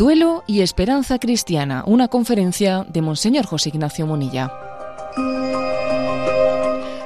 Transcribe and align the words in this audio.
Duelo 0.00 0.44
y 0.46 0.62
Esperanza 0.62 1.18
Cristiana, 1.18 1.84
una 1.86 2.08
conferencia 2.08 2.86
de 2.88 3.02
Monseñor 3.02 3.44
José 3.44 3.68
Ignacio 3.68 4.06
Monilla 4.06 4.50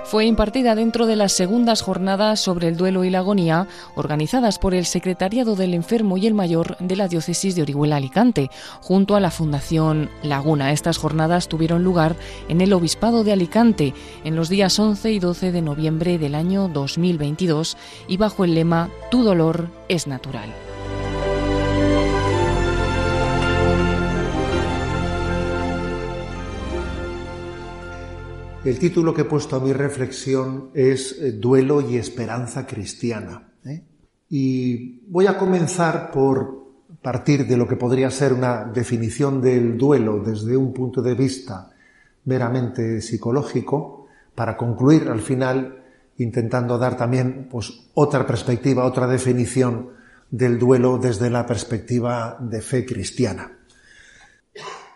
fue 0.05 0.27
impartida 0.27 0.77
dentro 0.77 1.07
de 1.07 1.17
las 1.17 1.33
segundas 1.33 1.83
jornadas 1.83 2.38
sobre 2.38 2.69
el 2.69 2.77
duelo 2.77 3.03
y 3.03 3.11
la 3.11 3.19
agonía 3.19 3.66
organizadas 3.96 4.61
por 4.61 4.73
el 4.73 4.84
Secretariado 4.84 5.57
del 5.57 5.75
Enfermo 5.75 6.19
y 6.19 6.29
el 6.29 6.34
Mayor 6.34 6.77
de 6.79 6.95
la 6.95 7.09
Diócesis 7.09 7.57
de 7.57 7.62
Orihuela 7.62 7.96
Alicante, 7.96 8.48
junto 8.80 9.16
a 9.16 9.20
la 9.20 9.33
Fundación 9.33 10.11
Laguna. 10.23 10.70
Estas 10.70 10.98
jornadas 10.98 11.48
tuvieron 11.48 11.83
lugar 11.83 12.15
en 12.48 12.61
el 12.61 12.73
Obispado 12.74 13.24
de 13.24 13.33
Alicante 13.33 13.92
en 14.23 14.37
los 14.37 14.48
días 14.48 14.79
11 14.79 15.11
y 15.11 15.19
12 15.19 15.51
de 15.51 15.62
noviembre 15.62 16.16
del 16.19 16.37
año 16.37 16.69
2022 16.69 17.77
y 18.06 18.16
bajo 18.16 18.45
el 18.45 18.55
lema 18.55 18.91
Tu 19.11 19.24
dolor 19.24 19.69
es 19.88 20.06
natural. 20.06 20.63
El 28.64 28.78
título 28.78 29.12
que 29.12 29.23
he 29.23 29.27
puesto 29.27 29.56
a 29.56 29.60
mi 29.60 29.74
reflexión 29.74 30.70
es 30.73 31.20
eh, 31.20 31.32
Duelo 31.32 31.82
y 31.82 31.98
Esperanza 31.98 32.66
Cristiana. 32.66 33.52
¿eh? 33.66 33.82
Y 34.30 35.00
voy 35.10 35.27
a 35.27 35.37
comenzar 35.37 36.10
por 36.10 36.64
partir 37.02 37.46
de 37.46 37.59
lo 37.59 37.68
que 37.68 37.77
podría 37.77 38.10
ser 38.10 38.32
una 38.32 38.64
definición 38.64 39.42
del 39.42 39.77
duelo 39.77 40.23
desde 40.24 40.56
un 40.56 40.73
punto 40.73 41.02
de 41.02 41.14
vista 41.14 41.73
meramente 42.24 43.02
psicológico, 43.02 44.06
para 44.34 44.56
concluir 44.56 45.10
al 45.10 45.20
final 45.20 45.84
intentando 46.16 46.78
dar 46.78 46.96
también 46.96 47.48
pues, 47.51 47.70
otra 47.92 48.26
perspectiva, 48.26 48.87
otra 48.87 49.06
definición 49.06 49.90
del 50.30 50.59
duelo 50.59 50.96
desde 50.96 51.28
la 51.28 51.45
perspectiva 51.45 52.38
de 52.40 52.62
fe 52.62 52.87
cristiana. 52.87 53.59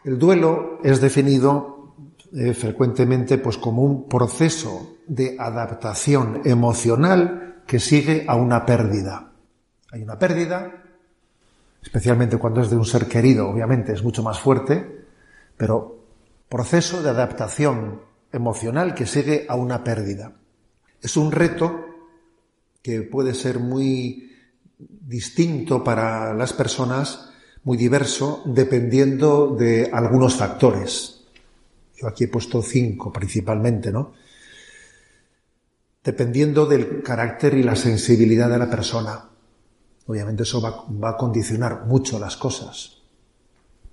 El 0.05 0.19
duelo 0.19 0.79
es 0.83 1.03
definido 1.03 1.78
eh, 2.33 2.53
frecuentemente 2.53 3.39
pues 3.39 3.57
como 3.57 3.83
un 3.83 4.09
proceso 4.09 4.97
de 5.07 5.37
adaptación 5.39 6.43
emocional 6.45 7.63
que 7.67 7.81
sigue 7.81 8.25
a 8.29 8.37
una 8.37 8.67
pérdida. 8.67 9.33
Hay 9.93 10.03
una 10.03 10.19
pérdida, 10.19 10.83
especialmente 11.83 12.37
cuando 12.37 12.61
es 12.61 12.71
de 12.71 12.77
un 12.77 12.85
ser 12.85 13.07
querido, 13.07 13.49
obviamente 13.49 13.93
es 13.93 14.03
mucho 14.03 14.23
más 14.23 14.39
fuerte, 14.39 15.07
pero 15.57 16.05
proceso 16.49 17.03
de 17.03 17.11
adaptación 17.11 18.03
emocional 18.33 18.95
que 18.95 19.07
sigue 19.07 19.47
a 19.49 19.55
una 19.55 19.83
pérdida. 19.83 20.33
Es 21.01 21.17
un 21.17 21.33
reto 21.33 21.85
que 22.83 23.03
puede 23.03 23.35
ser 23.35 23.59
muy 23.59 24.33
distinto 24.79 25.83
para 25.83 26.35
las 26.35 26.53
personas, 26.53 27.31
muy 27.65 27.77
diverso, 27.77 28.43
dependiendo 28.47 29.57
de 29.59 29.91
algunos 29.93 30.37
factores. 30.37 31.18
Yo 32.01 32.07
aquí 32.07 32.25
he 32.25 32.29
puesto 32.29 32.63
cinco 32.63 33.13
principalmente, 33.13 33.91
¿no? 33.91 34.13
Dependiendo 36.05 36.67
del 36.67 37.03
carácter 37.03 37.55
y 37.55 37.63
la 37.63 37.75
sensibilidad 37.75 38.49
de 38.49 38.59
la 38.59 38.71
persona. 38.71 39.29
Obviamente 40.07 40.45
eso 40.45 40.61
va, 40.61 41.11
a 41.11 41.17
condicionar 41.17 41.87
mucho 41.87 42.19
las 42.19 42.37
cosas. 42.37 42.99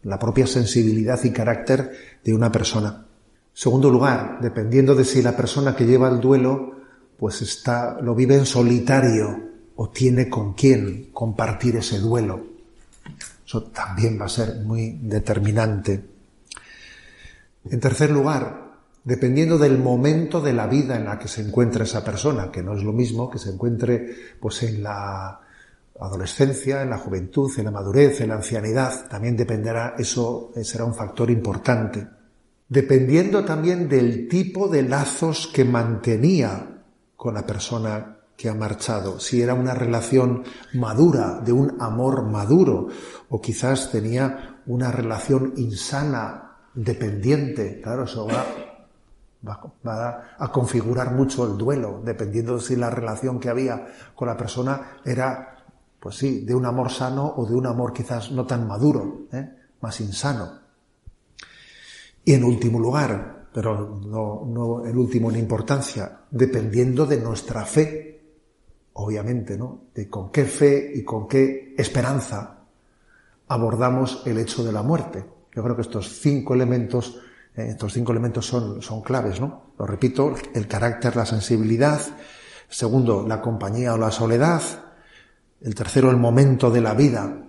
La 0.04 0.20
propia 0.20 0.46
sensibilidad 0.46 1.22
y 1.24 1.32
carácter 1.32 2.20
de 2.24 2.34
una 2.34 2.52
persona. 2.52 3.06
Segundo 3.54 3.90
lugar, 3.90 4.38
dependiendo 4.40 4.96
de 4.96 5.04
si 5.04 5.22
la 5.22 5.36
persona 5.36 5.76
que 5.76 5.86
lleva 5.86 6.08
el 6.10 6.22
duelo, 6.22 6.76
pues 7.18 7.42
está, 7.42 8.00
lo 8.02 8.14
vive 8.14 8.36
en 8.36 8.46
solitario 8.46 9.46
o 9.76 9.90
tiene 9.90 10.30
con 10.30 10.54
quién 10.54 11.10
compartir 11.12 11.78
ese 11.78 12.00
duelo. 12.00 12.46
Eso 13.46 13.64
también 13.64 14.20
va 14.20 14.26
a 14.26 14.30
ser 14.30 14.56
muy 14.64 15.00
determinante. 15.02 16.15
En 17.70 17.80
tercer 17.80 18.12
lugar, 18.12 18.66
dependiendo 19.04 19.58
del 19.58 19.80
momento 19.80 20.40
de 20.40 20.54
la 20.54 20.68
vida 20.68 20.96
en 20.98 21.06
la 21.06 21.18
que 21.18 21.28
se 21.28 21.42
encuentra 21.42 21.84
esa 21.84 22.04
persona, 22.04 22.52
que 22.52 22.62
no 22.62 22.76
es 22.76 22.84
lo 22.84 22.94
mismo 22.94 23.30
que 23.30 23.40
se 23.40 23.52
encuentre 23.52 24.16
pues 24.40 24.62
en 24.64 24.84
la 24.84 25.40
adolescencia, 26.00 26.82
en 26.82 26.90
la 26.90 26.98
juventud, 26.98 27.52
en 27.58 27.66
la 27.66 27.72
madurez, 27.72 28.22
en 28.22 28.30
la 28.30 28.36
ancianidad, 28.36 29.08
también 29.08 29.36
dependerá, 29.36 29.96
eso 29.98 30.52
será 30.62 30.86
un 30.86 30.94
factor 30.94 31.32
importante. 31.32 32.06
Dependiendo 32.68 33.46
también 33.46 33.88
del 33.88 34.28
tipo 34.28 34.68
de 34.68 34.84
lazos 34.84 35.50
que 35.54 35.64
mantenía 35.66 36.84
con 37.16 37.34
la 37.34 37.46
persona 37.46 38.18
que 38.36 38.50
ha 38.50 38.54
marchado, 38.54 39.20
si 39.20 39.42
era 39.42 39.54
una 39.54 39.74
relación 39.74 40.44
madura, 40.74 41.42
de 41.44 41.54
un 41.54 41.78
amor 41.80 42.26
maduro, 42.26 42.90
o 43.30 43.40
quizás 43.40 43.92
tenía 43.92 44.62
una 44.66 44.92
relación 44.92 45.54
insana 45.56 46.45
dependiente. 46.76 47.80
Claro, 47.82 48.04
eso 48.04 48.28
va, 49.84 50.24
a 50.38 50.52
configurar 50.52 51.12
mucho 51.14 51.46
el 51.50 51.58
duelo, 51.58 52.02
dependiendo 52.04 52.56
de 52.56 52.62
si 52.62 52.76
la 52.76 52.90
relación 52.90 53.40
que 53.40 53.50
había 53.50 53.88
con 54.14 54.28
la 54.28 54.38
persona 54.38 54.98
era, 55.04 55.66
pues 56.00 56.16
sí, 56.16 56.46
de 56.46 56.54
un 56.54 56.66
amor 56.66 56.92
sano 56.92 57.34
o 57.38 57.46
de 57.46 57.56
un 57.56 57.66
amor 57.66 57.94
quizás 57.94 58.32
no 58.32 58.46
tan 58.46 58.68
maduro, 58.68 59.28
¿eh? 59.32 59.50
más 59.82 60.00
insano. 60.02 60.60
Y 62.24 62.34
en 62.34 62.44
último 62.44 62.80
lugar, 62.80 63.48
pero 63.54 64.00
no, 64.06 64.44
no 64.46 64.86
el 64.86 64.98
último 64.98 65.30
en 65.30 65.38
importancia, 65.38 66.22
dependiendo 66.30 67.06
de 67.06 67.22
nuestra 67.22 67.64
fe, 67.66 68.16
obviamente, 68.94 69.58
¿no? 69.58 69.86
De 69.94 70.10
con 70.10 70.32
qué 70.32 70.46
fe 70.46 70.92
y 70.96 71.04
con 71.04 71.28
qué 71.28 71.76
esperanza 71.78 72.58
abordamos 73.48 74.24
el 74.26 74.40
hecho 74.40 74.64
de 74.64 74.72
la 74.72 74.82
muerte. 74.82 75.35
Yo 75.56 75.64
creo 75.64 75.76
que 75.76 75.84
estos 75.84 76.20
cinco 76.20 76.54
elementos, 76.54 77.20
eh, 77.56 77.68
estos 77.70 77.94
cinco 77.94 78.12
elementos 78.12 78.46
son, 78.46 78.82
son 78.82 79.02
claves, 79.02 79.40
¿no? 79.40 79.74
Lo 79.80 79.86
repito, 79.86 80.36
el 80.54 80.68
carácter, 80.68 81.16
la 81.16 81.26
sensibilidad, 81.26 82.02
segundo, 82.68 83.26
la 83.28 83.42
compañía 83.42 83.94
o 83.94 83.98
la 83.98 84.12
soledad, 84.12 84.62
el 85.62 85.74
tercero, 85.74 86.12
el 86.12 86.18
momento 86.18 86.70
de 86.70 86.82
la 86.82 86.94
vida 86.94 87.42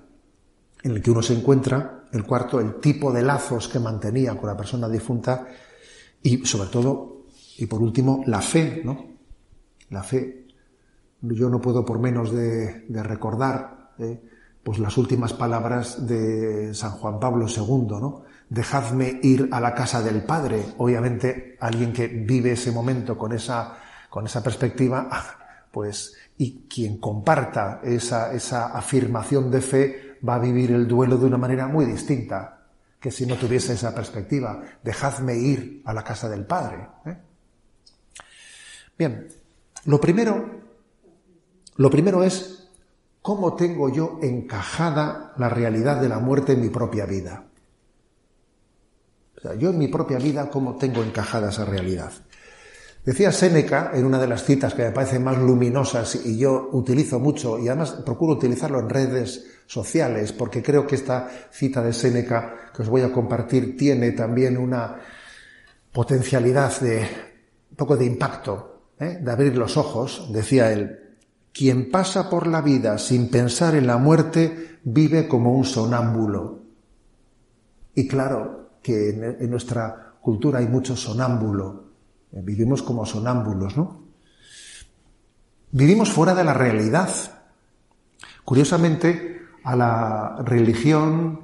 en 0.83 0.91
el 0.93 1.03
que 1.03 1.11
uno 1.11 1.23
se 1.23 1.35
encuentra, 1.35 2.05
el 2.13 2.25
cuarto, 2.25 2.61
el 2.61 2.77
tipo 2.77 3.13
de 3.13 3.23
lazos 3.23 3.69
que 3.69 3.81
mantenía 3.81 4.37
con 4.37 4.49
la 4.49 4.57
persona 4.57 4.89
difunta 4.89 5.47
y 6.23 6.45
sobre 6.47 6.71
todo, 6.71 7.27
y 7.59 7.67
por 7.67 7.83
último, 7.83 8.23
la 8.27 8.41
fe, 8.41 8.83
¿no? 8.85 9.05
La 9.91 10.03
fe. 10.03 10.47
Yo 11.23 11.49
no 11.49 11.61
puedo 11.61 11.85
por 11.85 11.99
menos 11.99 12.33
de, 12.33 12.85
recordar 12.89 13.95
¿eh? 13.99 14.21
Pues 14.67 14.81
las 14.81 14.99
últimas 14.99 15.33
palabras 15.33 16.09
de 16.09 16.75
San 16.75 16.91
Juan 16.91 17.21
Pablo 17.21 17.47
II, 17.47 17.87
¿no? 18.01 18.25
Dejadme 18.49 19.21
ir 19.23 19.49
a 19.53 19.61
la 19.61 19.73
casa 19.73 20.03
del 20.03 20.25
Padre. 20.25 20.75
Obviamente, 20.79 21.57
alguien 21.61 21.93
que 21.93 22.09
vive 22.09 22.51
ese 22.51 22.73
momento 22.73 23.17
con 23.17 23.31
esa, 23.31 23.79
con 24.11 24.27
esa 24.27 24.43
perspectiva, 24.43 25.09
pues, 25.71 26.17
y 26.37 26.67
quien 26.69 26.99
comparta 26.99 27.79
esa, 27.85 28.33
esa 28.33 28.77
afirmación 28.77 29.53
de 29.53 29.61
fe 29.61 30.19
va 30.29 30.35
a 30.35 30.41
vivir 30.41 30.73
el 30.73 30.89
duelo 30.89 31.17
de 31.17 31.27
una 31.27 31.39
manera 31.39 31.69
muy 31.69 31.85
distinta 31.85 32.67
que 32.99 33.13
si 33.13 33.25
no 33.25 33.37
tuviese 33.37 33.75
esa 33.75 33.95
perspectiva. 33.95 34.65
Dejadme 34.83 35.37
ir 35.37 35.83
a 35.85 35.95
la 35.95 36.03
casa 36.03 36.29
del 36.29 36.45
Padre. 36.45 36.89
¿eh? 37.05 37.17
Bien, 38.99 39.29
lo 39.85 40.01
primero, 40.01 40.61
lo 41.77 41.89
primero 41.89 42.25
es 42.25 42.56
¿Cómo 43.27 43.57
tengo 43.57 43.89
yo 43.89 44.21
encajada 44.23 45.33
la 45.37 45.49
realidad 45.49 46.01
de 46.01 46.09
la 46.09 46.21
muerte 46.21 46.53
en 46.53 46.61
mi 46.61 46.69
propia 46.69 47.07
vida? 47.07 47.45
O 49.37 49.41
sea, 49.41 49.55
yo 49.57 49.71
en 49.71 49.79
mi 49.79 49.89
propia 49.89 50.19
vida, 50.19 50.49
¿cómo 50.49 50.77
tengo 50.77 51.03
encajada 51.03 51.51
esa 51.51 51.65
realidad? 51.65 52.13
Decía 53.05 53.33
Séneca, 53.33 53.91
en 53.95 54.05
una 54.05 54.21
de 54.21 54.29
las 54.29 54.45
citas 54.45 54.75
que 54.75 54.85
me 54.85 54.93
parecen 54.93 55.25
más 55.25 55.39
luminosas 55.39 56.25
y 56.25 56.39
yo 56.39 56.69
utilizo 56.71 57.19
mucho, 57.19 57.59
y 57.59 57.67
además 57.67 57.97
procuro 58.07 58.35
utilizarlo 58.35 58.79
en 58.79 58.89
redes 58.89 59.45
sociales, 59.67 60.31
porque 60.33 60.63
creo 60.63 60.87
que 60.87 60.95
esta 60.95 61.29
cita 61.51 61.83
de 61.83 61.93
Séneca 61.93 62.71
que 62.73 62.83
os 62.83 62.89
voy 62.89 63.03
a 63.03 63.11
compartir 63.11 63.77
tiene 63.77 64.13
también 64.13 64.57
una 64.57 65.01
potencialidad 65.93 66.79
de 66.79 66.99
un 67.71 67.77
poco 67.77 67.97
de 67.97 68.05
impacto, 68.05 68.93
¿eh? 69.01 69.19
de 69.21 69.33
abrir 69.33 69.57
los 69.57 69.77
ojos, 69.77 70.29
decía 70.33 70.71
él, 70.71 71.06
quien 71.57 71.91
pasa 71.91 72.29
por 72.29 72.47
la 72.47 72.61
vida 72.61 72.99
sin 72.99 73.31
pensar 73.31 73.75
en 73.75 73.87
la 73.87 73.97
muerte 73.97 74.79
vive 74.85 75.27
como 75.27 75.55
un 75.55 75.65
sonámbulo. 75.65 76.59
Y 77.95 78.07
claro 78.07 78.73
que 78.83 79.09
en, 79.41 79.51
nuestra 79.51 80.13
cultura 80.21 80.59
hay 80.59 80.69
mucho 80.69 80.95
sonámbulo. 80.95 81.85
Eh, 82.33 82.43
vivimos 82.43 82.83
como 82.83 83.07
sonámbulos, 83.07 83.75
¿no? 83.75 84.03
Vivimos 85.73 86.13
fuera 86.13 86.35
de 86.35 86.45
la 86.45 86.53
realidad. 86.53 87.09
Curiosamente, 88.45 89.41
a 89.65 89.75
la 89.75 90.37
religión 90.45 91.41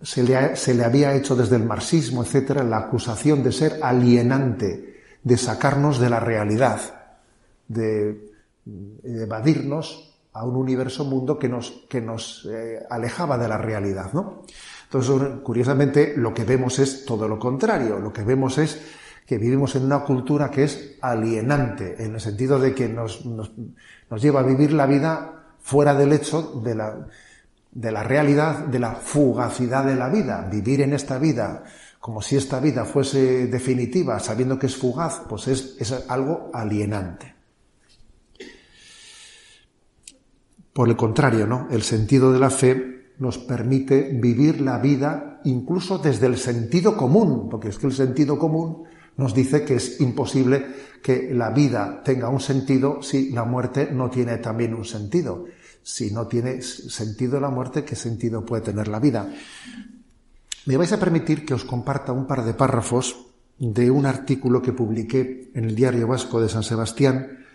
se, 0.00 0.22
le 0.22 0.56
se, 0.56 0.72
le 0.72 0.84
había 0.84 1.14
hecho 1.14 1.36
desde 1.36 1.56
el 1.56 1.64
marxismo, 1.64 2.22
etcétera, 2.22 2.64
la 2.64 2.78
acusación 2.78 3.42
de 3.42 3.52
ser 3.52 3.80
alienante, 3.82 5.02
de 5.22 5.36
sacarnos 5.36 5.98
de 5.98 6.08
la 6.08 6.18
realidad, 6.18 6.80
de 7.68 8.27
evadirnos 9.02 10.18
a 10.32 10.44
un 10.44 10.56
universo 10.56 11.04
mundo 11.04 11.38
que 11.38 11.48
nos, 11.48 11.86
que 11.88 12.00
nos 12.00 12.46
eh, 12.50 12.80
alejaba 12.90 13.38
de 13.38 13.48
la 13.48 13.58
realidad, 13.58 14.12
¿no? 14.12 14.42
Entonces, 14.84 15.40
curiosamente, 15.42 16.14
lo 16.16 16.32
que 16.32 16.44
vemos 16.44 16.78
es 16.78 17.04
todo 17.04 17.28
lo 17.28 17.38
contrario. 17.38 17.98
Lo 17.98 18.12
que 18.12 18.22
vemos 18.22 18.56
es 18.56 18.80
que 19.26 19.36
vivimos 19.36 19.76
en 19.76 19.84
una 19.84 20.00
cultura 20.04 20.50
que 20.50 20.64
es 20.64 20.96
alienante, 21.02 22.02
en 22.02 22.14
el 22.14 22.20
sentido 22.20 22.58
de 22.58 22.74
que 22.74 22.88
nos, 22.88 23.26
nos, 23.26 23.52
nos 24.10 24.22
lleva 24.22 24.40
a 24.40 24.44
vivir 24.44 24.72
la 24.72 24.86
vida 24.86 25.44
fuera 25.60 25.94
del 25.94 26.14
hecho 26.14 26.62
de 26.64 26.74
la, 26.74 27.06
de 27.70 27.92
la 27.92 28.02
realidad, 28.02 28.60
de 28.60 28.78
la 28.78 28.92
fugacidad 28.92 29.84
de 29.84 29.96
la 29.96 30.08
vida. 30.08 30.48
Vivir 30.50 30.80
en 30.80 30.94
esta 30.94 31.18
vida 31.18 31.64
como 32.00 32.22
si 32.22 32.36
esta 32.36 32.60
vida 32.60 32.84
fuese 32.86 33.48
definitiva, 33.48 34.18
sabiendo 34.20 34.58
que 34.58 34.66
es 34.66 34.76
fugaz, 34.76 35.22
pues 35.28 35.48
es, 35.48 35.76
es 35.78 36.08
algo 36.08 36.50
alienante. 36.54 37.37
Por 40.78 40.88
el 40.88 40.94
contrario, 40.94 41.44
¿no? 41.44 41.66
El 41.72 41.82
sentido 41.82 42.32
de 42.32 42.38
la 42.38 42.50
fe 42.50 43.14
nos 43.18 43.36
permite 43.36 44.12
vivir 44.14 44.60
la 44.60 44.78
vida 44.78 45.40
incluso 45.42 45.98
desde 45.98 46.26
el 46.26 46.38
sentido 46.38 46.96
común, 46.96 47.48
porque 47.50 47.70
es 47.70 47.78
que 47.78 47.88
el 47.88 47.92
sentido 47.92 48.38
común 48.38 48.84
nos 49.16 49.34
dice 49.34 49.64
que 49.64 49.74
es 49.74 50.00
imposible 50.00 50.64
que 51.02 51.34
la 51.34 51.50
vida 51.50 52.00
tenga 52.04 52.28
un 52.28 52.38
sentido 52.38 53.02
si 53.02 53.30
la 53.32 53.42
muerte 53.42 53.88
no 53.90 54.08
tiene 54.08 54.36
también 54.36 54.72
un 54.72 54.84
sentido. 54.84 55.46
Si 55.82 56.12
no 56.12 56.28
tiene 56.28 56.62
sentido 56.62 57.40
la 57.40 57.50
muerte, 57.50 57.82
¿qué 57.82 57.96
sentido 57.96 58.46
puede 58.46 58.62
tener 58.62 58.86
la 58.86 59.00
vida? 59.00 59.28
Me 60.66 60.76
vais 60.76 60.92
a 60.92 61.00
permitir 61.00 61.44
que 61.44 61.54
os 61.54 61.64
comparta 61.64 62.12
un 62.12 62.28
par 62.28 62.44
de 62.44 62.54
párrafos 62.54 63.26
de 63.58 63.90
un 63.90 64.06
artículo 64.06 64.62
que 64.62 64.72
publiqué 64.72 65.50
en 65.54 65.64
el 65.64 65.74
Diario 65.74 66.06
Vasco 66.06 66.40
de 66.40 66.48
San 66.48 66.62
Sebastián 66.62 67.47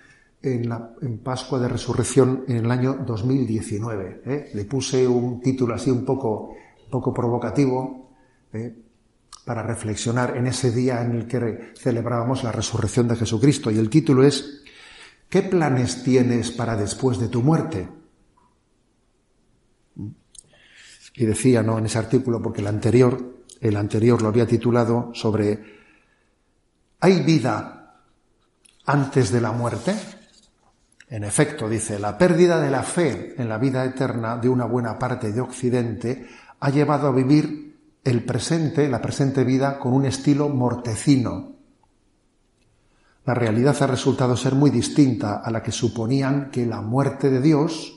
en, 0.44 1.20
Pascua 1.24 1.58
de 1.58 1.70
Resurrección 1.70 2.44
en 2.48 2.58
el 2.58 2.70
año 2.70 2.98
2019. 3.06 4.22
¿eh? 4.26 4.52
Le 4.54 4.66
puse 4.66 5.08
un 5.08 5.40
título 5.40 5.74
así 5.74 5.90
un 5.90 6.04
poco, 6.04 6.56
poco 6.92 7.14
provocativo 7.14 8.12
¿eh? 8.52 8.76
para 9.46 9.64
reflexionar 9.64 10.36
en 10.36 10.48
ese 10.48 10.72
día 10.72 11.02
en 11.02 11.14
el 11.14 11.28
que 11.28 11.72
celebrábamos 11.78 12.44
la 12.44 12.52
resurrección 12.52 13.08
de 13.08 13.16
Jesucristo. 13.16 13.72
Y 13.72 13.80
el 13.80 13.90
título 13.90 14.24
es 14.24 14.64
¿Qué 15.30 15.42
planes 15.44 16.04
tienes 16.04 16.52
para 16.52 16.76
después 16.76 17.18
de 17.20 17.30
tu 17.30 17.42
muerte? 17.42 17.88
Y 21.16 21.26
decía, 21.26 21.64
¿no? 21.64 21.78
En 21.78 21.86
ese 21.86 22.00
artículo, 22.00 22.42
porque 22.42 22.62
el 22.62 22.68
anterior, 22.68 23.46
el 23.62 23.78
anterior 23.78 24.22
lo 24.22 24.28
había 24.28 24.46
titulado 24.46 25.12
sobre 25.14 25.84
¿Hay 27.00 27.22
vida 27.22 28.02
antes 28.86 29.32
de 29.32 29.42
la 29.42 29.52
muerte? 29.52 29.96
En 31.14 31.24
efecto, 31.24 31.70
dice, 31.70 32.00
la 32.00 32.18
pérdida 32.18 32.60
de 32.60 32.72
la 32.72 32.82
fe 32.82 33.36
en 33.38 33.48
la 33.48 33.60
vida 33.60 33.86
eterna 33.86 34.36
de 34.38 34.50
una 34.50 34.66
buena 34.66 34.98
parte 34.98 35.32
de 35.32 35.42
Occidente 35.42 36.28
ha 36.60 36.72
llevado 36.72 37.08
a 37.08 37.12
vivir 37.12 37.78
el 38.04 38.24
presente, 38.26 38.90
la 38.90 39.00
presente 39.00 39.44
vida, 39.44 39.78
con 39.78 39.94
un 39.94 40.06
estilo 40.06 40.50
mortecino. 40.50 41.52
La 43.26 43.36
realidad 43.36 43.78
ha 43.80 43.86
resultado 43.86 44.36
ser 44.36 44.56
muy 44.56 44.72
distinta 44.72 45.36
a 45.36 45.52
la 45.52 45.62
que 45.62 45.72
suponían 45.72 46.50
que 46.50 46.66
la 46.66 46.82
muerte 46.82 47.30
de 47.30 47.42
Dios 47.42 47.94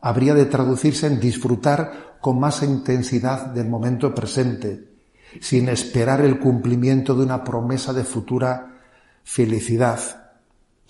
habría 0.00 0.34
de 0.34 0.46
traducirse 0.46 1.08
en 1.08 1.18
disfrutar 1.18 2.18
con 2.20 2.38
más 2.38 2.62
intensidad 2.62 3.46
del 3.46 3.68
momento 3.68 4.14
presente, 4.14 4.92
sin 5.40 5.68
esperar 5.68 6.20
el 6.20 6.38
cumplimiento 6.38 7.16
de 7.16 7.24
una 7.24 7.42
promesa 7.42 7.92
de 7.92 8.04
futura 8.04 8.78
felicidad 9.24 10.19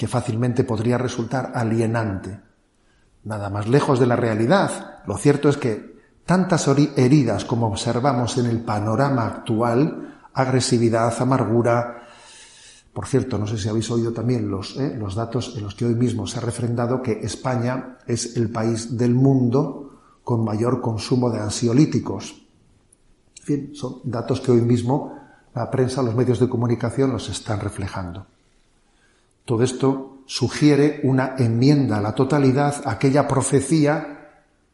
que 0.00 0.08
fácilmente 0.08 0.64
podría 0.64 0.96
resultar 0.96 1.52
alienante. 1.54 2.40
Nada 3.24 3.50
más 3.50 3.68
lejos 3.68 4.00
de 4.00 4.06
la 4.06 4.16
realidad. 4.16 5.02
Lo 5.06 5.18
cierto 5.18 5.50
es 5.50 5.58
que 5.58 6.00
tantas 6.24 6.66
heridas 6.96 7.44
como 7.44 7.66
observamos 7.66 8.38
en 8.38 8.46
el 8.46 8.60
panorama 8.60 9.26
actual, 9.26 10.22
agresividad, 10.32 11.12
amargura, 11.20 11.98
por 12.94 13.08
cierto, 13.08 13.36
no 13.36 13.46
sé 13.46 13.58
si 13.58 13.68
habéis 13.68 13.90
oído 13.90 14.10
también 14.14 14.50
los, 14.50 14.74
eh, 14.78 14.96
los, 14.98 15.14
datos 15.14 15.54
en 15.58 15.64
los 15.64 15.74
que 15.74 15.84
hoy 15.84 15.94
mismo 15.94 16.26
se 16.26 16.38
ha 16.38 16.40
refrendado 16.40 17.02
que 17.02 17.20
España 17.20 17.98
es 18.06 18.38
el 18.38 18.48
país 18.48 18.96
del 18.96 19.14
mundo 19.14 20.00
con 20.24 20.42
mayor 20.42 20.80
consumo 20.80 21.28
de 21.28 21.40
ansiolíticos. 21.40 22.40
En 23.40 23.44
fin, 23.44 23.70
son 23.74 24.00
datos 24.04 24.40
que 24.40 24.50
hoy 24.50 24.62
mismo 24.62 25.14
la 25.54 25.70
prensa, 25.70 26.02
los 26.02 26.14
medios 26.14 26.40
de 26.40 26.48
comunicación 26.48 27.12
los 27.12 27.28
están 27.28 27.60
reflejando. 27.60 28.24
Todo 29.44 29.62
esto 29.62 30.22
sugiere 30.26 31.00
una 31.02 31.34
enmienda 31.38 31.98
a 31.98 32.00
la 32.00 32.14
totalidad, 32.14 32.82
aquella 32.84 33.26
profecía 33.26 34.20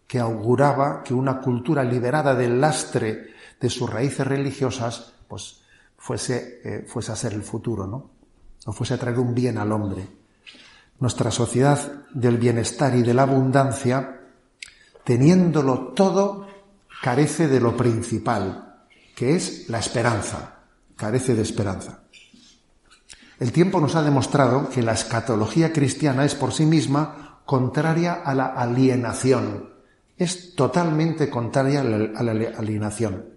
que 0.07 0.21
auguraba 0.21 1.03
que 1.03 1.15
una 1.15 1.41
cultura 1.41 1.83
liberada 1.83 2.35
del 2.35 2.61
lastre 2.61 3.31
de 3.61 3.71
sus 3.71 3.89
raíces 3.91 4.27
religiosas, 4.27 5.15
pues 5.27 5.63
fuese, 5.97 6.61
eh, 6.63 6.85
fuese 6.87 7.13
a 7.13 7.17
ser 7.17 7.33
el 7.33 7.43
futuro, 7.43 7.87
¿no? 7.87 8.11
O 8.67 8.73
fuese 8.73 8.95
a 8.95 8.99
traer 8.99 9.19
un 9.19 9.35
bien 9.35 9.59
al 9.59 9.73
hombre. 9.73 10.07
Nuestra 11.01 11.31
sociedad 11.31 12.05
del 12.13 12.39
bienestar 12.39 12.95
y 12.95 13.03
de 13.03 13.15
la 13.15 13.23
abundancia, 13.23 14.21
teniéndolo 15.05 15.89
todo, 15.95 16.47
carece 17.03 17.49
de 17.49 17.61
lo 17.61 17.77
principal, 17.77 18.85
que 19.15 19.37
es 19.37 19.69
la 19.69 19.79
esperanza. 19.79 20.61
Carece 20.97 21.35
de 21.35 21.43
esperanza. 21.43 22.01
El 23.39 23.53
tiempo 23.53 23.81
nos 23.81 23.95
ha 23.97 24.03
demostrado 24.03 24.71
que 24.71 24.83
la 24.83 24.93
escatología 24.93 25.73
cristiana 25.73 26.25
es 26.25 26.35
por 26.35 26.53
sí 26.53 26.65
misma 26.65 27.41
contraria 27.45 28.15
a 28.15 28.35
la 28.35 28.47
alienación. 28.47 29.71
Es 30.17 30.55
totalmente 30.55 31.29
contraria 31.29 31.83
a 31.83 31.85
la 32.23 32.33
alienación. 32.57 33.37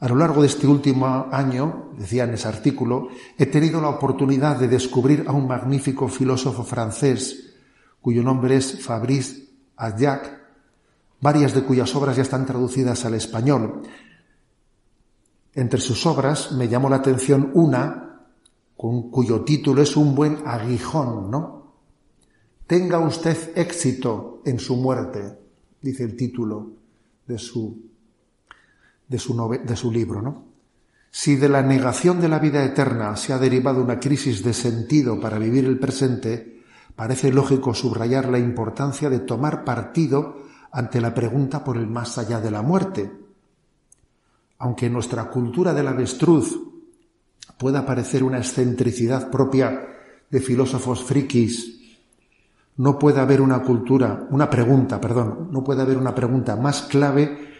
A 0.00 0.08
lo 0.08 0.16
largo 0.16 0.40
de 0.40 0.48
este 0.48 0.66
último 0.66 1.28
año, 1.30 1.90
decía 1.98 2.24
en 2.24 2.32
ese 2.32 2.48
artículo, 2.48 3.08
he 3.36 3.44
tenido 3.44 3.82
la 3.82 3.90
oportunidad 3.90 4.56
de 4.56 4.68
descubrir 4.68 5.24
a 5.26 5.32
un 5.32 5.46
magnífico 5.46 6.08
filósofo 6.08 6.64
francés, 6.64 7.54
cuyo 8.00 8.22
nombre 8.22 8.56
es 8.56 8.82
Fabrice 8.82 9.50
Adjac, 9.76 10.40
varias 11.20 11.52
de 11.52 11.62
cuyas 11.62 11.94
obras 11.94 12.16
ya 12.16 12.22
están 12.22 12.46
traducidas 12.46 13.04
al 13.04 13.12
español. 13.12 13.82
Entre 15.52 15.80
sus 15.80 16.06
obras 16.06 16.52
me 16.52 16.68
llamó 16.68 16.88
la 16.88 16.96
atención 16.96 17.50
una 17.52 18.09
cuyo 18.80 19.42
título 19.42 19.82
es 19.82 19.94
un 19.94 20.14
buen 20.14 20.38
aguijón, 20.46 21.30
¿no? 21.30 21.74
Tenga 22.66 22.98
usted 22.98 23.52
éxito 23.54 24.40
en 24.46 24.58
su 24.58 24.76
muerte, 24.76 25.38
dice 25.82 26.04
el 26.04 26.16
título 26.16 26.70
de 27.26 27.36
su, 27.38 27.78
de 29.06 29.18
su, 29.18 29.58
de 29.62 29.76
su 29.76 29.92
libro, 29.92 30.22
¿no? 30.22 30.44
Si 31.10 31.36
de 31.36 31.50
la 31.50 31.60
negación 31.60 32.20
de 32.20 32.28
la 32.28 32.38
vida 32.38 32.64
eterna 32.64 33.16
se 33.16 33.34
ha 33.34 33.38
derivado 33.38 33.82
una 33.82 34.00
crisis 34.00 34.42
de 34.42 34.54
sentido 34.54 35.20
para 35.20 35.38
vivir 35.38 35.66
el 35.66 35.78
presente, 35.78 36.62
parece 36.96 37.32
lógico 37.32 37.74
subrayar 37.74 38.28
la 38.28 38.38
importancia 38.38 39.10
de 39.10 39.18
tomar 39.18 39.64
partido 39.64 40.38
ante 40.72 41.02
la 41.02 41.12
pregunta 41.12 41.64
por 41.64 41.76
el 41.76 41.86
más 41.86 42.16
allá 42.16 42.40
de 42.40 42.50
la 42.50 42.62
muerte. 42.62 43.12
Aunque 44.58 44.88
nuestra 44.88 45.28
cultura 45.28 45.74
del 45.74 45.88
avestruz 45.88 46.69
pueda 47.60 47.84
parecer 47.84 48.24
una 48.24 48.38
excentricidad 48.38 49.30
propia 49.30 49.86
de 50.30 50.40
filósofos 50.40 51.04
frikis, 51.04 51.78
no 52.78 52.98
puede 52.98 53.20
haber 53.20 53.42
una 53.42 53.62
cultura, 53.62 54.26
una 54.30 54.48
pregunta, 54.48 54.98
perdón, 54.98 55.50
no 55.52 55.62
puede 55.62 55.82
haber 55.82 55.98
una 55.98 56.14
pregunta 56.14 56.56
más 56.56 56.80
clave 56.80 57.50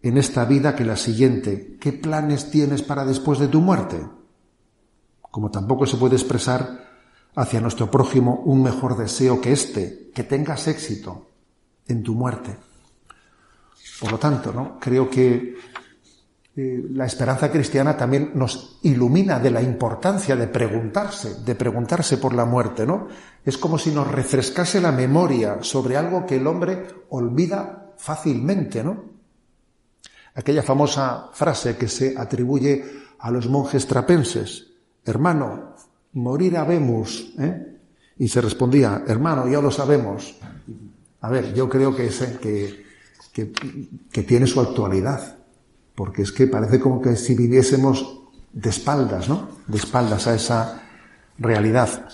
en 0.00 0.16
esta 0.16 0.46
vida 0.46 0.74
que 0.74 0.86
la 0.86 0.96
siguiente. 0.96 1.76
¿Qué 1.78 1.92
planes 1.92 2.50
tienes 2.50 2.80
para 2.80 3.04
después 3.04 3.38
de 3.38 3.48
tu 3.48 3.60
muerte? 3.60 4.02
Como 5.20 5.50
tampoco 5.50 5.84
se 5.84 5.98
puede 5.98 6.14
expresar 6.14 6.88
hacia 7.34 7.60
nuestro 7.60 7.90
prójimo 7.90 8.42
un 8.46 8.62
mejor 8.62 8.96
deseo 8.96 9.42
que 9.42 9.52
este, 9.52 10.10
que 10.14 10.24
tengas 10.24 10.68
éxito 10.68 11.28
en 11.86 12.02
tu 12.02 12.14
muerte. 12.14 12.56
Por 14.00 14.12
lo 14.12 14.18
tanto, 14.18 14.54
¿no? 14.54 14.78
creo 14.80 15.10
que 15.10 15.56
eh, 16.56 16.84
la 16.92 17.06
esperanza 17.06 17.50
cristiana 17.50 17.96
también 17.96 18.32
nos 18.34 18.80
ilumina 18.82 19.38
de 19.38 19.52
la 19.52 19.62
importancia 19.62 20.34
de 20.34 20.48
preguntarse, 20.48 21.44
de 21.44 21.54
preguntarse 21.54 22.16
por 22.16 22.34
la 22.34 22.44
muerte, 22.44 22.84
¿no? 22.84 23.06
Es 23.44 23.56
como 23.56 23.78
si 23.78 23.92
nos 23.92 24.10
refrescase 24.10 24.80
la 24.80 24.90
memoria 24.90 25.58
sobre 25.62 25.96
algo 25.96 26.26
que 26.26 26.36
el 26.36 26.46
hombre 26.48 26.86
olvida 27.10 27.92
fácilmente, 27.96 28.82
¿no? 28.82 29.04
Aquella 30.34 30.64
famosa 30.64 31.30
frase 31.32 31.76
que 31.76 31.86
se 31.86 32.18
atribuye 32.18 32.84
a 33.20 33.30
los 33.30 33.48
monjes 33.48 33.86
trapenses, 33.86 34.72
hermano, 35.04 35.76
morir 36.14 36.56
habemos, 36.56 37.32
¿eh? 37.38 37.78
Y 38.18 38.26
se 38.26 38.40
respondía, 38.40 39.04
hermano, 39.06 39.48
ya 39.48 39.60
lo 39.60 39.70
sabemos. 39.70 40.36
A 41.20 41.30
ver, 41.30 41.54
yo 41.54 41.68
creo 41.68 41.94
que, 41.94 42.10
que, 43.32 43.52
que 44.10 44.22
tiene 44.24 44.46
su 44.46 44.60
actualidad 44.60 45.39
porque 46.00 46.22
es 46.22 46.32
que 46.32 46.46
parece 46.46 46.80
como 46.80 47.02
que 47.02 47.14
si 47.14 47.34
viviésemos 47.34 48.22
de 48.54 48.70
espaldas, 48.70 49.28
¿no? 49.28 49.50
De 49.66 49.76
espaldas 49.76 50.26
a 50.26 50.34
esa 50.34 50.82
realidad. 51.36 52.08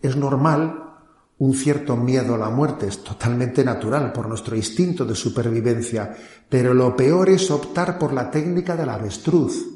Es 0.00 0.14
normal 0.14 1.00
un 1.38 1.52
cierto 1.52 1.96
miedo 1.96 2.36
a 2.36 2.38
la 2.38 2.50
muerte, 2.50 2.86
es 2.86 3.02
totalmente 3.02 3.64
natural 3.64 4.12
por 4.12 4.28
nuestro 4.28 4.54
instinto 4.54 5.04
de 5.04 5.16
supervivencia, 5.16 6.14
pero 6.48 6.74
lo 6.74 6.94
peor 6.94 7.28
es 7.28 7.50
optar 7.50 7.98
por 7.98 8.12
la 8.12 8.30
técnica 8.30 8.76
del 8.76 8.90
avestruz, 8.90 9.66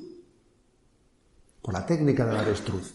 por 1.61 1.75
la 1.75 1.85
técnica 1.85 2.25
del 2.27 2.37
avestruz, 2.37 2.95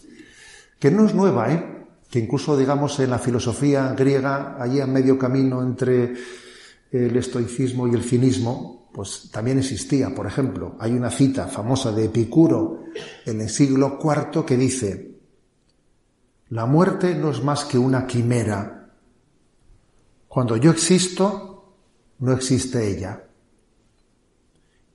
que 0.80 0.92
no 0.92 1.08
es 1.08 1.14
nueva, 1.14 1.52
¿eh? 1.52 1.88
que 2.10 2.20
incluso, 2.20 2.56
digamos, 2.56 2.98
en 3.02 3.10
la 3.10 3.20
filosofía 3.20 3.94
griega, 3.98 4.56
allí 4.58 4.80
a 4.80 4.88
medio 4.88 5.20
camino 5.20 5.62
entre 5.62 6.14
el 6.90 7.18
estoicismo 7.18 7.86
y 7.90 7.96
el 7.96 8.04
cinismo, 8.04 8.81
pues 8.94 9.30
también 9.32 9.60
existía. 9.60 10.14
Por 10.14 10.28
ejemplo, 10.28 10.76
hay 10.80 10.92
una 10.94 11.10
cita 11.10 11.48
famosa 11.48 11.92
de 11.92 12.06
Epicuro 12.06 12.86
en 13.26 13.42
el 13.42 13.50
siglo 13.50 14.00
IV 14.04 14.46
que 14.46 14.58
dice, 14.58 15.12
la 16.50 16.66
muerte 16.66 17.16
no 17.16 17.32
es 17.32 17.44
más 17.44 17.66
que 17.66 17.78
una 17.78 18.06
quimera. 18.06 18.90
Cuando 20.28 20.58
yo 20.58 20.72
existo, 20.72 21.76
no 22.20 22.34
existe 22.34 22.88
ella. 22.90 23.24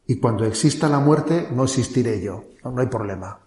Y 0.06 0.16
cuando 0.16 0.44
exista 0.44 0.88
la 0.88 1.00
muerte, 1.00 1.48
no 1.52 1.64
existiré 1.64 2.22
yo. 2.22 2.44
No, 2.62 2.78
hay 2.80 2.86
problema. 2.86 3.40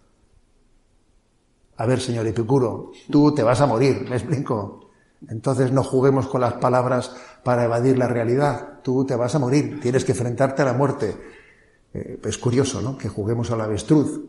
A 1.77 1.85
ver, 1.85 2.01
señor 2.01 2.27
Epicuro, 2.27 2.91
tú 3.09 3.33
te 3.33 3.43
vas 3.43 3.61
a 3.61 3.65
morir, 3.65 4.05
me 4.09 4.17
explico. 4.17 4.88
Entonces 5.27 5.71
no 5.71 5.83
juguemos 5.83 6.27
con 6.27 6.41
las 6.41 6.53
palabras 6.53 7.13
para 7.43 7.65
evadir 7.65 7.97
la 7.97 8.07
realidad. 8.07 8.79
Tú 8.83 9.05
te 9.05 9.15
vas 9.15 9.35
a 9.35 9.39
morir, 9.39 9.79
tienes 9.81 10.05
que 10.05 10.13
enfrentarte 10.13 10.61
a 10.61 10.65
la 10.65 10.73
muerte. 10.73 11.15
Eh, 11.93 12.19
es 12.23 12.37
curioso, 12.37 12.81
¿no? 12.81 12.97
Que 12.97 13.09
juguemos 13.09 13.51
al 13.51 13.61
avestruz. 13.61 14.21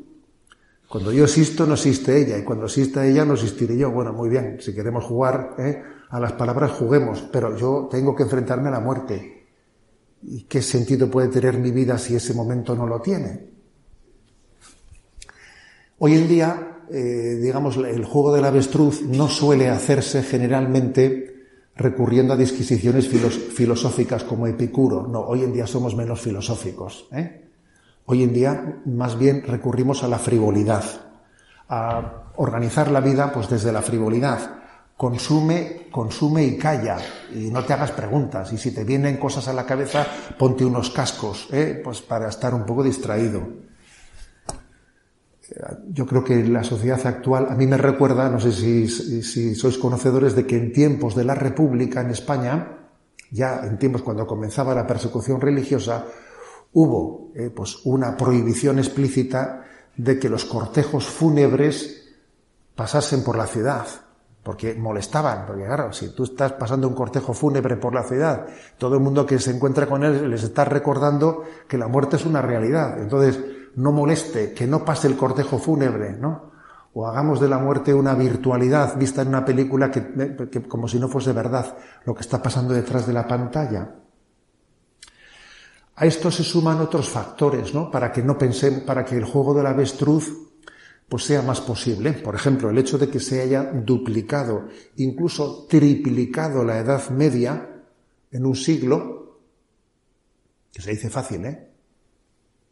Cuando 0.89 1.13
yo 1.13 1.25
existo, 1.25 1.67
no 1.67 1.75
existe 1.75 2.21
ella, 2.21 2.37
y 2.37 2.43
cuando 2.43 2.65
exista 2.65 3.07
ella, 3.07 3.25
no 3.25 3.35
existiré 3.35 3.77
yo. 3.77 3.93
Bueno, 3.93 4.13
muy 4.13 4.29
bien, 4.29 4.59
si 4.61 4.75
queremos 4.75 5.05
jugar 5.05 5.55
¿eh? 5.59 5.83
a 6.09 6.19
las 6.19 6.33
palabras, 6.33 6.73
juguemos, 6.73 7.29
pero 7.31 7.57
yo 7.57 7.89
tengo 7.89 8.17
que 8.17 8.25
enfrentarme 8.25 8.69
a 8.69 8.73
la 8.73 8.81
muerte. 8.81 9.47
¿Y 10.23 10.43
qué 10.43 10.61
sentido 10.61 11.09
puede 11.09 11.29
tener 11.29 11.59
mi 11.59 11.71
vida 11.71 11.97
si 11.97 12.17
ese 12.17 12.35
momento 12.35 12.75
no 12.75 12.89
lo 12.89 13.01
tiene? 13.01 13.51
Hoy 15.99 16.15
en 16.15 16.29
día, 16.29 16.70
eh, 16.93 17.39
digamos, 17.41 17.77
el 17.77 18.05
juego 18.05 18.35
del 18.35 18.45
avestruz 18.45 19.03
no 19.03 19.29
suele 19.29 19.69
hacerse 19.69 20.23
generalmente 20.23 21.31
recurriendo 21.77 22.35
a 22.35 22.37
disquisiciones 22.37 23.09
filosóficas 23.09 24.25
como 24.25 24.47
Epicuro. 24.47 25.07
No, 25.07 25.21
hoy 25.21 25.45
en 25.45 25.53
día 25.53 25.67
somos 25.67 25.97
menos 25.97 26.21
filosóficos. 26.21 27.09
¿eh? 27.13 27.49
Hoy 28.05 28.23
en 28.23 28.35
día 28.35 28.83
más 28.85 29.19
bien 29.19 29.43
recurrimos 29.47 30.03
a 30.03 30.09
la 30.09 30.19
frivolidad, 30.19 30.85
a 31.69 32.33
organizar 32.37 32.91
la 32.91 33.01
vida 33.01 33.33
pues 33.33 33.49
desde 33.49 33.73
la 33.73 33.83
frivolidad. 33.83 34.57
Consume, 34.97 35.87
consume 35.91 36.45
y 36.45 36.59
calla 36.59 36.99
y 37.35 37.51
no 37.51 37.65
te 37.65 37.73
hagas 37.73 37.93
preguntas. 37.93 38.53
Y 38.53 38.59
si 38.59 38.73
te 38.73 38.85
vienen 38.85 39.17
cosas 39.17 39.49
a 39.49 39.55
la 39.55 39.65
cabeza, 39.65 40.07
ponte 40.39 40.65
unos 40.65 40.91
cascos, 40.91 41.49
¿eh? 41.51 41.81
pues 41.83 42.03
para 42.03 42.29
estar 42.29 42.53
un 42.53 42.67
poco 42.67 42.83
distraído. 42.83 43.70
Yo 45.89 46.07
creo 46.07 46.23
que 46.23 46.45
la 46.45 46.63
sociedad 46.63 47.05
actual, 47.07 47.49
a 47.51 47.55
mí 47.55 47.67
me 47.67 47.77
recuerda, 47.77 48.29
no 48.31 48.39
sé 48.39 48.53
si, 48.53 48.87
sois 48.87 49.79
conocedores 49.79 50.37
de 50.37 50.47
que 50.47 50.57
en 50.57 50.73
tiempos 50.73 51.17
de 51.17 51.25
la 51.25 51.35
República 51.35 52.01
en 52.01 52.11
España, 52.11 52.79
ya 53.31 53.63
en 53.65 53.79
tiempos 53.79 54.03
cuando 54.03 54.27
comenzaba 54.27 54.75
la 54.75 54.87
persecución 54.87 55.41
religiosa, 55.41 56.07
hubo 56.73 57.33
eh, 57.35 57.51
pues 57.51 57.81
una 57.85 58.17
prohibición 58.17 58.79
explícita 58.79 59.65
de 59.97 60.19
que 60.21 60.29
los 60.29 60.45
cortejos 60.45 61.07
fúnebres 61.07 62.09
pasasen 62.77 63.25
por 63.25 63.37
la 63.37 63.47
ciudad, 63.47 63.87
porque 64.45 64.75
molestaban, 64.75 65.47
porque 65.47 65.67
claro, 65.67 65.93
si 65.93 66.15
tú 66.15 66.25
estás 66.25 66.53
pasando 66.53 66.87
un 66.87 66.95
cortejo 66.95 67.35
fúnebre 67.35 67.77
por 67.77 67.93
la 67.93 68.05
ciudad, 68.05 68.47
todo 68.79 68.95
el 68.95 69.01
mundo 69.01 69.27
que 69.27 69.41
se 69.41 69.51
encuentra 69.51 69.87
con 69.87 70.05
él 70.05 70.31
les 70.31 70.45
está 70.45 70.65
recordando 70.65 71.43
que 71.67 71.77
la 71.77 71.89
muerte 71.89 72.17
es 72.17 72.25
una 72.25 72.41
realidad, 72.41 73.03
entonces 73.03 73.39
no 73.77 73.93
moleste, 73.93 74.53
que 74.53 74.67
no 74.67 74.85
pase 74.85 75.09
el 75.09 75.17
cortejo 75.17 75.59
fúnebre, 75.59 76.13
¿no? 76.13 76.51
O 76.93 77.07
hagamos 77.07 77.41
de 77.41 77.49
la 77.49 77.59
muerte 77.59 77.95
una 77.95 78.15
virtualidad 78.15 78.99
vista 78.99 79.23
en 79.23 79.29
una 79.29 79.45
película 79.45 79.91
que, 79.91 80.63
como 80.69 80.89
si 80.89 80.99
no 80.99 81.09
fuese 81.09 81.33
verdad 81.33 81.77
lo 82.05 82.15
que 82.15 82.23
está 82.23 82.43
pasando 82.43 82.75
detrás 82.75 83.07
de 83.07 83.13
la 83.13 83.29
pantalla. 83.29 83.95
A 85.97 86.07
esto 86.07 86.31
se 86.31 86.43
suman 86.43 86.81
otros 86.81 87.09
factores, 87.09 87.75
¿no? 87.75 87.91
Para 87.91 88.11
que 88.11 88.23
no 88.23 88.37
pensemos, 88.37 88.81
para 88.81 89.05
que 89.05 89.17
el 89.17 89.25
juego 89.25 89.55
del 89.55 89.67
avestruz 89.67 90.51
pues 91.09 91.25
sea 91.25 91.43
más 91.43 91.61
posible. 91.61 92.13
Por 92.13 92.37
ejemplo, 92.37 92.71
el 92.71 92.79
hecho 92.79 92.97
de 92.97 93.09
que 93.09 93.19
se 93.19 93.43
haya 93.43 93.65
duplicado, 93.65 94.69
incluso 94.97 95.67
triplicado 95.69 96.65
la 96.65 96.79
Edad 96.79 97.11
Media 97.11 97.69
en 98.31 98.47
un 98.47 98.55
siglo, 98.55 99.41
que 100.73 100.81
se 100.81 100.93
dice 100.93 101.11
fácil, 101.11 101.45
¿eh? 101.47 101.70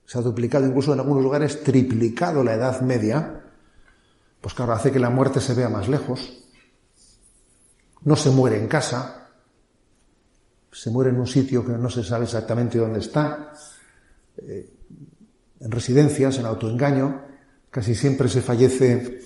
Se 0.08 0.16
ha 0.16 0.22
duplicado, 0.22 0.66
incluso 0.66 0.94
en 0.94 1.00
algunos 1.00 1.22
lugares, 1.22 1.62
triplicado 1.62 2.42
la 2.42 2.54
Edad 2.54 2.80
Media, 2.80 3.42
pues 4.40 4.54
claro, 4.54 4.72
hace 4.72 4.90
que 4.90 4.98
la 4.98 5.10
muerte 5.10 5.38
se 5.38 5.52
vea 5.52 5.68
más 5.68 5.86
lejos. 5.86 6.46
No 8.04 8.16
se 8.16 8.30
muere 8.30 8.56
en 8.56 8.68
casa, 8.68 9.28
se 10.72 10.88
muere 10.88 11.10
en 11.10 11.20
un 11.20 11.26
sitio 11.26 11.62
que 11.62 11.72
no 11.72 11.90
se 11.90 12.02
sabe 12.02 12.24
exactamente 12.24 12.78
dónde 12.78 13.00
está, 13.00 13.52
eh, 14.38 14.72
en 15.60 15.70
residencias, 15.70 16.38
en 16.38 16.46
autoengaño, 16.46 17.26
casi 17.70 17.94
siempre 17.94 18.30
se 18.30 18.40
fallece 18.40 19.20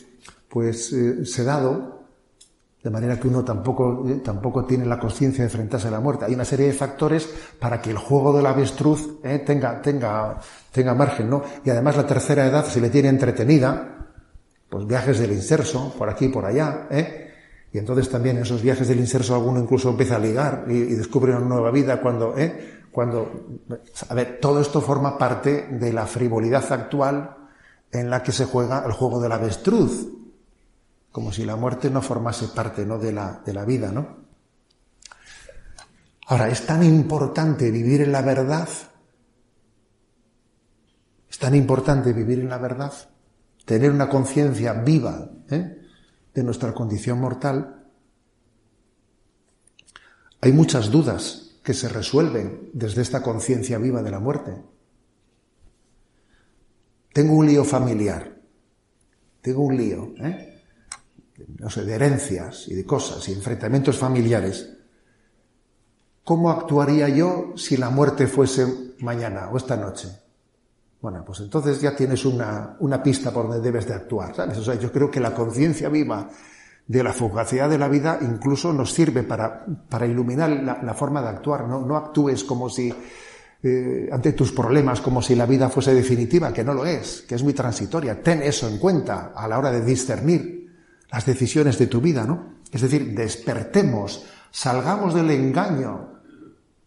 pues 0.49 0.93
eh, 0.93 1.25
sedado, 1.25 2.02
de 2.83 2.91
manera 2.91 3.19
que 3.19 3.29
uno 3.29 3.45
tampoco, 3.45 4.05
eh, 4.09 4.21
tampoco 4.25 4.65
tiene 4.65 4.85
la 4.87 4.99
conciencia 4.99 5.45
de 5.45 5.51
enfrentarse 5.51 5.89
a 5.89 5.91
la 5.91 6.01
muerte. 6.01 6.25
Hay 6.25 6.35
una 6.35 6.45
serie 6.45 6.67
de 6.67 6.73
factores 6.73 7.29
para 7.59 7.81
que 7.81 7.91
el 7.91 7.99
juego 7.99 8.37
del 8.37 8.47
avestruz 8.47 9.21
tenga, 9.47 9.81
tenga, 9.81 10.39
tenga 10.73 10.95
margen, 10.95 11.31
¿no? 11.31 11.43
Y 11.65 11.71
además 11.71 11.97
la 11.97 12.07
tercera 12.07 12.47
edad 12.47 12.65
se 12.65 12.81
le 12.81 12.91
tiene 12.91 13.09
entretenida, 13.09 14.09
pues 14.69 14.87
viajes 14.87 15.19
del 15.19 15.33
inserso, 15.33 15.95
por 15.97 16.09
aquí 16.09 16.25
y 16.25 16.29
por 16.29 16.45
allá, 16.45 16.89
¿eh? 16.91 17.23
Y 17.73 17.79
entonces 17.79 18.09
también 18.11 18.37
en 18.37 18.43
esos 18.43 18.61
viajes 18.61 18.87
del 18.87 19.01
inserso 19.01 19.35
alguno 19.35 19.61
incluso 19.61 19.89
empieza 19.89 20.17
a 20.17 20.19
ligar 20.19 20.65
y, 20.69 20.95
descubre 20.95 21.35
una 21.35 21.47
nueva 21.47 21.71
vida 21.71 22.01
cuando, 22.01 22.37
¿eh? 22.37 22.83
cuando, 22.91 23.47
a 24.09 24.15
ver, 24.15 24.39
todo 24.41 24.61
esto 24.61 24.83
forma 24.83 25.17
parte 25.17 25.69
de 25.71 25.93
la 25.93 26.07
frivolidad 26.07 26.71
actual 26.71 27.35
en 27.91 28.11
la 28.11 28.23
que 28.23 28.33
se 28.33 28.45
juega 28.45 28.85
el 28.85 28.93
juego 28.93 29.21
del 29.21 29.33
avestruz, 29.33 30.07
como 31.13 31.31
si 31.31 31.45
la 31.45 31.57
muerte 31.57 31.91
no 31.91 32.01
formase 32.01 32.49
parte 32.49 32.87
¿no? 32.87 32.99
De, 32.99 33.13
la, 33.13 33.43
de 33.45 33.53
la 33.53 33.65
vida, 33.65 33.93
¿no? 33.93 34.23
Ahora, 36.27 36.49
es 36.49 36.65
tan 36.65 36.83
importante 36.83 37.71
vivir 37.71 38.01
en 38.01 38.13
la 38.13 38.23
verdad, 38.23 38.69
es 41.29 41.39
tan 41.39 41.55
importante 41.55 42.13
vivir 42.15 42.41
en 42.41 42.49
la 42.49 42.57
verdad, 42.57 42.93
tener 43.67 43.91
una 43.91 44.09
conciencia 44.09 44.73
viva, 44.73 45.31
¿eh? 45.51 45.79
de 46.33 46.43
nuestra 46.43 46.73
condición 46.73 47.21
mortal, 47.21 47.87
hay 50.41 50.53
muchas 50.53 50.91
dudas 50.91 51.59
que 51.63 51.75
se 51.75 51.89
resuelven 51.89 52.71
desde 52.73 53.03
esta 53.03 53.23
conciencia 53.23 53.77
viva 53.77 54.03
de 54.03 54.11
la 54.11 54.19
muerte. 54.19 54.57
Tengo 57.13 57.35
un 57.35 57.47
lío 57.47 57.65
familiar, 57.65 58.41
tengo 59.43 59.63
un 59.63 59.77
lío, 59.77 60.15
¿eh? 60.19 60.52
No 61.59 61.71
sé, 61.71 61.85
de 61.85 61.95
herencias 61.95 62.69
y 62.69 62.75
de 62.75 62.85
cosas 62.85 63.29
y 63.29 63.33
enfrentamientos 63.33 63.99
familiares. 63.99 64.71
¿Cómo 66.25 66.51
actuaría 66.51 67.09
yo 67.09 67.53
si 67.57 67.77
la 67.77 67.91
muerte 67.91 68.27
fuese 68.27 68.95
mañana 69.01 69.49
o 69.51 69.57
esta 69.57 69.77
noche? 69.77 70.09
Bueno, 71.01 71.25
pues 71.27 71.41
entonces 71.41 71.81
ya 71.81 71.97
tienes 71.97 72.25
una, 72.25 73.03
pista 73.03 73.33
por 73.33 73.49
donde 73.49 73.61
debes 73.61 73.89
de 73.89 73.95
actuar, 73.95 74.37
¿sabes? 74.37 74.57
O 74.59 74.63
sea, 74.63 74.77
yo 74.77 74.93
creo 74.93 75.11
que 75.11 75.19
la 75.19 75.35
conciencia 75.35 75.89
viva 75.89 76.31
de 76.87 77.03
la 77.03 77.13
fugacidad 77.13 77.69
de 77.69 77.79
la 77.79 77.89
vida 77.89 78.19
incluso 78.23 78.73
nos 78.73 78.93
sirve 78.93 79.25
para, 79.25 79.67
para 79.89 80.07
iluminar 80.07 80.51
la, 80.51 80.95
forma 80.95 81.21
de 81.21 81.29
actuar. 81.29 81.67
No, 81.67 81.85
no 81.85 81.97
actúes 81.97 82.45
como 82.45 82.71
si, 82.71 82.95
eh, 83.65 84.09
ante 84.13 84.33
tus 84.33 84.53
problemas, 84.53 85.01
como 85.01 85.21
si 85.21 85.35
la 85.35 85.47
vida 85.47 85.69
fuese 85.69 85.93
definitiva, 85.93 86.53
que 86.53 86.63
no 86.63 86.73
lo 86.73 86.87
es, 86.87 87.23
que 87.23 87.35
es 87.35 87.43
muy 87.43 87.53
transitoria. 87.53 88.23
Ten 88.23 88.41
eso 88.41 88.69
en 88.69 88.79
cuenta 88.79 89.33
a 89.35 89.49
la 89.49 89.59
hora 89.59 89.73
de 89.73 89.85
discernir 89.85 90.62
las 91.13 91.27
decisiones 91.27 91.79
de 91.79 91.87
tu 91.87 92.01
vida, 92.01 92.25
¿no? 92.25 92.55
Es 92.73 92.81
decir, 92.81 93.15
despertemos, 93.15 94.25
salgamos 94.51 95.15
del 95.15 95.31
engaño, 95.31 96.09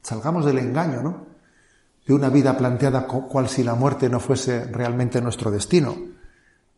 salgamos 0.02 0.46
del 0.46 0.58
engaño, 0.58 1.04
¿no? 1.04 1.26
de 2.06 2.14
una 2.14 2.30
vida 2.30 2.58
planteada 2.58 3.08
cual 3.08 3.50
si 3.50 3.64
la 3.64 3.76
muerte 3.76 4.10
no 4.10 4.20
fuese 4.20 4.66
realmente 4.66 5.22
nuestro 5.22 5.50
destino. 5.50 5.96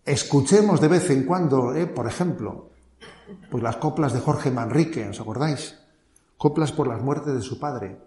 Escuchemos 0.05 0.79
de 0.79 0.87
vez 0.87 1.09
en 1.09 1.23
cuando, 1.23 1.75
eh, 1.75 1.85
por 1.85 2.07
ejemplo, 2.07 2.69
pues 3.51 3.61
las 3.61 3.75
coplas 3.75 4.13
de 4.13 4.21
Jorge 4.21 4.51
Manrique, 4.51 5.07
¿os 5.09 5.19
acordáis? 5.19 5.77
Coplas 6.37 6.71
por 6.71 6.87
las 6.87 7.01
muertes 7.01 7.33
de 7.33 7.41
su 7.41 7.59
padre. 7.59 7.99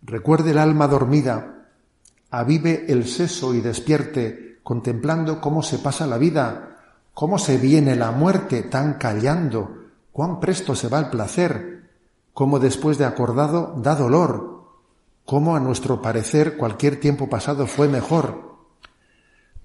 Recuerde 0.00 0.52
el 0.52 0.58
alma 0.58 0.88
dormida, 0.88 1.68
avive 2.30 2.86
el 2.88 3.06
seso 3.06 3.54
y 3.54 3.60
despierte, 3.60 4.60
contemplando 4.62 5.40
cómo 5.40 5.62
se 5.62 5.78
pasa 5.78 6.06
la 6.06 6.16
vida, 6.16 6.75
cómo 7.16 7.38
se 7.38 7.56
viene 7.56 7.96
la 7.96 8.10
muerte 8.10 8.62
tan 8.62 8.98
callando, 8.98 9.86
Cuán 10.12 10.40
presto 10.40 10.74
se 10.74 10.88
va 10.88 10.98
el 10.98 11.10
placer, 11.10 11.90
cómo 12.32 12.58
después 12.58 12.96
de 12.96 13.04
acordado 13.04 13.74
da 13.76 13.94
dolor, 13.94 14.64
cómo 15.26 15.54
a 15.54 15.60
nuestro 15.60 16.00
parecer 16.00 16.56
cualquier 16.56 16.98
tiempo 17.00 17.28
pasado 17.28 17.66
fue 17.66 17.86
mejor. 17.86 18.56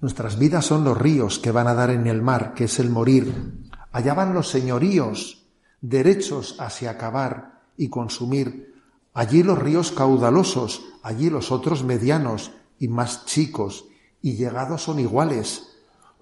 Nuestras 0.02 0.38
vidas 0.38 0.66
son 0.66 0.84
los 0.84 0.98
ríos 0.98 1.38
que 1.38 1.52
van 1.52 1.68
a 1.68 1.74
dar 1.74 1.88
en 1.88 2.06
el 2.06 2.20
mar, 2.20 2.52
que 2.52 2.64
es 2.64 2.78
el 2.78 2.90
morir. 2.90 3.64
Allá 3.92 4.12
van 4.12 4.34
los 4.34 4.50
señoríos, 4.50 5.46
derechos 5.80 6.56
hacia 6.58 6.90
acabar 6.90 7.62
y 7.78 7.88
consumir. 7.88 8.74
Allí 9.14 9.42
los 9.42 9.58
ríos 9.58 9.90
caudalosos, 9.90 10.84
allí 11.02 11.30
los 11.30 11.50
otros 11.50 11.82
medianos 11.82 12.50
y 12.78 12.88
más 12.88 13.24
chicos, 13.24 13.86
y 14.20 14.36
llegados 14.36 14.82
son 14.82 15.00
iguales, 15.00 15.71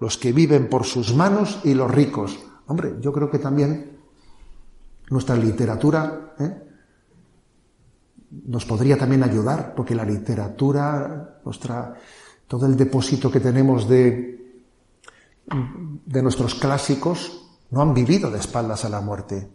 los 0.01 0.17
que 0.17 0.33
viven 0.33 0.67
por 0.67 0.83
sus 0.83 1.13
manos 1.13 1.59
y 1.63 1.75
los 1.75 1.89
ricos. 1.89 2.39
Hombre, 2.65 2.95
yo 2.99 3.13
creo 3.13 3.29
que 3.29 3.37
también 3.37 3.99
nuestra 5.11 5.35
literatura 5.35 6.33
¿eh? 6.39 6.63
nos 8.47 8.65
podría 8.65 8.97
también 8.97 9.23
ayudar, 9.23 9.75
porque 9.75 9.93
la 9.93 10.03
literatura, 10.03 11.39
nuestra, 11.45 11.93
todo 12.47 12.65
el 12.65 12.75
depósito 12.75 13.31
que 13.31 13.39
tenemos 13.39 13.87
de, 13.87 14.63
de 16.05 16.23
nuestros 16.23 16.55
clásicos, 16.55 17.59
no 17.69 17.83
han 17.83 17.93
vivido 17.93 18.31
de 18.31 18.39
espaldas 18.39 18.83
a 18.85 18.89
la 18.89 19.01
muerte. 19.01 19.51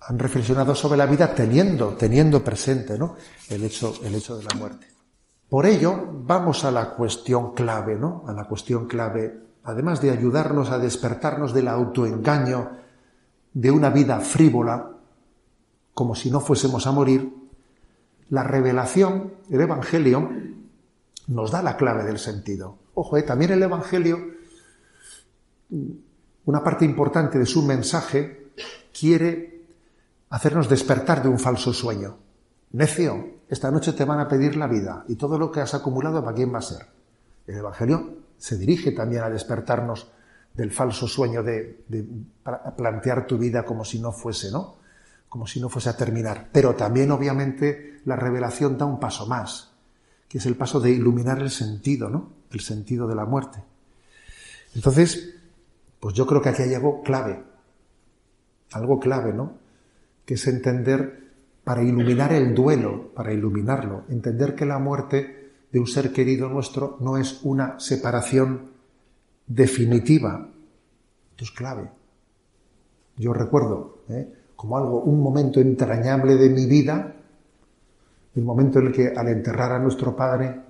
Han 0.00 0.18
reflexionado 0.18 0.74
sobre 0.74 0.98
la 0.98 1.06
vida 1.06 1.34
teniendo, 1.34 1.94
teniendo 1.94 2.44
presente 2.44 2.98
¿no? 2.98 3.16
el, 3.48 3.64
hecho, 3.64 3.94
el 4.04 4.14
hecho 4.14 4.36
de 4.36 4.44
la 4.44 4.54
muerte. 4.56 4.91
Por 5.52 5.66
ello, 5.66 6.08
vamos 6.24 6.64
a 6.64 6.70
la 6.70 6.94
cuestión 6.94 7.52
clave, 7.52 7.94
¿no? 7.94 8.24
A 8.26 8.32
la 8.32 8.44
cuestión 8.44 8.86
clave 8.86 9.38
además 9.64 10.00
de 10.00 10.10
ayudarnos 10.10 10.70
a 10.70 10.78
despertarnos 10.78 11.52
del 11.52 11.68
autoengaño 11.68 12.70
de 13.52 13.70
una 13.70 13.90
vida 13.90 14.18
frívola, 14.20 14.92
como 15.92 16.14
si 16.14 16.30
no 16.30 16.40
fuésemos 16.40 16.86
a 16.86 16.92
morir, 16.92 17.34
la 18.30 18.44
revelación, 18.44 19.34
el 19.50 19.60
Evangelio, 19.60 20.30
nos 21.26 21.50
da 21.50 21.62
la 21.62 21.76
clave 21.76 22.04
del 22.04 22.18
sentido. 22.18 22.78
Ojo, 22.94 23.18
eh, 23.18 23.22
también 23.22 23.52
el 23.52 23.62
Evangelio, 23.62 24.20
una 26.46 26.64
parte 26.64 26.86
importante 26.86 27.38
de 27.38 27.44
su 27.44 27.62
mensaje, 27.62 28.52
quiere 28.98 29.66
hacernos 30.30 30.70
despertar 30.70 31.22
de 31.22 31.28
un 31.28 31.38
falso 31.38 31.74
sueño. 31.74 32.16
Necio, 32.70 33.41
esta 33.52 33.70
noche 33.70 33.92
te 33.92 34.06
van 34.06 34.18
a 34.18 34.28
pedir 34.28 34.56
la 34.56 34.66
vida 34.66 35.04
y 35.08 35.16
todo 35.16 35.38
lo 35.38 35.52
que 35.52 35.60
has 35.60 35.74
acumulado, 35.74 36.24
¿para 36.24 36.34
quién 36.34 36.54
va 36.54 36.60
a 36.60 36.62
ser? 36.62 36.86
El 37.46 37.58
Evangelio 37.58 38.14
se 38.38 38.56
dirige 38.56 38.92
también 38.92 39.24
a 39.24 39.28
despertarnos 39.28 40.10
del 40.54 40.70
falso 40.70 41.06
sueño 41.06 41.42
de, 41.42 41.84
plantear 42.74 43.26
tu 43.26 43.36
vida 43.36 43.62
como 43.62 43.84
si 43.84 44.00
no 44.00 44.10
fuese, 44.10 44.50
¿no? 44.50 44.76
Como 45.28 45.46
si 45.46 45.60
no 45.60 45.68
fuese 45.68 45.90
a 45.90 45.96
terminar. 45.98 46.48
Pero 46.50 46.74
también, 46.74 47.10
obviamente, 47.10 48.00
la 48.06 48.16
revelación 48.16 48.78
da 48.78 48.86
un 48.86 48.98
paso 48.98 49.26
más, 49.26 49.72
que 50.28 50.38
es 50.38 50.46
el 50.46 50.56
paso 50.56 50.80
de 50.80 50.90
iluminar 50.90 51.38
el 51.40 51.50
sentido, 51.50 52.08
¿no? 52.08 52.32
El 52.50 52.60
sentido 52.60 53.06
de 53.06 53.16
la 53.16 53.26
muerte. 53.26 53.62
Entonces, 54.74 55.34
pues 56.00 56.14
yo 56.14 56.26
creo 56.26 56.40
que 56.40 56.48
aquí 56.48 56.62
hay 56.62 56.72
algo 56.72 57.02
clave, 57.02 57.44
algo 58.70 58.98
clave, 58.98 59.34
¿no? 59.34 59.58
Que 60.24 60.34
es 60.34 60.46
entender, 60.46 61.21
para 61.64 61.82
iluminar 61.82 62.32
el 62.32 62.54
duelo, 62.54 63.12
para 63.14 63.32
iluminarlo, 63.32 64.04
entender 64.08 64.54
que 64.54 64.66
la 64.66 64.78
muerte 64.78 65.50
de 65.70 65.78
un 65.80 65.86
ser 65.86 66.12
querido 66.12 66.48
nuestro 66.48 66.96
no 67.00 67.16
es 67.16 67.40
una 67.44 67.78
separación 67.78 68.72
definitiva. 69.46 70.48
Esto 71.30 71.44
es 71.44 71.50
clave. 71.50 71.90
Yo 73.16 73.32
recuerdo 73.32 73.98
¿eh? 74.08 74.32
como 74.56 74.76
algo, 74.76 75.00
un 75.00 75.22
momento 75.22 75.60
entrañable 75.60 76.36
de 76.36 76.50
mi 76.50 76.66
vida, 76.66 77.14
el 78.34 78.42
momento 78.42 78.78
en 78.78 78.86
el 78.88 78.92
que 78.92 79.08
al 79.08 79.28
enterrar 79.28 79.72
a 79.72 79.78
nuestro 79.78 80.16
padre, 80.16 80.60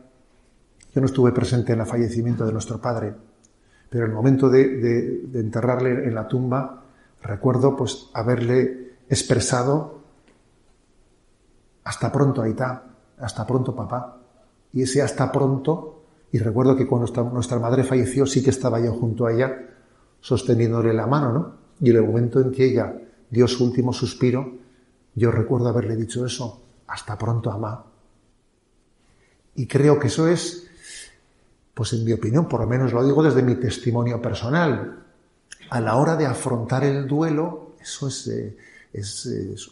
yo 0.95 1.01
no 1.01 1.07
estuve 1.07 1.33
presente 1.33 1.73
en 1.73 1.81
el 1.81 1.87
fallecimiento 1.87 2.45
de 2.45 2.53
nuestro 2.53 2.81
padre, 2.81 3.15
pero 3.89 4.05
el 4.07 4.13
momento 4.13 4.49
de, 4.49 5.23
enterrarle 5.35 6.07
en 6.07 6.15
la 6.15 6.29
tumba, 6.29 6.85
recuerdo 7.23 7.77
pues 7.77 8.11
haberle 8.15 8.93
expresado 9.09 10.02
hasta 11.85 12.13
pronto, 12.13 12.43
Aitá, 12.43 12.85
hasta 13.19 13.47
pronto, 13.47 13.75
papá 13.75 14.23
y 14.73 14.83
ese 14.83 15.03
hasta 15.03 15.31
pronto, 15.31 16.03
y 16.33 16.39
recuerdo 16.39 16.75
que 16.75 16.87
cuando 16.87 17.31
nuestra, 17.31 17.59
madre 17.59 17.85
falleció 17.85 18.27
sí 18.27 18.43
que 18.43 18.51
estaba 18.51 18.81
yo 18.81 18.95
junto 18.95 19.27
a 19.27 19.33
ella 19.33 19.55
sosteniéndole 20.21 20.95
la 20.95 21.07
mano, 21.07 21.33
¿no? 21.33 21.55
Y 21.81 21.91
en 21.91 21.97
el 21.97 22.03
momento 22.05 22.41
en 22.41 22.51
que 22.51 22.65
ella 22.65 22.95
dio 23.29 23.47
su 23.47 23.65
último 23.65 23.93
suspiro, 23.93 24.55
yo 25.15 25.31
recuerdo 25.31 25.69
haberle 25.69 25.97
dicho 25.97 26.25
eso, 26.25 26.63
hasta 26.87 27.19
pronto, 27.19 27.51
amá. 27.51 27.85
Y 29.57 29.67
creo 29.67 29.99
que 29.99 30.07
eso 30.07 30.27
es, 30.27 30.71
pues 31.75 31.93
en 31.93 32.05
mi 32.05 32.13
opinión, 32.13 32.49
por 32.49 32.61
lo 32.61 32.67
menos 32.67 32.93
lo 32.93 33.05
digo 33.05 33.23
desde 33.23 33.43
mi 33.43 33.57
testimonio 33.57 34.23
personal, 34.23 35.05
a 35.69 35.81
la 35.81 35.97
hora 35.97 36.17
de 36.17 36.25
afrontar 36.25 36.85
el 36.85 37.07
duelo, 37.07 37.75
eso 37.81 38.09
es, 38.09 38.27
eh, 38.29 38.57
es, 38.93 39.71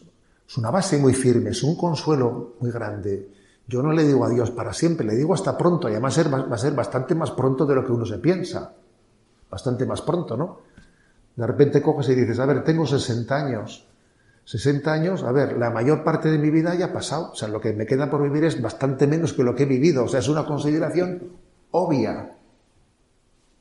es 0.51 0.59
una 0.59 0.73
base 0.73 0.99
muy 0.99 1.15
firme, 1.15 1.51
es 1.51 1.63
un 1.63 1.77
consuelo 1.77 2.57
muy 2.59 2.73
grande 2.73 3.29
yo 3.71 3.85
no 3.85 3.93
le 3.93 4.03
digo 4.03 4.25
adiós 4.25 4.51
para 4.51 4.73
siempre, 4.73 5.07
le 5.07 5.15
digo 5.15 5.33
hasta 5.33 5.57
pronto, 5.57 5.89
y 5.89 5.93
además 5.93 6.19
va 6.19 6.55
a 6.55 6.59
ser 6.59 6.75
bastante 6.75 7.15
más 7.15 7.31
pronto 7.31 7.65
de 7.65 7.77
lo 7.77 7.87
que 7.87 7.93
uno 7.93 8.05
se 8.05 8.19
piensa. 8.19 8.73
Bastante 9.49 9.87
más 9.87 10.03
pronto, 10.03 10.37
¿no? 10.37 10.59
De 11.37 11.47
repente 11.47 11.81
coges 11.81 12.09
y 12.09 12.17
dices, 12.17 12.41
a 12.41 12.47
ver, 12.47 12.65
tengo 12.65 12.85
60 12.85 13.33
años. 13.33 13.87
60 14.45 14.93
años, 14.93 15.23
a 15.23 15.31
ver, 15.31 15.57
la 15.57 15.71
mayor 15.71 16.03
parte 16.03 16.33
de 16.33 16.39
mi 16.39 16.51
vida 16.51 16.75
ya 16.75 16.87
ha 16.87 16.93
pasado. 16.93 17.31
O 17.31 17.37
sea, 17.37 17.47
lo 17.47 17.61
que 17.61 17.73
me 17.73 17.87
queda 17.87 18.11
por 18.11 18.25
vivir 18.25 18.43
es 18.43 18.61
bastante 18.61 19.07
menos 19.07 19.35
que 19.35 19.45
lo 19.45 19.55
que 19.55 19.63
he 19.63 19.67
vivido. 19.67 20.05
O 20.05 20.09
sea, 20.09 20.19
es 20.19 20.29
una 20.29 20.45
consideración 20.45 21.31
obvia. 21.71 22.35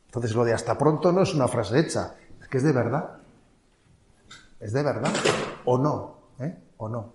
Entonces, 0.07 0.33
lo 0.33 0.43
de 0.43 0.53
hasta 0.53 0.75
pronto 0.75 1.11
no 1.11 1.21
es 1.21 1.35
una 1.35 1.47
frase 1.47 1.77
hecha, 1.77 2.15
es 2.41 2.47
que 2.47 2.57
es 2.57 2.63
de 2.63 2.71
verdad. 2.71 3.17
Es 4.59 4.73
de 4.73 4.81
verdad. 4.81 5.13
O 5.65 5.77
no, 5.77 6.17
¿eh? 6.39 6.57
O 6.79 6.89
no. 6.89 7.13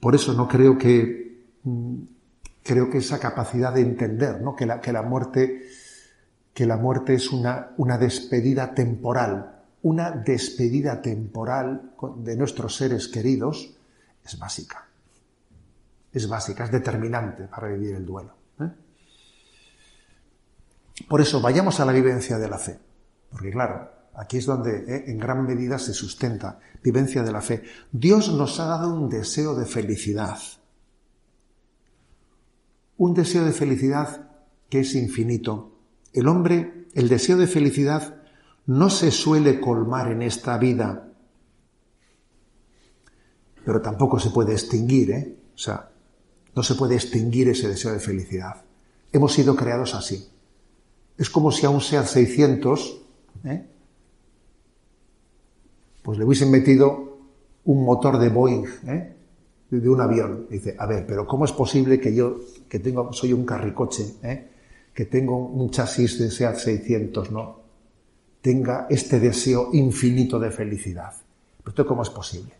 Por 0.00 0.14
eso 0.14 0.32
no 0.32 0.48
creo 0.48 0.76
que 0.76 1.44
mm, 1.62 1.96
creo 2.62 2.90
que 2.90 2.98
esa 2.98 3.18
capacidad 3.18 3.72
de 3.72 3.82
entender, 3.82 4.40
¿no? 4.40 4.56
que, 4.56 4.66
la, 4.66 4.80
que 4.80 4.92
la 4.92 5.02
muerte 5.02 5.62
que 6.56 6.64
la 6.64 6.78
muerte 6.78 7.12
es 7.12 7.32
una, 7.32 7.72
una 7.76 7.98
despedida 7.98 8.72
temporal, 8.72 9.60
una 9.82 10.10
despedida 10.10 11.02
temporal 11.02 11.92
de 12.16 12.34
nuestros 12.34 12.76
seres 12.76 13.08
queridos, 13.08 13.76
es 14.24 14.38
básica. 14.38 14.88
Es 16.14 16.26
básica, 16.26 16.64
es 16.64 16.72
determinante 16.72 17.42
para 17.44 17.68
vivir 17.68 17.94
el 17.94 18.06
duelo. 18.06 18.32
¿eh? 18.58 18.70
Por 21.06 21.20
eso 21.20 21.42
vayamos 21.42 21.78
a 21.78 21.84
la 21.84 21.92
vivencia 21.92 22.38
de 22.38 22.48
la 22.48 22.56
fe. 22.56 22.78
Porque 23.28 23.50
claro, 23.50 23.90
Aquí 24.16 24.38
es 24.38 24.46
donde 24.46 24.84
eh, 24.88 25.04
en 25.08 25.18
gran 25.18 25.44
medida 25.44 25.78
se 25.78 25.92
sustenta 25.92 26.58
vivencia 26.82 27.22
de 27.22 27.32
la 27.32 27.42
fe. 27.42 27.62
Dios 27.92 28.32
nos 28.32 28.58
ha 28.60 28.64
dado 28.64 28.94
un 28.94 29.10
deseo 29.10 29.54
de 29.54 29.66
felicidad. 29.66 30.38
Un 32.96 33.12
deseo 33.12 33.44
de 33.44 33.52
felicidad 33.52 34.30
que 34.70 34.80
es 34.80 34.94
infinito. 34.94 35.78
El 36.14 36.28
hombre, 36.28 36.86
el 36.94 37.10
deseo 37.10 37.36
de 37.36 37.46
felicidad 37.46 38.22
no 38.64 38.88
se 38.88 39.10
suele 39.10 39.60
colmar 39.60 40.10
en 40.10 40.22
esta 40.22 40.56
vida, 40.56 41.12
pero 43.66 43.82
tampoco 43.82 44.18
se 44.18 44.30
puede 44.30 44.52
extinguir, 44.52 45.10
¿eh? 45.10 45.36
O 45.54 45.58
sea, 45.58 45.90
no 46.54 46.62
se 46.62 46.74
puede 46.74 46.94
extinguir 46.94 47.50
ese 47.50 47.68
deseo 47.68 47.92
de 47.92 48.00
felicidad. 48.00 48.64
Hemos 49.12 49.34
sido 49.34 49.54
creados 49.54 49.94
así. 49.94 50.26
Es 51.18 51.28
como 51.28 51.52
si 51.52 51.66
a 51.66 51.70
un 51.70 51.82
SEAT 51.82 52.06
600, 52.06 53.02
¿eh? 53.44 53.75
Pues 56.06 56.18
le 56.18 56.24
hubiesen 56.24 56.52
metido 56.52 57.18
un 57.64 57.84
motor 57.84 58.20
de 58.20 58.28
Boeing, 58.28 58.64
¿eh? 58.86 59.12
de 59.70 59.88
un 59.88 60.00
avión. 60.00 60.46
dice, 60.48 60.76
a 60.78 60.86
ver, 60.86 61.04
pero 61.04 61.26
¿cómo 61.26 61.44
es 61.44 61.50
posible 61.50 61.98
que 61.98 62.14
yo, 62.14 62.36
que 62.68 62.78
tengo, 62.78 63.12
soy 63.12 63.32
un 63.32 63.44
carricoche, 63.44 64.14
¿eh? 64.22 64.48
que 64.94 65.06
tengo 65.06 65.36
un 65.36 65.68
chasis 65.68 66.20
de 66.20 66.30
SEAT 66.30 66.58
600, 66.58 67.32
¿no? 67.32 67.60
tenga 68.40 68.86
este 68.88 69.18
deseo 69.18 69.70
infinito 69.72 70.38
de 70.38 70.52
felicidad? 70.52 71.12
¿Esto 71.66 71.84
cómo 71.84 72.02
es 72.02 72.10
posible? 72.10 72.54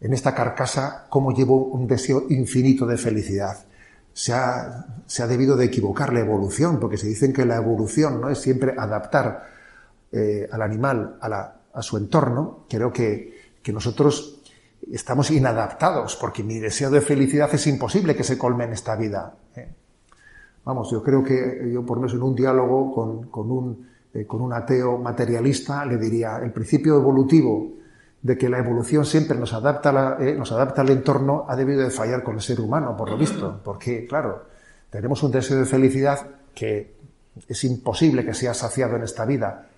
En 0.00 0.14
esta 0.14 0.34
carcasa, 0.34 1.06
¿cómo 1.08 1.32
llevo 1.32 1.66
un 1.66 1.86
deseo 1.86 2.24
infinito 2.28 2.86
de 2.86 2.96
felicidad? 2.96 3.66
Se 4.12 4.32
ha, 4.32 4.84
se 5.06 5.22
ha 5.22 5.28
debido 5.28 5.56
de 5.56 5.66
equivocar 5.66 6.12
la 6.12 6.18
evolución, 6.18 6.80
porque 6.80 6.96
se 6.96 7.06
dicen 7.06 7.32
que 7.32 7.44
la 7.44 7.54
evolución 7.54 8.20
no 8.20 8.30
es 8.30 8.38
siempre 8.38 8.74
adaptar 8.76 9.54
eh, 10.12 10.48
al 10.50 10.62
animal 10.62 11.18
a, 11.20 11.82
su 11.82 11.96
entorno, 11.96 12.64
creo 12.68 12.92
que, 12.92 13.34
nosotros 13.66 14.42
estamos 14.92 15.32
inadaptados, 15.32 16.14
porque 16.14 16.44
mi 16.44 16.60
deseo 16.60 16.88
de 16.88 17.00
felicidad 17.00 17.52
es 17.52 17.66
imposible 17.66 18.14
que 18.14 18.22
se 18.22 18.38
colme 18.38 18.62
en 18.62 18.74
esta 18.74 18.94
vida. 18.94 19.34
¿eh? 19.56 19.68
Vamos, 20.64 20.88
yo 20.92 21.02
creo 21.02 21.24
que 21.24 21.68
yo 21.72 21.84
por 21.84 21.98
menos 21.98 22.14
en 22.14 22.22
un 22.22 22.36
diálogo 22.36 22.92
con, 23.28 23.50
un, 23.50 23.88
eh, 24.14 24.24
con 24.24 24.40
un 24.40 24.52
ateo 24.52 24.98
materialista 24.98 25.84
le 25.84 25.96
diría, 25.96 26.38
el 26.38 26.52
principio 26.52 26.96
evolutivo 26.96 27.72
de 28.26 28.36
que 28.36 28.48
la 28.48 28.58
evolución 28.58 29.04
siempre 29.04 29.38
nos 29.38 29.52
adapta, 29.52 30.16
eh, 30.20 30.34
nos 30.34 30.50
adapta 30.50 30.82
al 30.82 30.90
entorno 30.90 31.44
ha 31.48 31.54
debido 31.54 31.82
de 31.82 31.90
fallar 31.90 32.24
con 32.24 32.34
el 32.34 32.40
ser 32.40 32.60
humano, 32.60 32.96
por 32.96 33.10
lo 33.10 33.16
visto, 33.16 33.60
porque, 33.62 34.06
claro, 34.06 34.46
tenemos 34.90 35.22
un 35.22 35.30
deseo 35.30 35.58
de 35.58 35.64
felicidad 35.64 36.26
que 36.52 36.96
es 37.46 37.64
imposible 37.64 38.24
que 38.24 38.34
sea 38.34 38.54
saciado 38.54 38.96
en 38.96 39.04
esta 39.04 39.24
vida. 39.24 39.68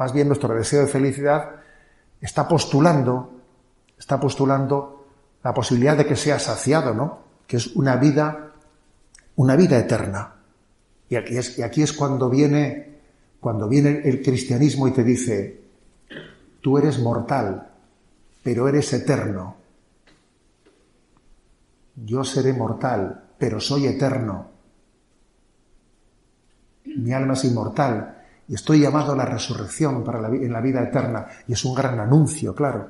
Más 0.00 0.14
bien 0.14 0.28
nuestro 0.28 0.54
deseo 0.54 0.80
de 0.80 0.86
felicidad 0.86 1.56
está 2.22 2.48
postulando, 2.48 3.42
está 3.98 4.18
postulando 4.18 5.06
la 5.44 5.52
posibilidad 5.52 5.94
de 5.94 6.06
que 6.06 6.16
sea 6.16 6.38
saciado, 6.38 6.94
¿no? 6.94 7.18
Que 7.46 7.58
es 7.58 7.76
una 7.76 7.96
vida, 7.96 8.54
una 9.36 9.56
vida 9.56 9.78
eterna. 9.78 10.36
Y 11.10 11.16
aquí 11.16 11.36
es, 11.36 11.60
aquí 11.60 11.82
es 11.82 11.92
cuando 11.92 12.30
viene, 12.30 13.00
cuando 13.40 13.68
viene 13.68 14.00
el 14.04 14.22
cristianismo 14.22 14.88
y 14.88 14.92
te 14.92 15.04
dice, 15.04 15.60
tú 16.62 16.78
eres 16.78 16.98
mortal, 16.98 17.70
pero 18.42 18.68
eres 18.68 18.90
eterno. 18.94 19.56
Yo 22.06 22.24
seré 22.24 22.54
mortal, 22.54 23.32
pero 23.36 23.60
soy 23.60 23.86
eterno. 23.86 24.46
Mi 26.86 27.12
alma 27.12 27.34
es 27.34 27.44
inmortal 27.44 28.19
y 28.50 28.54
estoy 28.54 28.80
llamado 28.80 29.12
a 29.12 29.16
la 29.16 29.26
resurrección 29.26 30.04
en 30.04 30.52
la 30.52 30.60
vida 30.60 30.82
eterna. 30.82 31.24
Y 31.46 31.52
es 31.52 31.64
un 31.64 31.72
gran 31.72 32.00
anuncio, 32.00 32.52
claro. 32.52 32.88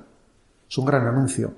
Es 0.67 0.79
un 0.79 0.87
gran 0.87 1.07
anuncio. 1.07 1.53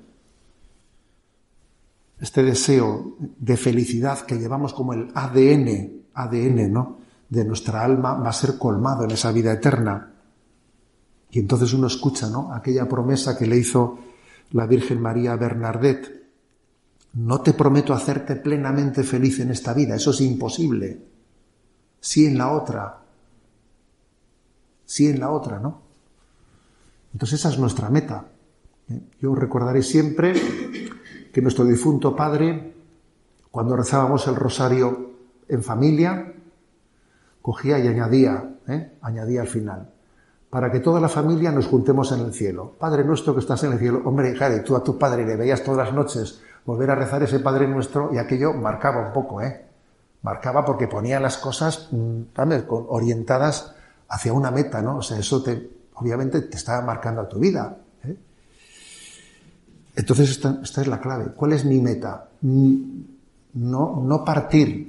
Este 2.18 2.42
deseo 2.42 3.14
de 3.20 3.56
felicidad 3.56 4.22
que 4.22 4.40
llevamos 4.40 4.74
como 4.74 4.92
el 4.92 5.12
ADN, 5.14 6.02
ADN, 6.14 6.72
¿no? 6.72 6.98
De 7.28 7.44
nuestra 7.44 7.84
alma 7.84 8.14
va 8.14 8.30
a 8.30 8.32
ser 8.32 8.58
colmado 8.58 9.04
en 9.04 9.12
esa 9.12 9.30
vida 9.30 9.52
eterna. 9.52 10.10
Y 11.30 11.38
entonces 11.38 11.72
uno 11.72 11.86
escucha, 11.86 12.28
¿no? 12.28 12.52
Aquella 12.52 12.88
promesa 12.88 13.38
que 13.38 13.46
le 13.46 13.56
hizo 13.56 14.00
la 14.50 14.66
Virgen 14.66 15.00
María 15.00 15.36
Bernardet. 15.36 16.24
No 17.12 17.40
te 17.40 17.52
prometo 17.52 17.94
hacerte 17.94 18.34
plenamente 18.34 19.04
feliz 19.04 19.38
en 19.38 19.52
esta 19.52 19.72
vida, 19.72 19.94
eso 19.94 20.10
es 20.10 20.20
imposible. 20.22 21.06
Sí 22.00 22.26
en 22.26 22.36
la 22.36 22.50
otra. 22.50 23.01
Sí 24.92 25.08
en 25.08 25.20
la 25.20 25.30
otra, 25.30 25.58
¿no? 25.58 25.80
Entonces 27.14 27.40
esa 27.40 27.48
es 27.48 27.58
nuestra 27.58 27.88
meta. 27.88 28.26
Yo 29.18 29.34
recordaré 29.34 29.82
siempre 29.82 30.34
que 31.32 31.40
nuestro 31.40 31.64
difunto 31.64 32.14
padre, 32.14 32.74
cuando 33.50 33.74
rezábamos 33.74 34.26
el 34.26 34.36
rosario 34.36 35.12
en 35.48 35.62
familia, 35.62 36.34
cogía 37.40 37.78
y 37.78 37.88
añadía, 37.88 38.58
¿eh? 38.68 38.92
añadía 39.00 39.40
al 39.40 39.48
final 39.48 39.88
para 40.50 40.70
que 40.70 40.80
toda 40.80 41.00
la 41.00 41.08
familia 41.08 41.50
nos 41.50 41.68
juntemos 41.68 42.12
en 42.12 42.20
el 42.20 42.34
cielo. 42.34 42.74
Padre 42.78 43.02
nuestro 43.04 43.32
que 43.32 43.40
estás 43.40 43.64
en 43.64 43.72
el 43.72 43.78
cielo, 43.78 44.02
hombre, 44.04 44.36
Jade, 44.36 44.60
tú 44.60 44.76
a 44.76 44.84
tu 44.84 44.98
padre 44.98 45.24
le 45.24 45.36
veías 45.36 45.64
todas 45.64 45.86
las 45.86 45.94
noches 45.94 46.42
volver 46.66 46.90
a 46.90 46.94
rezar 46.94 47.22
ese 47.22 47.40
Padre 47.40 47.66
nuestro 47.66 48.10
y 48.12 48.18
aquello 48.18 48.52
marcaba 48.52 49.06
un 49.06 49.14
poco, 49.14 49.40
¿eh? 49.40 49.64
Marcaba 50.20 50.66
porque 50.66 50.86
ponía 50.86 51.18
las 51.18 51.38
cosas 51.38 51.88
¿sabes? 52.36 52.64
Mm, 52.68 52.74
orientadas 52.88 53.74
hacia 54.12 54.32
una 54.32 54.50
meta, 54.50 54.80
¿no? 54.80 54.98
O 54.98 55.02
sea, 55.02 55.18
eso 55.18 55.42
te, 55.42 55.70
obviamente 55.94 56.42
te 56.42 56.56
está 56.56 56.80
marcando 56.82 57.22
a 57.22 57.28
tu 57.28 57.38
vida. 57.38 57.76
¿eh? 58.04 58.16
Entonces 59.96 60.30
esta, 60.30 60.60
esta, 60.62 60.80
es 60.82 60.86
la 60.86 61.00
clave. 61.00 61.32
¿Cuál 61.34 61.52
es 61.52 61.64
mi 61.64 61.80
meta? 61.80 62.28
No, 62.42 64.02
no 64.04 64.24
partir 64.24 64.88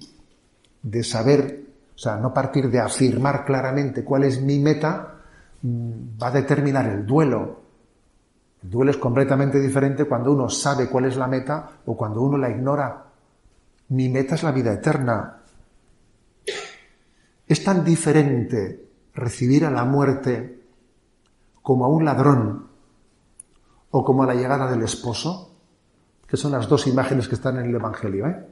de 0.82 1.04
saber, 1.04 1.66
o 1.96 1.98
sea, 1.98 2.18
no 2.18 2.34
partir 2.34 2.70
de 2.70 2.80
afirmar 2.80 3.46
claramente 3.46 4.04
cuál 4.04 4.24
es 4.24 4.42
mi 4.42 4.60
meta, 4.60 5.14
Mm, 5.64 6.22
va 6.22 6.28
a 6.28 6.32
determinar 6.32 6.86
el 6.88 7.06
duelo. 7.06 7.62
El 8.64 8.70
duelo 8.70 8.92
es 8.92 8.98
completamente 8.98 9.60
diferente 9.60 10.06
cuando 10.06 10.34
uno 10.34 10.50
sabe 10.50 10.90
cuál 10.90 11.06
es 11.06 11.16
la 11.16 11.28
meta 11.28 11.70
o 11.86 11.96
cuando 11.98 12.22
uno 12.22 12.38
la 12.38 12.50
ignora. 12.50 13.06
Mi 13.90 14.10
meta 14.10 14.36
es 14.36 14.44
la 14.44 14.52
vida 14.52 14.74
eterna. 14.74 15.42
Es 17.48 17.64
tan 17.64 17.84
diferente 17.84 18.83
recibir 19.14 19.66
a 19.66 19.72
la 19.72 19.86
muerte 19.86 20.64
como 21.62 21.86
a 21.86 21.88
un 21.88 22.06
ladrón 22.06 22.68
o 23.92 24.04
como 24.04 24.24
a 24.24 24.26
la 24.26 24.36
llegada 24.36 24.70
del 24.70 24.84
esposo, 24.84 25.56
que 26.28 26.38
son 26.38 26.52
las 26.52 26.68
dos 26.68 26.88
imágenes 26.88 27.28
que 27.28 27.36
están 27.36 27.58
en 27.60 27.68
el 27.68 27.76
Evangelio. 27.76 28.28
¿eh? 28.28 28.48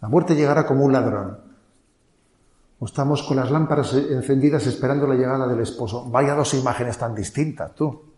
La 0.00 0.08
muerte 0.08 0.34
llegará 0.34 0.66
como 0.66 0.84
un 0.84 0.92
ladrón 0.92 1.52
o 2.82 2.84
estamos 2.84 3.22
con 3.22 3.36
las 3.36 3.48
lámparas 3.48 3.94
encendidas 3.94 4.66
esperando 4.66 5.06
la 5.06 5.14
llegada 5.14 5.46
del 5.46 5.60
esposo. 5.60 6.10
Vaya 6.10 6.34
dos 6.34 6.52
imágenes 6.54 6.98
tan 6.98 7.14
distintas, 7.14 7.72
tú. 7.76 8.12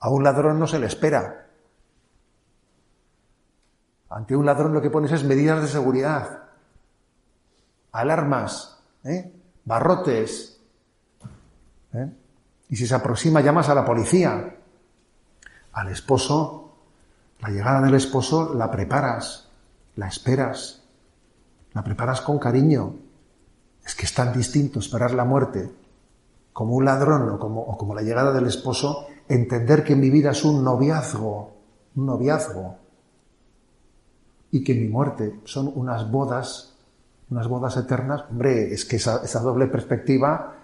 A 0.00 0.08
un 0.08 0.24
ladrón 0.24 0.58
no 0.58 0.66
se 0.66 0.78
le 0.78 0.86
espera. 0.86 1.48
Ante 4.08 4.34
un 4.34 4.46
ladrón 4.46 4.72
lo 4.72 4.80
que 4.80 4.88
pones 4.88 5.12
es 5.12 5.22
medidas 5.22 5.60
de 5.60 5.68
seguridad, 5.68 6.44
alarmas, 7.92 8.82
¿eh? 9.04 9.37
Barrotes. 9.68 10.58
¿eh? 11.92 12.10
Y 12.70 12.76
si 12.76 12.86
se 12.86 12.94
aproxima 12.94 13.40
llamas 13.40 13.68
a 13.68 13.74
la 13.74 13.84
policía. 13.84 14.56
Al 15.72 15.88
esposo, 15.90 16.72
la 17.40 17.50
llegada 17.50 17.82
del 17.82 17.94
esposo 17.94 18.54
la 18.54 18.70
preparas, 18.70 19.48
la 19.94 20.08
esperas, 20.08 20.82
la 21.72 21.84
preparas 21.84 22.20
con 22.20 22.38
cariño, 22.38 22.96
es 23.84 23.94
que 23.94 24.06
es 24.06 24.14
tan 24.14 24.32
distinto 24.32 24.80
esperar 24.80 25.12
la 25.12 25.24
muerte 25.24 25.70
como 26.52 26.74
un 26.74 26.84
ladrón 26.84 27.28
o 27.28 27.38
como, 27.38 27.76
como 27.76 27.94
la 27.94 28.02
llegada 28.02 28.32
del 28.32 28.46
esposo, 28.46 29.06
entender 29.28 29.84
que 29.84 29.94
mi 29.94 30.10
vida 30.10 30.32
es 30.32 30.44
un 30.44 30.64
noviazgo, 30.64 31.52
un 31.94 32.06
noviazgo, 32.06 32.76
y 34.50 34.64
que 34.64 34.74
mi 34.74 34.88
muerte 34.88 35.38
son 35.44 35.70
unas 35.72 36.10
bodas, 36.10 36.67
unas 37.30 37.46
bodas 37.46 37.76
eternas, 37.76 38.24
hombre, 38.30 38.72
es 38.72 38.84
que 38.84 38.96
esa, 38.96 39.40
doble 39.40 39.66
perspectiva 39.66 40.54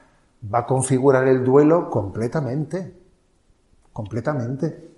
va 0.52 0.58
a 0.60 0.66
configurar 0.66 1.26
el 1.28 1.44
duelo 1.44 1.90
completamente, 1.90 2.94
completamente. 3.92 4.90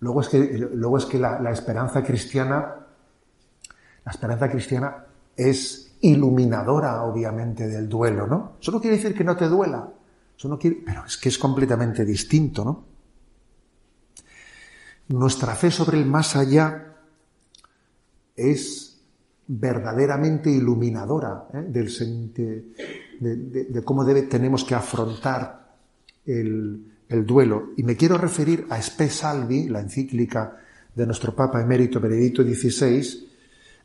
Luego 0.00 0.20
es 0.20 0.28
que, 0.28 0.68
luego 0.72 0.98
es 0.98 1.06
que 1.06 1.18
la, 1.18 1.40
la 1.40 1.50
esperanza 1.50 2.02
cristiana, 2.02 2.76
la 4.04 4.10
esperanza 4.12 4.50
cristiana 4.50 5.04
es 5.36 5.96
iluminadora, 6.02 7.02
obviamente, 7.02 7.66
del 7.66 7.88
duelo, 7.88 8.26
¿no? 8.26 8.52
Eso 8.60 8.72
no 8.72 8.80
quiere 8.80 8.96
decir 8.96 9.14
que 9.14 9.24
no 9.24 9.36
te 9.36 9.48
duela, 9.48 9.88
eso 10.36 10.48
no 10.48 10.58
quiere, 10.58 10.82
pero 10.84 11.04
es 11.04 11.16
que 11.16 11.28
es 11.28 11.38
completamente 11.38 12.04
distinto, 12.04 12.64
¿no? 12.64 12.84
Nuestra 15.08 15.54
fe 15.54 15.70
sobre 15.70 15.98
el 15.98 16.06
más 16.06 16.36
allá 16.36 16.89
es 18.40 19.00
verdaderamente 19.46 20.48
iluminadora 20.50 21.48
¿eh? 21.52 21.64
del, 21.68 22.32
de, 23.18 23.64
de, 23.64 23.82
cómo 23.82 24.04
debe, 24.04 24.22
tenemos 24.22 24.64
que 24.64 24.76
afrontar 24.76 25.74
el, 26.24 26.84
el, 27.08 27.26
duelo. 27.26 27.70
Y 27.76 27.82
me 27.82 27.96
quiero 27.96 28.16
referir 28.16 28.66
a 28.70 28.78
Spe 28.78 29.10
Salvi, 29.10 29.68
la 29.68 29.80
encíclica 29.80 30.56
de 30.94 31.06
nuestro 31.06 31.34
Papa 31.34 31.60
emérito 31.60 32.00
Benedicto 32.00 32.42
XVI, 32.44 33.28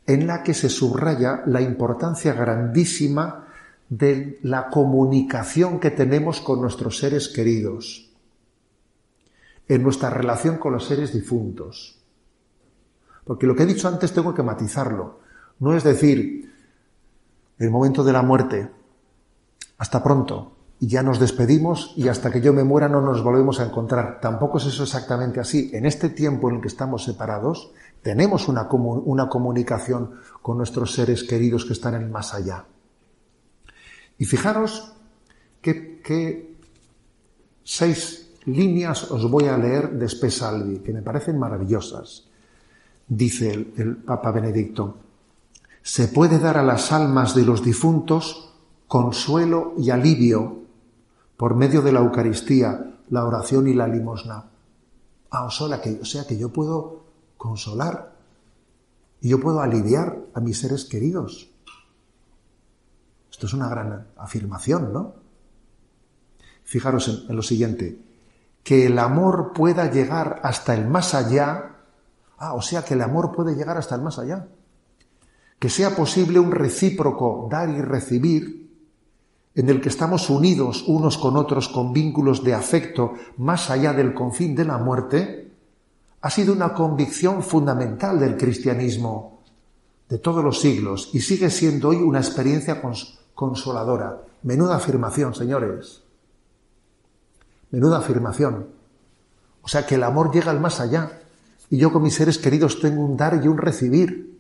en 0.06 0.28
la 0.28 0.44
que 0.44 0.54
se 0.54 0.70
subraya 0.70 1.42
la 1.48 1.62
importancia 1.62 2.34
grandísima 2.34 3.48
de 3.90 4.40
la 4.44 4.70
comunicación 4.70 5.80
que 5.80 5.92
tenemos 5.92 6.42
con 6.42 6.62
nuestros 6.62 7.00
seres 7.00 7.28
queridos, 7.28 8.12
en 9.68 9.82
nuestra 9.82 10.10
relación 10.10 10.58
con 10.58 10.74
los 10.74 10.86
seres 10.86 11.14
difuntos. 11.14 12.05
Porque 13.26 13.46
lo 13.46 13.56
que 13.56 13.64
he 13.64 13.66
dicho 13.66 13.88
antes 13.90 14.14
tengo 14.14 14.34
que 14.34 14.44
matizarlo. 14.44 15.20
No 15.60 15.76
es 15.76 15.84
decir, 15.84 16.54
el 17.58 17.72
momento 17.72 18.04
de 18.04 18.14
la 18.14 18.22
muerte, 18.22 18.72
hasta 19.78 20.02
pronto, 20.02 20.54
y 20.80 20.88
ya 20.88 21.04
nos 21.04 21.20
despedimos 21.20 21.94
y 21.96 22.08
hasta 22.08 22.32
que 22.32 22.42
yo 22.42 22.54
me 22.54 22.64
muera 22.64 22.88
no 22.88 23.02
nos 23.02 23.24
volvemos 23.24 23.60
a 23.60 23.66
encontrar. 23.66 24.20
Tampoco 24.22 24.58
es 24.58 24.66
eso 24.66 24.84
exactamente 24.84 25.40
así. 25.40 25.72
En 25.74 25.86
este 25.86 26.10
tiempo 26.10 26.50
en 26.50 26.56
el 26.56 26.62
que 26.62 26.68
estamos 26.68 27.04
separados, 27.04 27.72
tenemos 28.02 28.48
una, 28.48 28.70
una 28.72 29.30
comunicación 29.30 30.20
con 30.42 30.58
nuestros 30.58 30.94
seres 30.94 31.24
queridos 31.24 31.66
que 31.66 31.74
están 31.74 31.96
en 31.96 32.12
más 32.12 32.34
allá. 32.34 32.66
Y 34.18 34.26
fijaros 34.26 34.94
que, 35.62 36.56
seis 37.64 38.30
líneas 38.46 39.10
os 39.12 39.30
voy 39.30 39.46
a 39.46 39.58
leer 39.58 39.92
de 39.92 40.08
Spesalvi, 40.08 40.80
que 40.80 40.94
me 40.94 41.02
parecen 41.02 41.40
maravillosas. 41.40 42.30
Dice 43.08 43.54
el, 43.54 43.98
Papa 43.98 44.32
Benedicto, 44.32 44.98
se 45.82 46.08
puede 46.08 46.40
dar 46.40 46.58
a 46.58 46.64
las 46.64 46.92
almas 46.92 47.36
de 47.36 47.44
los 47.44 47.64
difuntos 47.64 48.54
consuelo 48.88 49.74
y 49.78 49.90
alivio 49.90 50.62
por 51.38 51.56
medio 51.56 51.82
de 51.82 51.92
la 51.92 52.00
Eucaristía, 52.00 52.98
la 53.10 53.26
oración 53.26 53.68
y 53.68 53.74
la 53.74 53.88
limosna. 53.88 54.46
Ah, 55.32 55.46
o 55.46 55.52
sea 55.52 56.26
que 56.28 56.38
yo 56.38 56.50
puedo 56.50 57.04
consolar 57.38 58.16
y 59.22 59.30
yo 59.30 59.40
puedo 59.40 59.62
aliviar 59.62 60.20
a 60.34 60.40
mis 60.40 60.60
seres 60.60 60.86
queridos. 60.86 61.50
Esto 63.32 63.48
es 63.48 63.54
una 63.54 63.68
gran 63.68 64.08
afirmación, 64.18 64.94
¿no? 64.94 65.16
Fijaros 66.64 67.26
en, 67.28 67.36
lo 67.36 67.42
siguiente, 67.42 68.00
que 68.64 68.86
el 68.86 68.98
amor 68.98 69.52
pueda 69.54 69.92
llegar 69.92 70.40
hasta 70.44 70.74
el 70.74 70.88
más 70.88 71.14
allá, 71.14 71.75
ah, 72.38 72.54
o 72.54 72.62
sea 72.62 72.84
que 72.84 72.94
el 72.94 73.02
amor 73.02 73.32
puede 73.32 73.56
llegar 73.56 73.78
hasta 73.78 73.96
el 73.96 74.02
más 74.02 74.20
allá, 74.20 74.48
que 75.60 75.70
sea 75.70 75.96
posible 75.96 76.40
un 76.40 76.52
recíproco 76.52 77.48
dar 77.50 77.70
y 77.70 77.82
recibir, 77.82 78.66
en 79.56 79.70
el 79.70 79.80
que 79.80 79.90
estamos 79.90 80.30
unidos 80.30 80.84
unos 80.88 81.18
con 81.18 81.38
otros 81.38 81.70
con 81.70 81.94
vínculos 81.94 82.44
de 82.44 82.54
afecto 82.54 83.14
más 83.38 83.70
allá 83.70 83.94
del 83.94 84.14
confín 84.14 84.54
de 84.54 84.66
la 84.66 84.78
muerte, 84.78 85.52
ha 86.22 86.30
sido 86.30 86.54
una 86.54 86.74
convicción 86.74 87.42
fundamental 87.42 88.20
del 88.20 88.36
cristianismo 88.36 89.40
de 90.10 90.18
todos 90.18 90.44
los 90.44 90.60
siglos 90.60 91.10
y 91.14 91.22
sigue 91.22 91.50
siendo 91.50 91.90
hoy 91.90 91.98
una 91.98 92.20
experiencia 92.20 92.82
consoladora. 93.34 94.22
Menuda 94.44 94.76
afirmación, 94.76 95.34
señores. 95.34 96.04
Menuda 97.72 98.00
afirmación. 98.00 98.68
O 99.62 99.68
sea 99.68 99.86
que 99.86 99.96
el 99.96 100.04
amor 100.04 100.32
llega 100.34 100.52
al 100.52 100.60
más 100.60 100.80
allá. 100.80 101.20
Y 101.70 101.78
yo 101.78 101.92
con 101.92 102.04
mis 102.04 102.16
seres 102.16 102.38
queridos 102.38 102.80
tengo 102.80 103.04
un 103.04 103.18
dar 103.18 103.42
y 103.44 103.48
un 103.48 103.58
recibir. 103.58 104.40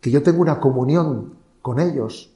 Que 0.00 0.10
yo 0.10 0.22
tengo 0.22 0.40
una 0.40 0.60
comunión 0.60 1.34
con 1.62 1.80
ellos. 1.80 2.32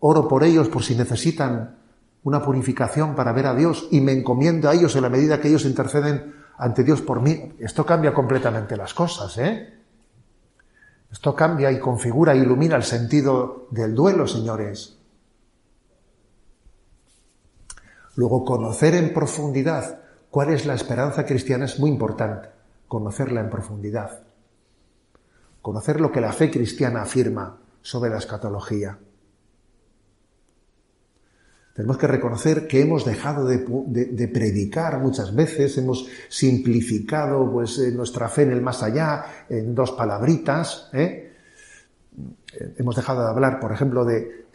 Oro 0.00 0.28
por 0.28 0.44
ellos 0.44 0.68
por 0.68 0.82
si 0.82 0.94
necesitan 0.94 1.76
una 2.24 2.42
purificación 2.42 3.14
para 3.14 3.32
ver 3.32 3.46
a 3.46 3.54
Dios 3.54 3.88
y 3.90 4.00
me 4.00 4.12
encomiendo 4.12 4.68
a 4.68 4.74
ellos 4.74 4.94
en 4.96 5.02
la 5.02 5.08
medida 5.08 5.40
que 5.40 5.48
ellos 5.48 5.64
interceden 5.64 6.34
ante 6.58 6.84
Dios 6.84 7.02
por 7.02 7.20
mí. 7.20 7.52
Esto 7.58 7.84
cambia 7.84 8.12
completamente 8.12 8.76
las 8.76 8.94
cosas, 8.94 9.36
¿eh? 9.38 9.74
Esto 11.10 11.34
cambia 11.34 11.70
y 11.70 11.78
configura 11.78 12.34
ilumina 12.34 12.76
el 12.76 12.84
sentido 12.84 13.66
del 13.70 13.94
duelo, 13.94 14.26
señores. 14.26 14.96
Luego, 18.16 18.44
conocer 18.44 18.94
en 18.94 19.12
profundidad 19.12 20.00
cuál 20.30 20.50
es 20.50 20.64
la 20.64 20.74
esperanza 20.74 21.26
cristiana 21.26 21.66
es 21.66 21.78
muy 21.78 21.90
importante, 21.90 22.48
conocerla 22.92 23.40
en 23.40 23.48
profundidad. 23.48 24.20
Conocer 25.62 25.98
lo 25.98 26.12
que 26.12 26.20
la 26.20 26.30
fe 26.30 26.50
cristiana 26.50 27.00
afirma 27.00 27.58
sobre 27.80 28.10
la 28.10 28.18
escatología. 28.18 28.98
Tenemos 31.72 31.96
que 31.96 32.06
reconocer 32.06 32.68
que 32.68 32.82
hemos 32.82 33.06
dejado 33.06 33.46
de, 33.46 34.28
predicar 34.28 34.98
muchas 34.98 35.34
veces, 35.34 35.78
hemos 35.78 36.06
simplificado 36.28 37.50
pues, 37.50 37.78
eh, 37.78 37.92
nuestra 37.92 38.28
fe 38.28 38.42
en 38.42 38.52
el 38.52 38.60
más 38.60 38.82
allá 38.82 39.24
en 39.48 39.74
dos 39.74 39.92
palabritas. 39.92 40.90
¿eh? 40.92 41.32
Hemos 42.76 42.94
dejado 42.94 43.22
de 43.22 43.30
hablar, 43.30 43.58
por 43.58 43.72
ejemplo, 43.72 44.04
de, 44.04 44.48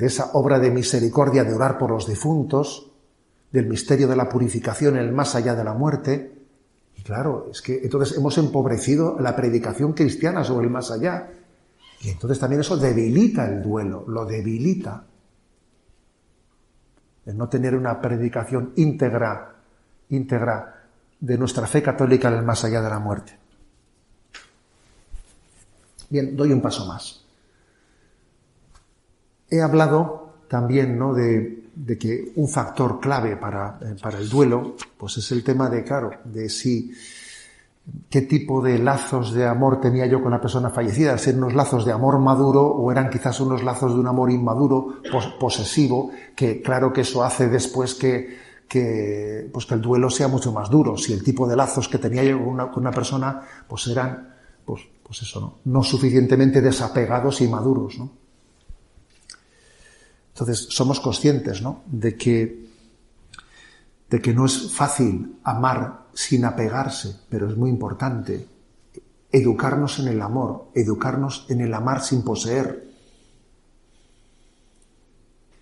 esa 0.00 0.30
obra 0.32 0.58
de 0.58 0.70
misericordia 0.70 1.44
de 1.44 1.52
orar 1.52 1.76
por 1.76 1.90
los 1.90 2.08
difuntos, 2.08 2.90
del 3.52 3.66
misterio 3.66 4.08
de 4.08 4.16
la 4.16 4.26
purificación 4.26 4.96
en 4.96 5.02
el 5.02 5.12
más 5.12 5.34
allá 5.34 5.54
de 5.54 5.64
la 5.64 5.74
muerte. 5.74 6.43
Claro, 7.04 7.48
es 7.50 7.60
que 7.60 7.80
entonces 7.82 8.16
hemos 8.16 8.36
empobrecido 8.38 9.18
la 9.20 9.36
predicación 9.36 9.92
cristiana 9.92 10.42
sobre 10.42 10.66
el 10.66 10.72
más 10.72 10.90
allá. 10.90 11.30
Y 12.00 12.08
entonces 12.08 12.38
también 12.38 12.60
eso 12.60 12.76
debilita 12.76 13.46
el 13.46 13.62
duelo, 13.62 14.04
lo 14.08 14.24
debilita 14.24 15.04
el 17.26 17.36
no 17.36 17.48
tener 17.48 17.74
una 17.74 18.00
predicación 18.00 18.72
íntegra, 18.76 19.54
íntegra 20.10 20.82
de 21.20 21.38
nuestra 21.38 21.66
fe 21.66 21.82
católica 21.82 22.28
en 22.28 22.34
el 22.34 22.44
más 22.44 22.64
allá 22.64 22.82
de 22.82 22.90
la 22.90 22.98
muerte. 22.98 23.38
Bien, 26.10 26.36
doy 26.36 26.52
un 26.52 26.60
paso 26.60 26.86
más. 26.86 27.24
He 29.50 29.60
hablado 29.60 30.34
también 30.48 30.98
¿no? 30.98 31.14
de, 31.14 31.63
de 31.74 31.98
que 31.98 32.32
un 32.36 32.48
factor 32.48 33.00
clave 33.00 33.36
para, 33.36 33.78
eh, 33.82 33.96
para, 34.00 34.18
el 34.18 34.28
duelo, 34.28 34.76
pues 34.96 35.18
es 35.18 35.32
el 35.32 35.42
tema 35.42 35.68
de, 35.68 35.82
claro, 35.82 36.10
de 36.24 36.48
si 36.48 36.92
qué 38.08 38.22
tipo 38.22 38.62
de 38.62 38.78
lazos 38.78 39.32
de 39.32 39.46
amor 39.46 39.80
tenía 39.80 40.06
yo 40.06 40.22
con 40.22 40.30
la 40.30 40.40
persona 40.40 40.70
fallecida, 40.70 41.18
ser 41.18 41.36
unos 41.36 41.54
lazos 41.54 41.84
de 41.84 41.92
amor 41.92 42.18
maduro 42.18 42.62
o 42.62 42.90
eran 42.90 43.10
quizás 43.10 43.40
unos 43.40 43.62
lazos 43.62 43.94
de 43.94 44.00
un 44.00 44.06
amor 44.06 44.30
inmaduro, 44.30 45.00
posesivo, 45.38 46.10
que 46.34 46.62
claro 46.62 46.92
que 46.92 47.02
eso 47.02 47.22
hace 47.22 47.48
después 47.48 47.94
que, 47.94 48.38
que, 48.68 49.50
pues 49.52 49.66
que 49.66 49.74
el 49.74 49.82
duelo 49.82 50.08
sea 50.08 50.28
mucho 50.28 50.52
más 50.52 50.70
duro. 50.70 50.96
Si 50.96 51.12
el 51.12 51.22
tipo 51.22 51.46
de 51.46 51.56
lazos 51.56 51.88
que 51.88 51.98
tenía 51.98 52.24
yo 52.24 52.38
con 52.38 52.48
una, 52.48 52.70
con 52.70 52.82
una 52.82 52.92
persona, 52.92 53.42
pues 53.68 53.86
eran, 53.88 54.34
pues, 54.64 54.82
pues 55.02 55.22
eso, 55.22 55.40
¿no? 55.40 55.58
no 55.64 55.82
suficientemente 55.82 56.62
desapegados 56.62 57.40
y 57.42 57.48
maduros, 57.48 57.98
¿no? 57.98 58.23
Entonces, 60.34 60.66
somos 60.70 60.98
conscientes, 60.98 61.62
¿no? 61.62 61.82
De 61.86 62.16
que, 62.16 62.66
de 64.10 64.20
que 64.20 64.34
no 64.34 64.46
es 64.46 64.72
fácil 64.72 65.38
amar 65.44 66.06
sin 66.12 66.44
apegarse, 66.44 67.20
pero 67.28 67.48
es 67.48 67.56
muy 67.56 67.70
importante 67.70 68.48
educarnos 69.30 70.00
en 70.00 70.08
el 70.08 70.20
amor, 70.20 70.70
educarnos 70.74 71.46
en 71.48 71.60
el 71.60 71.72
amar 71.72 72.02
sin 72.02 72.22
poseer. 72.22 72.84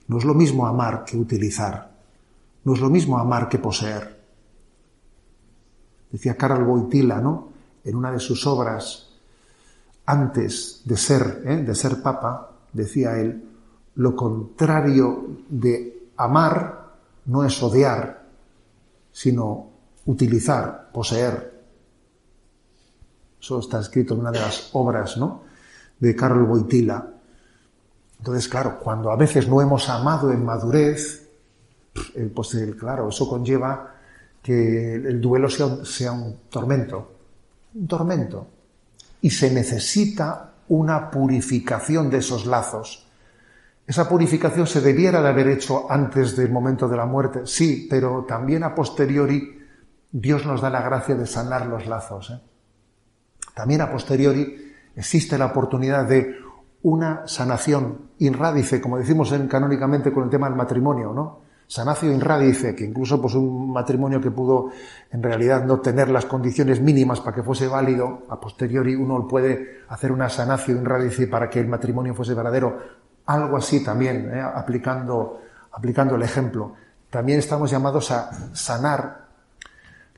No 0.08 0.16
es 0.16 0.24
lo 0.24 0.32
mismo 0.32 0.66
amar 0.66 1.04
que 1.04 1.18
utilizar, 1.18 1.90
no 2.64 2.72
es 2.72 2.80
lo 2.80 2.88
mismo 2.88 3.18
amar 3.18 3.50
que 3.50 3.58
poseer. 3.58 4.20
Decía 6.10 6.36
Karl 6.36 6.62
Wojtyla, 6.62 7.20
¿no? 7.20 7.50
En 7.84 7.96
una 7.96 8.10
de 8.10 8.20
sus 8.20 8.46
obras, 8.46 9.10
antes 10.06 10.80
de 10.86 10.96
ser, 10.96 11.42
¿eh? 11.44 11.56
de 11.58 11.74
ser 11.74 12.02
papa, 12.02 12.52
decía 12.72 13.18
él, 13.18 13.51
lo 13.96 14.16
contrario 14.16 15.38
de 15.48 16.10
amar 16.16 16.92
no 17.26 17.44
es 17.44 17.62
odiar, 17.62 18.22
sino 19.12 19.70
utilizar, 20.06 20.90
poseer. 20.92 21.52
Eso 23.40 23.58
está 23.58 23.80
escrito 23.80 24.14
en 24.14 24.20
una 24.20 24.30
de 24.30 24.40
las 24.40 24.70
obras 24.72 25.16
¿no? 25.16 25.42
de 25.98 26.16
Carol 26.16 26.44
Boitila. 26.44 27.08
Entonces, 28.18 28.48
claro, 28.48 28.78
cuando 28.78 29.10
a 29.10 29.16
veces 29.16 29.48
no 29.48 29.60
hemos 29.60 29.88
amado 29.88 30.30
en 30.32 30.44
madurez, 30.44 31.28
pues 32.34 32.56
claro, 32.78 33.08
eso 33.08 33.28
conlleva 33.28 33.94
que 34.40 34.94
el 34.94 35.20
duelo 35.20 35.48
sea 35.48 35.84
sea 35.84 36.12
un 36.12 36.36
tormento, 36.48 37.12
un 37.74 37.86
tormento. 37.86 38.46
Y 39.20 39.30
se 39.30 39.52
necesita 39.52 40.52
una 40.68 41.10
purificación 41.10 42.10
de 42.10 42.18
esos 42.18 42.46
lazos. 42.46 43.06
Esa 43.86 44.08
purificación 44.08 44.66
se 44.66 44.80
debiera 44.80 45.20
de 45.20 45.28
haber 45.28 45.48
hecho 45.48 45.90
antes 45.90 46.36
del 46.36 46.50
momento 46.50 46.88
de 46.88 46.96
la 46.96 47.06
muerte, 47.06 47.40
sí, 47.44 47.86
pero 47.90 48.24
también 48.26 48.62
a 48.62 48.74
posteriori 48.74 49.60
Dios 50.10 50.46
nos 50.46 50.60
da 50.60 50.70
la 50.70 50.82
gracia 50.82 51.14
de 51.14 51.26
sanar 51.26 51.66
los 51.66 51.86
lazos. 51.86 52.30
¿eh? 52.30 52.40
También 53.54 53.80
a 53.80 53.90
posteriori 53.90 54.72
existe 54.94 55.38
la 55.38 55.46
oportunidad 55.46 56.06
de 56.06 56.36
una 56.82 57.26
sanación 57.26 58.10
inrádice, 58.18 58.80
como 58.80 58.98
decimos 58.98 59.32
en, 59.32 59.48
canónicamente 59.48 60.12
con 60.12 60.24
el 60.24 60.30
tema 60.30 60.48
del 60.48 60.56
matrimonio, 60.56 61.12
¿no? 61.12 61.40
Sanación 61.66 62.12
inrádice, 62.12 62.74
que 62.74 62.84
incluso 62.84 63.20
pues, 63.22 63.34
un 63.34 63.72
matrimonio 63.72 64.20
que 64.20 64.30
pudo 64.30 64.70
en 65.10 65.22
realidad 65.22 65.64
no 65.64 65.80
tener 65.80 66.10
las 66.10 66.26
condiciones 66.26 66.82
mínimas 66.82 67.20
para 67.20 67.34
que 67.34 67.42
fuese 67.42 67.66
válido, 67.66 68.26
a 68.28 68.38
posteriori 68.38 68.94
uno 68.94 69.26
puede 69.26 69.80
hacer 69.88 70.12
una 70.12 70.28
sanación 70.28 70.78
inrádice 70.78 71.26
para 71.28 71.48
que 71.48 71.60
el 71.60 71.68
matrimonio 71.68 72.14
fuese 72.14 72.34
verdadero. 72.34 73.01
Algo 73.32 73.56
así 73.56 73.82
también, 73.82 74.30
¿eh? 74.30 74.42
aplicando, 74.42 75.40
aplicando 75.72 76.16
el 76.16 76.22
ejemplo. 76.22 76.74
También 77.08 77.38
estamos 77.38 77.70
llamados 77.70 78.10
a 78.10 78.54
sanar 78.54 79.22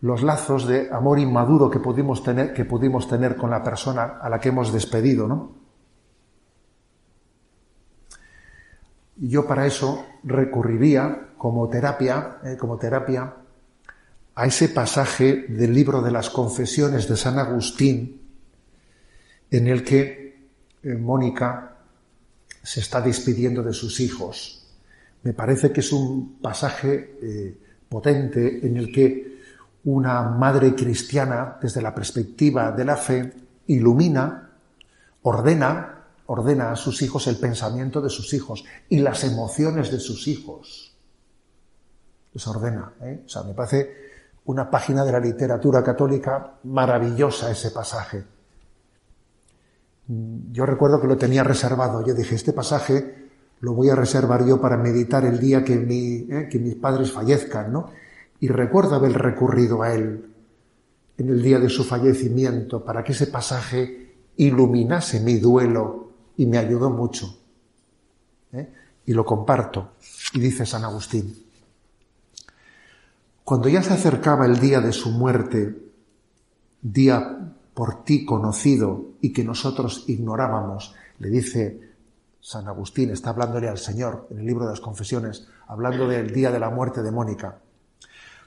los 0.00 0.24
lazos 0.24 0.66
de 0.66 0.90
amor 0.90 1.20
inmaduro 1.20 1.70
que 1.70 1.78
pudimos 1.78 2.24
tener, 2.24 2.52
que 2.52 2.64
pudimos 2.64 3.06
tener 3.06 3.36
con 3.36 3.50
la 3.50 3.62
persona 3.62 4.18
a 4.20 4.28
la 4.28 4.40
que 4.40 4.48
hemos 4.48 4.72
despedido, 4.72 5.28
¿no? 5.28 5.52
Yo 9.14 9.46
para 9.46 9.64
eso 9.64 10.04
recurriría 10.24 11.28
como 11.38 11.68
terapia, 11.68 12.38
eh, 12.42 12.56
como 12.58 12.78
terapia, 12.78 13.32
a 14.34 14.44
ese 14.44 14.70
pasaje 14.70 15.46
del 15.48 15.72
libro 15.72 16.02
de 16.02 16.10
las 16.10 16.30
confesiones 16.30 17.08
de 17.08 17.16
San 17.16 17.38
Agustín, 17.38 18.22
en 19.52 19.68
el 19.68 19.84
que 19.84 20.48
eh, 20.82 20.94
Mónica 20.96 21.73
se 22.64 22.80
está 22.80 23.00
despidiendo 23.00 23.62
de 23.62 23.74
sus 23.74 24.00
hijos. 24.00 24.66
Me 25.22 25.34
parece 25.34 25.70
que 25.70 25.80
es 25.80 25.92
un 25.92 26.38
pasaje 26.40 27.18
eh, 27.22 27.58
potente 27.88 28.66
en 28.66 28.76
el 28.76 28.90
que 28.90 29.34
una 29.84 30.22
madre 30.22 30.74
cristiana, 30.74 31.58
desde 31.60 31.82
la 31.82 31.94
perspectiva 31.94 32.72
de 32.72 32.84
la 32.84 32.96
fe, 32.96 33.32
ilumina, 33.66 34.50
ordena, 35.22 36.06
ordena 36.26 36.72
a 36.72 36.76
sus 36.76 37.02
hijos 37.02 37.26
el 37.26 37.36
pensamiento 37.36 38.00
de 38.00 38.08
sus 38.08 38.32
hijos 38.32 38.64
y 38.88 38.98
las 39.00 39.24
emociones 39.24 39.90
de 39.90 40.00
sus 40.00 40.26
hijos. 40.26 40.96
Les 42.32 42.46
ordena. 42.46 42.94
¿eh? 43.02 43.22
O 43.26 43.28
sea, 43.28 43.42
me 43.42 43.52
parece 43.52 44.04
una 44.46 44.70
página 44.70 45.04
de 45.04 45.12
la 45.12 45.20
literatura 45.20 45.84
católica 45.84 46.58
maravillosa 46.64 47.50
ese 47.50 47.70
pasaje. 47.70 48.33
Yo 50.06 50.66
recuerdo 50.66 51.00
que 51.00 51.06
lo 51.06 51.16
tenía 51.16 51.42
reservado. 51.44 52.04
Yo 52.04 52.14
dije, 52.14 52.34
este 52.34 52.52
pasaje 52.52 53.24
lo 53.60 53.72
voy 53.72 53.88
a 53.88 53.94
reservar 53.94 54.46
yo 54.46 54.60
para 54.60 54.76
meditar 54.76 55.24
el 55.24 55.38
día 55.38 55.64
que, 55.64 55.76
mi, 55.76 56.26
eh, 56.30 56.48
que 56.50 56.58
mis 56.58 56.74
padres 56.74 57.12
fallezcan, 57.12 57.72
¿no? 57.72 57.90
Y 58.40 58.48
recuerdo 58.48 58.94
haber 58.94 59.12
recurrido 59.12 59.82
a 59.82 59.94
él 59.94 60.28
en 61.16 61.28
el 61.28 61.42
día 61.42 61.58
de 61.58 61.68
su 61.68 61.84
fallecimiento 61.84 62.84
para 62.84 63.02
que 63.02 63.12
ese 63.12 63.28
pasaje 63.28 64.14
iluminase 64.36 65.20
mi 65.20 65.38
duelo 65.38 66.10
y 66.36 66.46
me 66.46 66.58
ayudó 66.58 66.90
mucho. 66.90 67.38
¿eh? 68.52 68.68
Y 69.06 69.12
lo 69.12 69.24
comparto. 69.24 69.92
Y 70.34 70.40
dice 70.40 70.66
San 70.66 70.84
Agustín, 70.84 71.44
cuando 73.44 73.68
ya 73.68 73.82
se 73.82 73.92
acercaba 73.92 74.46
el 74.46 74.58
día 74.58 74.80
de 74.80 74.92
su 74.92 75.10
muerte, 75.10 75.76
día 76.82 77.53
por 77.74 78.04
ti 78.04 78.24
conocido 78.24 79.04
y 79.20 79.32
que 79.32 79.44
nosotros 79.44 80.04
ignorábamos, 80.06 80.94
le 81.18 81.28
dice 81.28 81.80
San 82.40 82.68
Agustín, 82.68 83.10
está 83.10 83.30
hablándole 83.30 83.68
al 83.68 83.78
Señor 83.78 84.28
en 84.30 84.38
el 84.38 84.46
libro 84.46 84.64
de 84.64 84.70
las 84.70 84.80
confesiones, 84.80 85.48
hablando 85.66 86.06
del 86.06 86.32
día 86.32 86.50
de 86.50 86.60
la 86.60 86.70
muerte 86.70 87.02
de 87.02 87.10
Mónica. 87.10 87.58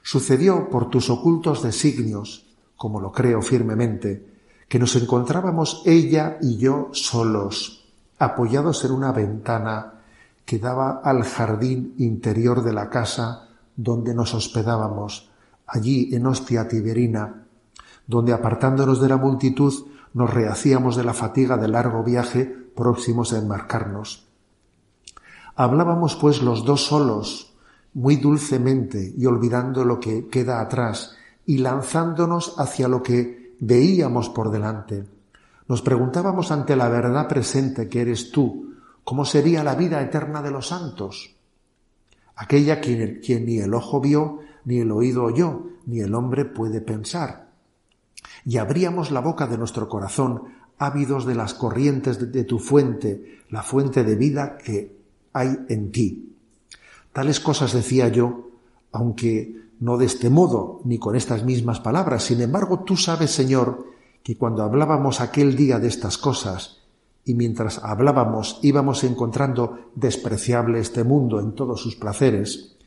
Sucedió 0.01 0.69
por 0.69 0.89
tus 0.89 1.09
ocultos 1.09 1.63
designios, 1.63 2.45
como 2.75 3.01
lo 3.01 3.11
creo 3.11 3.41
firmemente, 3.41 4.25
que 4.69 4.79
nos 4.79 4.95
encontrábamos 4.95 5.81
ella 5.85 6.37
y 6.41 6.57
yo 6.57 6.89
solos, 6.93 7.85
apoyados 8.19 8.85
en 8.85 8.91
una 8.91 9.11
ventana 9.11 9.93
que 10.45 10.59
daba 10.59 11.01
al 11.03 11.23
jardín 11.23 11.93
interior 11.97 12.63
de 12.63 12.73
la 12.73 12.89
casa 12.89 13.49
donde 13.75 14.13
nos 14.13 14.33
hospedábamos, 14.33 15.29
allí 15.65 16.13
en 16.15 16.25
Hostia 16.25 16.67
Tiberina, 16.67 17.46
donde 18.08 18.34
apartándonos 18.34 19.02
de 19.02 19.10
la 19.10 19.17
multitud 19.17 19.74
nos 20.13 20.34
rehacíamos 20.34 20.96
de 20.96 21.04
la 21.04 21.13
fatiga 21.13 21.58
del 21.58 21.74
largo 21.74 22.04
viaje 22.04 22.46
próximos 22.76 23.34
a 23.34 23.38
embarcarnos. 23.38 24.26
Hablábamos 25.56 26.15
pues 26.15 26.41
los 26.41 26.63
dos 26.63 26.86
solos, 26.86 27.54
muy 27.93 28.15
dulcemente 28.15 29.13
y 29.17 29.26
olvidando 29.26 29.84
lo 29.84 30.00
que 30.00 30.28
queda 30.28 30.62
atrás 30.62 31.15
y 31.46 31.58
lanzándonos 31.58 32.56
hacia 32.58 32.88
lo 32.88 33.04
que 33.04 33.56
veíamos 33.60 34.30
por 34.30 34.52
delante. 34.52 35.06
Nos 35.67 35.82
preguntábamos 35.82 36.52
ante 36.52 36.76
la 36.76 36.89
verdad 36.89 37.28
presente 37.28 37.89
que 37.89 38.02
eres 38.02 38.32
tú, 38.32 38.74
¿cómo 39.04 39.26
sería 39.26 39.63
la 39.63 39.76
vida 39.76 40.02
eterna 40.02 40.41
de 40.41 40.52
los 40.52 40.67
santos? 40.67 41.36
Aquella 42.36 42.80
quien, 42.80 43.20
quien 43.20 43.46
ni 43.46 43.58
el 43.58 43.74
ojo 43.74 44.00
vio, 44.00 44.39
ni 44.65 44.80
el 44.80 44.91
oído 44.91 45.24
oyó, 45.24 45.63
ni 45.86 46.00
el 46.00 46.13
hombre 46.13 46.46
puede 46.46 46.82
pensar 46.82 47.46
y 48.47 48.60
abríamos 48.60 49.12
la 49.12 49.19
boca 49.19 49.45
de 49.45 49.57
nuestro 49.57 49.89
corazón, 49.89 50.43
ávidos 50.77 51.25
de 51.25 51.36
las 51.36 51.53
corrientes 51.53 52.31
de, 52.31 52.43
tu 52.45 52.60
fuente, 52.60 53.41
la 53.49 53.62
fuente 53.62 54.05
de 54.05 54.15
vida 54.15 54.57
que 54.57 54.95
hay 55.33 55.49
en 55.67 55.91
ti. 55.91 56.33
Tales 57.12 57.41
cosas 57.41 57.73
decía 57.73 58.07
yo, 58.07 58.51
aunque 58.93 59.53
no 59.81 59.97
de 59.97 60.05
este 60.05 60.29
modo 60.29 60.79
ni 60.86 60.97
con 60.97 61.17
estas 61.17 61.43
mismas 61.43 61.81
palabras. 61.81 62.23
Sin 62.23 62.39
embargo, 62.39 62.86
tú 62.86 62.95
sabes, 62.95 63.31
Señor, 63.31 63.86
que 64.23 64.38
cuando 64.38 64.63
hablábamos 64.63 65.19
aquel 65.19 65.57
día 65.57 65.77
de 65.77 65.89
estas 65.89 66.17
cosas, 66.17 66.83
y 67.25 67.33
mientras 67.33 67.83
hablábamos 67.83 68.62
íbamos 68.63 69.03
encontrando 69.03 69.91
despreciable 69.93 70.79
este 70.79 71.03
mundo 71.03 71.41
en 71.41 71.51
todos 71.51 71.81
sus 71.81 71.97
placeres, 71.97 72.77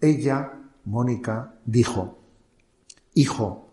ella, 0.00 0.54
Mónica, 0.86 1.56
dijo, 1.66 2.16
Hijo, 3.12 3.69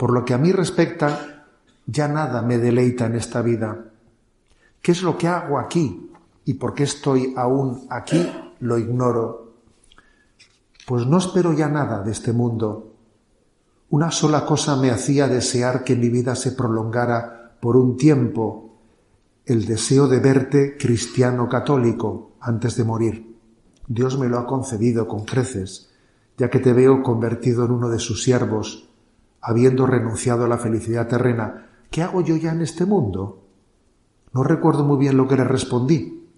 por 0.00 0.14
lo 0.14 0.24
que 0.24 0.32
a 0.32 0.38
mí 0.38 0.50
respecta, 0.50 1.44
ya 1.84 2.08
nada 2.08 2.40
me 2.40 2.56
deleita 2.56 3.04
en 3.04 3.16
esta 3.16 3.42
vida. 3.42 3.84
¿Qué 4.80 4.92
es 4.92 5.02
lo 5.02 5.18
que 5.18 5.28
hago 5.28 5.58
aquí? 5.58 6.10
¿Y 6.46 6.54
por 6.54 6.72
qué 6.72 6.84
estoy 6.84 7.34
aún 7.36 7.86
aquí? 7.90 8.26
Lo 8.60 8.78
ignoro. 8.78 9.56
Pues 10.86 11.06
no 11.06 11.18
espero 11.18 11.52
ya 11.52 11.68
nada 11.68 12.02
de 12.02 12.12
este 12.12 12.32
mundo. 12.32 12.94
Una 13.90 14.10
sola 14.10 14.46
cosa 14.46 14.74
me 14.76 14.90
hacía 14.90 15.28
desear 15.28 15.84
que 15.84 15.96
mi 15.96 16.08
vida 16.08 16.34
se 16.34 16.52
prolongara 16.52 17.58
por 17.60 17.76
un 17.76 17.98
tiempo, 17.98 18.78
el 19.44 19.66
deseo 19.66 20.08
de 20.08 20.18
verte 20.18 20.78
cristiano 20.78 21.46
católico 21.46 22.36
antes 22.40 22.74
de 22.74 22.84
morir. 22.84 23.36
Dios 23.86 24.18
me 24.18 24.30
lo 24.30 24.38
ha 24.38 24.46
concedido 24.46 25.06
con 25.06 25.26
creces, 25.26 25.90
ya 26.38 26.48
que 26.48 26.58
te 26.58 26.72
veo 26.72 27.02
convertido 27.02 27.66
en 27.66 27.72
uno 27.72 27.90
de 27.90 27.98
sus 27.98 28.22
siervos, 28.22 28.89
habiendo 29.40 29.86
renunciado 29.86 30.44
a 30.44 30.48
la 30.48 30.58
felicidad 30.58 31.08
terrena, 31.08 31.68
¿qué 31.90 32.02
hago 32.02 32.20
yo 32.20 32.36
ya 32.36 32.52
en 32.52 32.62
este 32.62 32.86
mundo? 32.86 33.42
No 34.32 34.42
recuerdo 34.42 34.84
muy 34.84 34.98
bien 34.98 35.16
lo 35.16 35.26
que 35.26 35.36
le 35.36 35.44
respondí, 35.44 36.28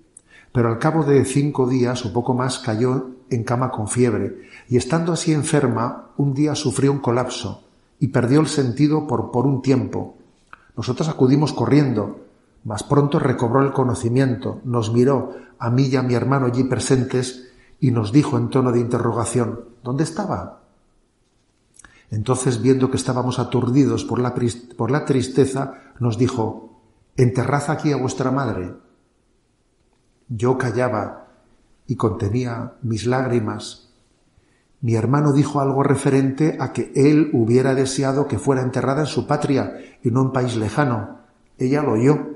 pero 0.53 0.69
al 0.69 0.79
cabo 0.79 1.05
de 1.05 1.25
cinco 1.25 1.69
días 1.69 2.05
o 2.05 2.13
poco 2.13 2.35
más 2.35 2.59
cayó 2.59 3.11
en 3.31 3.45
cama 3.45 3.71
con 3.71 3.89
fiebre, 3.89 4.43
y 4.69 4.77
estando 4.77 5.13
así 5.13 5.33
enferma, 5.33 6.11
un 6.17 6.35
día 6.35 6.55
sufrió 6.55 6.93
un 6.93 6.99
colapso 6.99 7.65
y 7.99 8.09
perdió 8.09 8.41
el 8.41 8.49
sentido 8.49 9.07
por, 9.07 9.31
por 9.31 9.47
un 9.47 9.63
tiempo. 9.63 10.17
Nosotros 10.77 11.09
acudimos 11.09 11.53
corriendo, 11.53 12.21
mas 12.65 12.83
pronto 12.83 13.19
recobró 13.19 13.63
el 13.63 13.73
conocimiento, 13.73 14.61
nos 14.65 14.93
miró 14.93 15.35
a 15.59 15.71
mí 15.71 15.85
y 15.85 15.97
a 15.97 16.03
mi 16.03 16.15
hermano 16.15 16.47
allí 16.47 16.65
presentes 16.65 17.49
y 17.81 17.91
nos 17.91 18.13
dijo 18.13 18.39
en 18.39 18.49
tono 18.49 18.73
de 18.73 18.81
interrogación 18.81 19.73
¿Dónde 19.83 20.05
estaba? 20.05 20.62
Entonces, 22.13 22.61
viendo 22.61 22.91
que 22.91 22.99
estábamos 22.99 23.39
aturdidos 23.39 24.05
por 24.05 24.19
la, 24.19 24.35
por 24.77 24.91
la 24.91 25.07
tristeza, 25.07 25.73
nos 25.99 26.19
dijo, 26.19 26.79
enterrad 27.17 27.71
aquí 27.71 27.91
a 27.91 27.97
vuestra 27.97 28.31
madre. 28.31 28.75
Yo 30.29 30.59
callaba 30.59 31.29
y 31.87 31.97
contenía 31.97 32.75
mis 32.83 33.07
lágrimas. 33.07 33.95
Mi 34.83 34.95
hermano 34.95 35.33
dijo 35.33 35.61
algo 35.61 35.83
referente 35.83 36.59
a 36.61 36.75
que 36.75 36.93
él 36.95 37.31
hubiera 37.33 37.75
deseado 37.75 38.29
que 38.29 38.39
fuera 38.39 38.61
enterrada 38.61 39.01
en 39.01 39.07
su 39.07 39.27
patria 39.27 39.79
y 40.03 40.11
no 40.11 40.21
en 40.21 40.33
país 40.33 40.57
lejano. 40.57 41.21
Ella 41.57 41.83
lo 41.83 41.93
oyó 41.93 42.29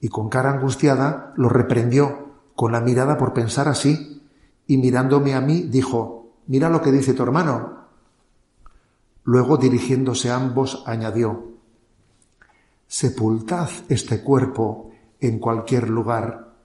y 0.00 0.08
con 0.08 0.28
cara 0.28 0.52
angustiada 0.52 1.32
lo 1.36 1.48
reprendió 1.48 2.28
con 2.54 2.70
la 2.70 2.80
mirada 2.80 3.18
por 3.18 3.32
pensar 3.32 3.66
así 3.66 4.22
y 4.68 4.76
mirándome 4.76 5.34
a 5.34 5.40
mí 5.40 5.62
dijo, 5.62 6.30
mira 6.46 6.68
lo 6.70 6.80
que 6.80 6.92
dice 6.92 7.12
tu 7.12 7.24
hermano, 7.24 7.79
Luego, 9.24 9.56
dirigiéndose 9.56 10.30
a 10.30 10.36
ambos, 10.36 10.82
añadió, 10.86 11.50
Sepultad 12.86 13.70
este 13.88 14.20
cuerpo 14.20 14.90
en 15.20 15.38
cualquier 15.38 15.88
lugar. 15.88 16.56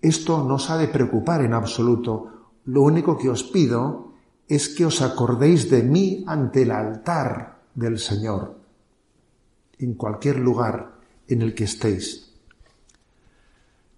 Esto 0.00 0.42
no 0.42 0.54
os 0.54 0.70
ha 0.70 0.78
de 0.78 0.88
preocupar 0.88 1.44
en 1.44 1.52
absoluto. 1.52 2.54
Lo 2.64 2.80
único 2.80 3.18
que 3.18 3.28
os 3.28 3.42
pido 3.42 4.14
es 4.48 4.70
que 4.70 4.86
os 4.86 5.02
acordéis 5.02 5.68
de 5.68 5.82
mí 5.82 6.24
ante 6.26 6.62
el 6.62 6.70
altar 6.70 7.60
del 7.74 7.98
Señor, 7.98 8.58
en 9.78 9.92
cualquier 9.92 10.38
lugar 10.38 10.94
en 11.28 11.42
el 11.42 11.54
que 11.54 11.64
estéis. 11.64 12.32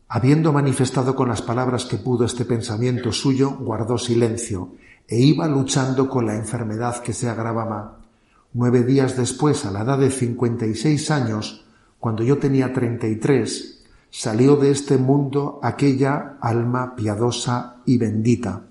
Habiendo 0.09 0.53
manifestado 0.53 1.15
con 1.15 1.29
las 1.29 1.43
palabras 1.43 1.85
que 1.85 1.99
pudo 1.99 2.25
este 2.25 2.45
pensamiento 2.45 3.13
suyo, 3.13 3.57
guardó 3.59 3.97
silencio 3.97 4.73
e 5.09 5.19
iba 5.19 5.47
luchando 5.47 6.09
con 6.09 6.27
la 6.27 6.35
enfermedad 6.35 7.03
que 7.03 7.13
se 7.13 7.29
agravaba. 7.29 7.99
Nueve 8.53 8.83
días 8.83 9.17
después, 9.17 9.65
a 9.65 9.71
la 9.71 9.83
edad 9.83 9.99
de 9.99 10.11
56 10.11 11.11
años, 11.11 11.65
cuando 12.01 12.23
yo 12.23 12.39
tenía 12.39 12.73
33, 12.73 13.85
salió 14.11 14.57
de 14.57 14.71
este 14.71 14.97
mundo 14.97 15.61
aquella 15.63 16.39
alma 16.41 16.97
piadosa 16.97 17.77
y 17.85 17.99
bendita. 17.99 18.63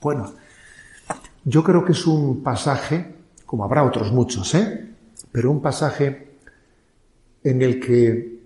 Bueno, 0.00 0.32
yo 1.44 1.62
creo 1.62 1.84
que 1.84 1.92
es 1.92 2.06
un 2.06 2.42
pasaje, 2.42 3.14
como 3.46 3.64
habrá 3.64 3.84
otros 3.84 4.12
muchos, 4.12 4.54
¿eh? 4.54 4.94
pero 5.32 5.50
un 5.50 5.62
pasaje 5.62 6.36
en 7.44 7.62
el 7.62 7.80
que 7.80 8.40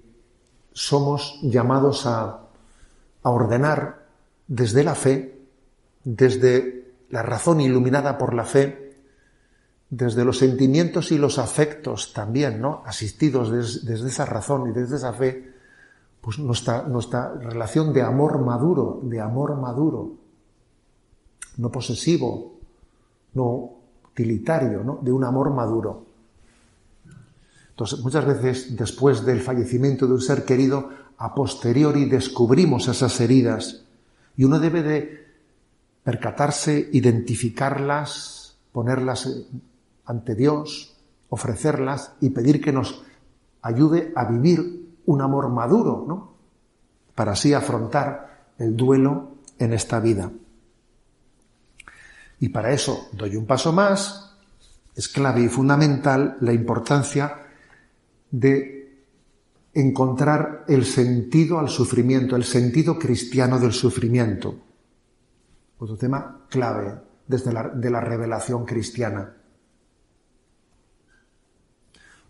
somos 0.73 1.41
llamados 1.43 2.07
a, 2.07 2.41
a 3.23 3.31
ordenar 3.31 4.07
desde 4.47 4.85
la 4.85 4.95
fe 4.95 5.40
desde 6.17 6.93
la 7.11 7.23
razón 7.23 7.61
iluminada 7.61 8.19
por 8.19 8.35
la 8.35 8.45
fe, 8.45 8.97
desde 9.89 10.25
los 10.25 10.39
sentimientos 10.39 11.13
y 11.13 11.19
los 11.19 11.39
afectos 11.39 12.13
también, 12.13 12.61
¿no? 12.61 12.83
Asistidos 12.85 13.51
desde 13.51 14.09
esa 14.09 14.25
razón 14.25 14.71
y 14.71 14.73
desde 14.73 14.97
esa 14.97 15.13
fe, 15.13 15.53
pues 16.21 16.39
nuestra, 16.39 16.83
nuestra 16.83 17.35
relación 17.35 17.93
de 17.93 18.03
amor 18.03 18.41
maduro, 18.41 19.01
de 19.03 19.21
amor 19.21 19.57
maduro, 19.57 20.13
no 21.57 21.71
posesivo, 21.71 22.59
no 23.35 23.71
utilitario, 24.11 24.83
¿no? 24.85 24.99
De 25.01 25.13
un 25.13 25.25
amor 25.25 25.51
maduro. 25.51 26.07
Entonces, 27.71 28.01
muchas 28.01 28.27
veces 28.27 28.77
después 28.77 29.25
del 29.25 29.41
fallecimiento 29.41 30.07
de 30.07 30.15
un 30.15 30.21
ser 30.21 30.45
querido, 30.45 30.91
a 31.19 31.35
posteriori 31.35 32.07
descubrimos 32.07 32.89
esas 32.89 33.21
heridas 33.21 33.85
y 34.37 34.45
uno 34.45 34.59
debe 34.59 34.83
de 34.83 35.30
percatarse, 36.03 36.89
identificarlas, 36.93 38.57
ponerlas 38.73 39.29
ante 40.05 40.35
Dios, 40.35 40.97
ofrecerlas 41.29 42.13
y 42.21 42.31
pedir 42.31 42.61
que 42.61 42.73
nos 42.73 43.03
ayude 43.63 44.13
a 44.17 44.25
vivir 44.25 44.95
un 45.07 45.21
amor 45.21 45.49
maduro, 45.51 46.05
¿no? 46.07 46.35
Para 47.15 47.33
así 47.33 47.53
afrontar 47.53 48.53
el 48.59 48.77
duelo 48.77 49.35
en 49.59 49.73
esta 49.73 50.01
vida. 50.01 50.31
Y 52.41 52.49
para 52.49 52.73
eso 52.73 53.09
doy 53.13 53.37
un 53.37 53.47
paso 53.47 53.73
más, 53.73 54.37
es 54.97 55.09
clave 55.09 55.43
y 55.43 55.49
fundamental 55.49 56.39
la 56.41 56.53
importancia 56.53 57.47
de 58.31 58.81
encontrar 59.75 60.65
el 60.69 60.85
sentido 60.85 61.59
al 61.59 61.69
sufrimiento, 61.69 62.37
el 62.37 62.45
sentido 62.45 62.99
cristiano 62.99 63.59
del 63.59 63.73
sufrimiento. 63.73 64.57
Otro 65.81 65.97
tema 65.97 66.43
clave 66.51 66.95
desde 67.27 67.55
la, 67.55 67.69
de 67.69 67.91
la 67.91 68.01
revelación 68.01 68.67
cristiana. 68.67 69.33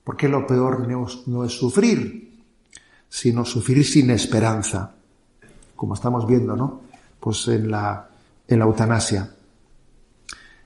Porque 0.04 0.28
lo 0.28 0.46
peor 0.46 0.86
no 1.26 1.44
es, 1.44 1.52
sufrir, 1.52 2.44
sino 3.08 3.44
sufrir 3.44 3.84
sin 3.84 4.10
esperanza, 4.10 4.94
como 5.74 5.94
estamos 5.94 6.28
viendo, 6.28 6.54
¿no? 6.54 6.82
Pues 7.18 7.48
en 7.48 7.72
la, 7.72 8.08
en 8.46 8.58
la 8.60 8.64
eutanasia. 8.66 9.34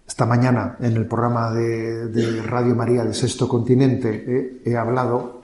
Esta 0.07 0.26
mañana, 0.26 0.76
en 0.78 0.95
el 0.95 1.07
programa 1.07 1.53
de, 1.53 2.43
Radio 2.43 2.74
María 2.74 3.03
de 3.05 3.14
Sexto 3.14 3.49
Continente, 3.49 4.61
he 4.62 4.76
hablado, 4.76 5.41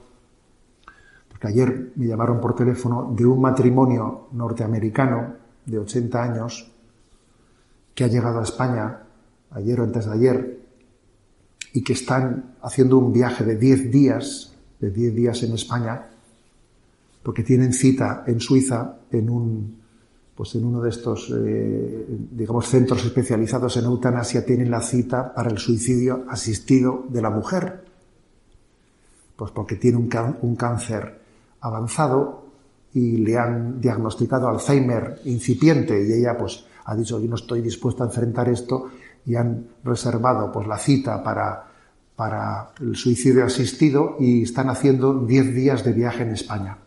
porque 1.31 1.49
ayer 1.49 1.93
me 1.97 2.07
llamaron 2.07 2.39
por 2.39 2.55
teléfono, 2.55 3.15
de 3.17 3.25
un 3.25 3.41
matrimonio 3.41 4.29
norteamericano 4.33 5.37
de 5.65 5.79
80 5.79 6.23
años 6.23 6.70
que 8.01 8.05
ha 8.05 8.09
llegado 8.09 8.41
a 8.41 8.45
España 8.45 8.97
ayer 9.51 9.79
o 9.79 9.85
antes 9.85 10.07
de 10.07 10.13
ayer 10.13 10.59
y 11.75 11.85
que 11.85 11.93
están 11.93 12.57
haciendo 12.63 12.97
un 12.97 13.13
viaje 13.13 13.45
de 13.45 13.57
10 13.57 13.93
días, 13.93 14.57
de 14.81 14.91
10 14.91 15.15
días 15.15 15.43
en 15.43 15.53
España, 15.53 16.09
porque 17.23 17.43
tienen 17.43 17.75
cita 17.75 18.25
en 18.27 18.41
Suiza 18.41 18.97
en 19.13 19.29
un 19.29 19.81
pues 20.35 20.55
en 20.55 20.65
uno 20.65 20.81
de 20.81 20.89
estos, 20.89 21.31
eh, 21.37 22.07
digamos, 22.33 22.67
centros 22.71 23.05
especializados 23.05 23.77
en 23.77 23.85
eutanasia 23.85 24.47
tienen 24.47 24.71
la 24.71 24.81
cita 24.81 25.35
para 25.35 25.51
el 25.51 25.59
suicidio 25.59 26.25
asistido 26.31 27.05
de 27.11 27.21
la 27.21 27.29
mujer. 27.29 27.85
Pues 29.37 29.51
porque 29.51 29.77
tiene 29.77 29.99
un, 29.99 30.09
un 30.41 30.57
cáncer 30.57 31.21
avanzado 31.61 32.47
y 32.95 33.19
le 33.19 33.37
han 33.37 33.79
diagnosticado 33.79 34.49
Alzheimer 34.49 35.21
incipiente 35.27 36.03
y 36.03 36.13
ella 36.15 36.39
pues 36.39 36.65
ha 36.85 36.97
dicho 36.97 37.21
yo 37.21 37.29
no 37.29 37.37
estoy 37.37 37.61
dispuesta 37.61 38.05
a 38.05 38.07
enfrentar 38.07 38.49
esto 38.49 38.91
y 39.27 39.35
han 39.35 39.69
reservado 39.85 40.51
pues 40.51 40.67
la 40.67 40.79
cita 40.79 41.23
para, 41.23 41.67
para 42.17 42.71
el 42.81 42.97
suicidio 42.97 43.45
asistido 43.45 44.17
y 44.19 44.43
están 44.43 44.69
haciendo 44.71 45.15
10 45.27 45.55
días 45.55 45.85
de 45.85 45.93
viaje 45.93 46.23
en 46.23 46.31
España. 46.31 46.79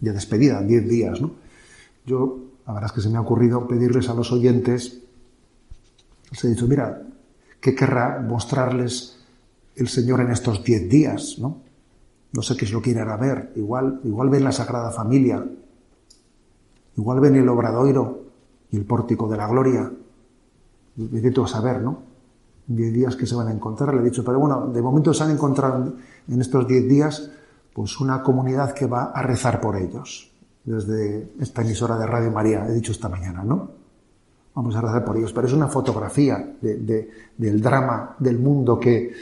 De 0.00 0.12
despedida, 0.12 0.62
10 0.62 0.88
días, 0.88 1.20
¿no? 1.20 1.32
Yo, 2.06 2.38
la 2.66 2.74
verdad 2.74 2.90
es 2.90 2.92
que 2.94 3.00
se 3.00 3.08
me 3.08 3.18
ha 3.18 3.20
ocurrido 3.20 3.66
pedirles 3.66 4.08
a 4.08 4.14
los 4.14 4.32
oyentes, 4.32 5.00
les 6.30 6.44
he 6.44 6.48
dicho, 6.48 6.66
mira, 6.66 7.02
¿qué 7.60 7.74
querrá 7.74 8.20
mostrarles 8.20 9.18
el 9.74 9.88
Señor 9.88 10.20
en 10.20 10.30
estos 10.30 10.62
diez 10.62 10.88
días? 10.88 11.36
¿no? 11.38 11.68
no 12.32 12.42
sé 12.42 12.56
qué 12.56 12.64
es 12.64 12.72
lo 12.72 12.82
que 12.82 12.90
irán 12.90 13.10
a 13.10 13.16
ver. 13.16 13.52
Igual, 13.56 14.00
igual 14.04 14.28
ven 14.28 14.44
la 14.44 14.52
Sagrada 14.52 14.90
Familia, 14.90 15.44
igual 16.96 17.20
ven 17.20 17.36
el 17.36 17.48
Obradoiro 17.48 18.27
y 18.70 18.76
el 18.76 18.84
Pórtico 18.84 19.28
de 19.28 19.36
la 19.36 19.46
Gloria. 19.46 19.90
Necesito 20.96 21.46
saber, 21.46 21.82
¿no? 21.82 22.02
Diez 22.66 22.92
días 22.92 23.16
que 23.16 23.26
se 23.26 23.34
van 23.34 23.48
a 23.48 23.52
encontrar. 23.52 23.94
Le 23.94 24.00
he 24.00 24.04
dicho, 24.04 24.24
pero 24.24 24.38
bueno, 24.38 24.66
de 24.68 24.82
momento 24.82 25.14
se 25.14 25.24
han 25.24 25.30
encontrado 25.30 25.94
en 26.28 26.40
estos 26.40 26.66
diez 26.66 26.88
días 26.88 27.30
pues 27.72 28.00
una 28.00 28.22
comunidad 28.22 28.72
que 28.72 28.86
va 28.86 29.12
a 29.14 29.22
rezar 29.22 29.60
por 29.60 29.76
ellos 29.76 30.32
desde 30.64 31.32
esta 31.40 31.62
emisora 31.62 31.96
de 31.96 32.06
Radio 32.06 32.30
María, 32.30 32.66
he 32.66 32.72
dicho 32.72 32.92
esta 32.92 33.08
mañana, 33.08 33.42
¿no? 33.42 33.70
Vamos 34.54 34.74
a 34.76 34.80
rezar 34.80 35.04
por 35.04 35.16
ellos, 35.16 35.32
pero 35.32 35.46
es 35.46 35.52
una 35.52 35.68
fotografía 35.68 36.56
del 36.60 37.62
drama 37.62 38.16
del 38.18 38.38
mundo 38.38 38.78
que, 38.78 39.12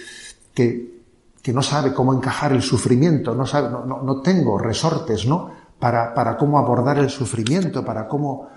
que, 0.55 1.53
no 1.53 1.63
sabe 1.63 1.93
cómo 1.93 2.13
encajar 2.15 2.53
el 2.53 2.63
sufrimiento, 2.63 3.35
no, 3.35 3.47
sabe, 3.47 3.69
no, 3.69 4.21
tengo 4.23 4.59
resortes, 4.59 5.27
¿no? 5.27 5.51
Para, 5.79 6.15
para, 6.15 6.37
cómo 6.37 6.59
abordar 6.59 6.99
el 6.99 7.11
sufrimiento, 7.11 7.85
para 7.85 8.09
cómo 8.09 8.49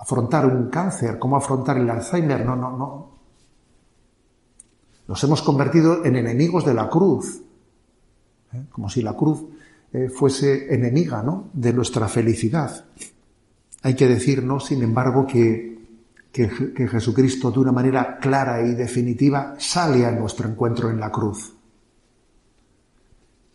afrontar 0.00 0.46
un 0.46 0.70
cáncer, 0.70 1.18
cómo 1.18 1.36
afrontar 1.36 1.76
el 1.76 1.88
Alzheimer, 1.88 2.44
no, 2.44 2.56
no, 2.56 2.76
no. 2.76 3.10
Nos 5.06 5.22
hemos 5.24 5.42
convertido 5.42 6.04
en 6.04 6.16
enemigos 6.16 6.64
de 6.64 6.72
la 6.72 6.88
cruz, 6.88 7.42
¿eh? 8.54 8.64
como 8.70 8.88
si 8.88 9.02
la 9.02 9.14
cruz 9.14 9.44
eh, 9.92 10.08
fuese 10.08 10.74
enemiga 10.74 11.22
¿no? 11.22 11.50
de 11.52 11.74
nuestra 11.74 12.08
felicidad. 12.08 12.86
Hay 13.82 13.94
que 13.94 14.08
decir, 14.08 14.42
¿no? 14.42 14.58
sin 14.58 14.82
embargo, 14.82 15.26
que, 15.26 15.78
que, 16.32 16.48
Jesucristo 16.48 17.50
de 17.50 17.58
una 17.58 17.72
manera 17.72 18.18
clara 18.18 18.62
y 18.62 18.74
definitiva 18.74 19.56
sale 19.58 20.06
a 20.06 20.12
nuestro 20.12 20.48
encuentro 20.48 20.88
en 20.88 20.98
la 20.98 21.12
cruz. 21.12 21.52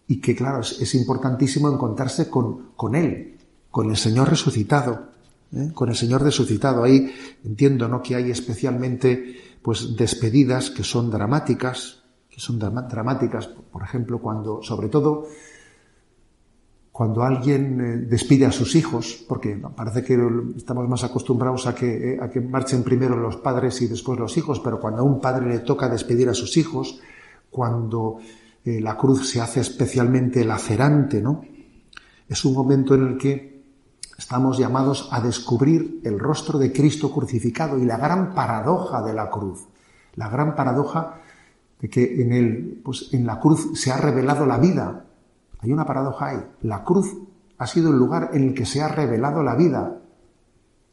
Y 0.08 0.22
que, 0.22 0.36
claro, 0.36 0.60
es, 0.60 0.94
importantísimo 0.94 1.72
encontrarse 1.72 2.30
con, 2.30 2.74
con, 2.76 2.94
Él, 2.94 3.38
con 3.72 3.90
el 3.90 3.98
Señor 3.98 4.30
resucitado, 4.30 5.15
¿eh? 5.56 5.72
con 5.74 5.90
el 5.90 5.96
Señor 5.96 6.22
resucitado. 6.22 6.84
Ahí 6.84 7.12
entiendo 7.44 7.88
¿no? 7.88 8.02
que 8.02 8.16
hay 8.16 8.32
especialmente 8.32 9.58
pues, 9.62 9.96
despedidas 9.96 10.70
que 10.70 10.84
son 10.84 11.10
dramáticas, 11.10 12.04
que 12.30 12.40
son 12.40 12.60
dramáticas, 12.60 13.48
por 13.48 13.84
ejemplo, 13.84 14.20
cuando, 14.20 14.62
sobre 14.62 14.90
todo, 14.90 15.28
cuando 16.92 17.24
alguien 17.24 17.82
eh, 17.82 17.98
despide 18.10 18.46
a 18.46 18.52
sus 18.52 18.76
hijos, 18.76 19.26
porque 19.28 19.56
parece 19.76 20.04
que 20.04 20.18
estamos 20.56 20.88
más 20.88 21.04
acostumbrados 21.04 21.68
a 21.68 21.76
que, 21.76 22.14
eh, 22.14 22.20
a 22.22 22.30
que 22.30 22.42
marchen 22.42 22.84
primero 22.84 23.16
los 23.16 23.38
padres 23.38 23.82
y 23.82 23.88
después 23.88 24.20
los 24.20 24.38
hijos, 24.38 24.60
pero 24.60 24.80
cuando 24.80 25.02
a 25.02 25.06
un 25.06 25.20
padre 25.22 25.48
le 25.48 25.60
toca 25.60 25.90
despedir 25.90 26.30
a 26.30 26.34
sus 26.34 26.58
hijos, 26.58 27.00
cuando 27.50 28.20
la 28.66 28.98
cruz 28.98 29.30
se 29.30 29.40
hace 29.40 29.60
especialmente 29.60 30.44
lacerante, 30.44 31.22
¿no? 31.22 31.44
Es 32.28 32.44
un 32.44 32.54
momento 32.56 32.96
en 32.96 33.08
el 33.08 33.18
que 33.18 33.55
estamos 34.18 34.58
llamados 34.58 35.10
a 35.12 35.20
descubrir 35.22 36.02
el 36.04 36.20
rostro 36.20 36.60
de 36.60 36.72
Cristo 36.72 37.12
crucificado 37.12 37.78
y 37.78 37.86
la 37.86 37.98
gran 37.98 38.34
paradoja 38.34 39.02
de 39.02 39.14
la 39.14 39.30
cruz, 39.30 39.68
la 40.16 40.30
gran 40.30 40.56
paradoja 40.56 41.22
de 41.80 41.90
que 41.90 42.22
en, 42.22 42.82
pues, 42.84 43.10
en 43.14 43.26
la 43.26 43.40
cruz 43.40 43.80
se 43.80 43.92
ha 43.92 43.98
revelado 43.98 44.46
la 44.46 44.58
vida, 44.58 45.06
hay 45.62 45.72
una 45.72 45.86
paradoja 45.86 46.28
ahí. 46.28 46.46
La 46.62 46.84
cruz 46.84 47.12
ha 47.58 47.68
sido 47.68 47.90
el 47.90 47.98
lugar 47.98 48.30
en 48.34 48.44
el 48.44 48.54
que 48.54 48.66
se 48.66 48.82
ha 48.82 48.88
revelado 48.88 49.44
la 49.44 49.56
vida. 49.56 50.00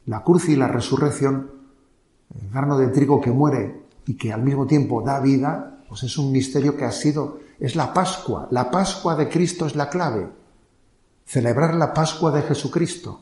La 0.05 0.23
cruz 0.23 0.49
y 0.49 0.55
la 0.55 0.67
resurrección, 0.67 1.51
el 2.39 2.49
grano 2.49 2.77
de 2.77 2.87
trigo 2.87 3.21
que 3.21 3.31
muere 3.31 3.83
y 4.05 4.15
que 4.15 4.33
al 4.33 4.43
mismo 4.43 4.65
tiempo 4.65 5.01
da 5.01 5.19
vida, 5.19 5.83
pues 5.87 6.03
es 6.03 6.17
un 6.17 6.31
misterio 6.31 6.75
que 6.75 6.85
ha 6.85 6.91
sido, 6.91 7.39
es 7.59 7.75
la 7.75 7.93
Pascua. 7.93 8.47
La 8.51 8.71
Pascua 8.71 9.15
de 9.15 9.29
Cristo 9.29 9.65
es 9.65 9.75
la 9.75 9.89
clave. 9.89 10.29
Celebrar 11.25 11.75
la 11.75 11.93
Pascua 11.93 12.31
de 12.31 12.41
Jesucristo. 12.41 13.21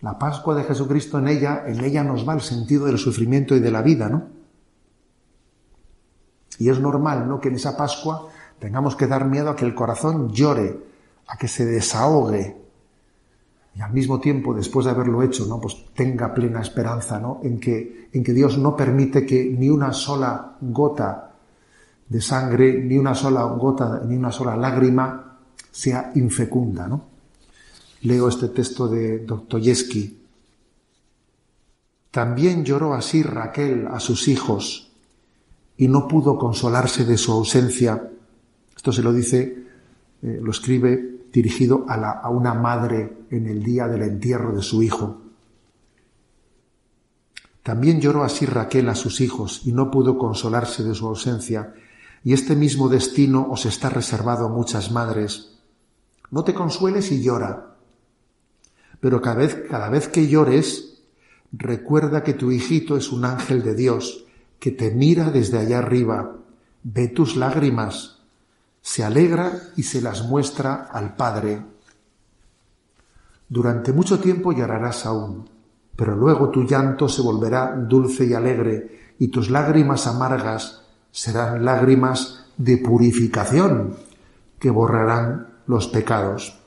La 0.00 0.18
Pascua 0.18 0.54
de 0.54 0.64
Jesucristo 0.64 1.18
en 1.18 1.28
ella, 1.28 1.64
en 1.66 1.82
ella 1.82 2.04
nos 2.04 2.28
va 2.28 2.34
el 2.34 2.40
sentido 2.40 2.86
del 2.86 2.98
sufrimiento 2.98 3.54
y 3.54 3.60
de 3.60 3.70
la 3.70 3.82
vida, 3.82 4.08
¿no? 4.08 4.28
Y 6.58 6.68
es 6.68 6.80
normal, 6.80 7.28
¿no? 7.28 7.40
Que 7.40 7.48
en 7.48 7.56
esa 7.56 7.76
Pascua 7.76 8.28
tengamos 8.58 8.96
que 8.96 9.06
dar 9.06 9.26
miedo 9.26 9.50
a 9.50 9.56
que 9.56 9.64
el 9.64 9.74
corazón 9.74 10.32
llore, 10.32 10.78
a 11.26 11.36
que 11.36 11.48
se 11.48 11.64
desahogue 11.64 12.66
y 13.76 13.82
al 13.82 13.92
mismo 13.92 14.18
tiempo, 14.20 14.54
después 14.54 14.86
de 14.86 14.92
haberlo 14.92 15.22
hecho, 15.22 15.44
¿no? 15.44 15.60
pues 15.60 15.84
tenga 15.94 16.32
plena 16.32 16.62
esperanza 16.62 17.20
¿no? 17.20 17.40
en, 17.42 17.60
que, 17.60 18.08
en 18.10 18.24
que 18.24 18.32
Dios 18.32 18.56
no 18.56 18.74
permite 18.74 19.26
que 19.26 19.44
ni 19.44 19.68
una 19.68 19.92
sola 19.92 20.56
gota 20.62 21.32
de 22.08 22.20
sangre, 22.22 22.82
ni 22.82 22.96
una 22.96 23.14
sola 23.14 23.42
gota, 23.42 24.00
ni 24.06 24.16
una 24.16 24.32
sola 24.32 24.56
lágrima 24.56 25.25
sea 25.76 26.12
infecunda. 26.14 26.88
¿no? 26.88 27.04
Leo 28.02 28.28
este 28.28 28.48
texto 28.48 28.88
de 28.88 29.20
Dostoyevsky. 29.20 30.18
También 32.10 32.64
lloró 32.64 32.94
así 32.94 33.22
Raquel 33.22 33.86
a 33.88 34.00
sus 34.00 34.28
hijos 34.28 34.90
y 35.76 35.88
no 35.88 36.08
pudo 36.08 36.38
consolarse 36.38 37.04
de 37.04 37.18
su 37.18 37.32
ausencia 37.32 38.10
esto 38.86 38.92
se 38.92 39.02
lo 39.02 39.12
dice, 39.12 39.66
eh, 40.22 40.38
lo 40.40 40.52
escribe 40.52 41.24
dirigido 41.32 41.86
a, 41.88 42.20
a 42.20 42.28
una 42.30 42.54
madre 42.54 43.24
en 43.32 43.48
el 43.48 43.60
día 43.60 43.88
del 43.88 44.02
entierro 44.02 44.54
de 44.54 44.62
su 44.62 44.80
hijo. 44.80 45.22
También 47.64 48.00
lloró 48.00 48.22
así 48.22 48.46
Raquel 48.46 48.88
a 48.88 48.94
sus 48.94 49.20
hijos 49.20 49.62
y 49.64 49.72
no 49.72 49.90
pudo 49.90 50.18
consolarse 50.18 50.84
de 50.84 50.94
su 50.94 51.08
ausencia, 51.08 51.74
y 52.22 52.32
este 52.32 52.54
mismo 52.54 52.88
destino 52.88 53.48
os 53.50 53.66
está 53.66 53.88
reservado 53.88 54.46
a 54.46 54.50
muchas 54.50 54.92
madres. 54.92 55.55
No 56.30 56.44
te 56.44 56.54
consueles 56.54 57.12
y 57.12 57.22
llora, 57.22 57.76
pero 59.00 59.20
cada 59.20 59.36
vez, 59.36 59.64
cada 59.68 59.88
vez 59.88 60.08
que 60.08 60.28
llores, 60.28 61.02
recuerda 61.52 62.22
que 62.22 62.34
tu 62.34 62.50
hijito 62.50 62.96
es 62.96 63.12
un 63.12 63.24
ángel 63.24 63.62
de 63.62 63.74
Dios 63.74 64.24
que 64.58 64.70
te 64.70 64.90
mira 64.90 65.30
desde 65.30 65.58
allá 65.58 65.78
arriba 65.78 66.36
ve 66.88 67.08
tus 67.08 67.34
lágrimas, 67.34 68.20
se 68.80 69.02
alegra 69.02 69.60
y 69.74 69.82
se 69.82 70.00
las 70.00 70.22
muestra 70.22 70.88
al 70.92 71.16
Padre. 71.16 71.60
Durante 73.48 73.92
mucho 73.92 74.20
tiempo 74.20 74.52
llorarás 74.52 75.04
aún, 75.04 75.48
pero 75.96 76.14
luego 76.14 76.50
tu 76.50 76.62
llanto 76.62 77.08
se 77.08 77.22
volverá 77.22 77.74
dulce 77.76 78.26
y 78.26 78.34
alegre, 78.34 79.14
y 79.18 79.28
tus 79.28 79.50
lágrimas 79.50 80.06
amargas 80.06 80.82
serán 81.10 81.64
lágrimas 81.64 82.46
de 82.56 82.78
purificación 82.78 83.96
que 84.60 84.70
borrarán 84.70 85.55
los 85.66 85.88
pecados. 85.88 86.58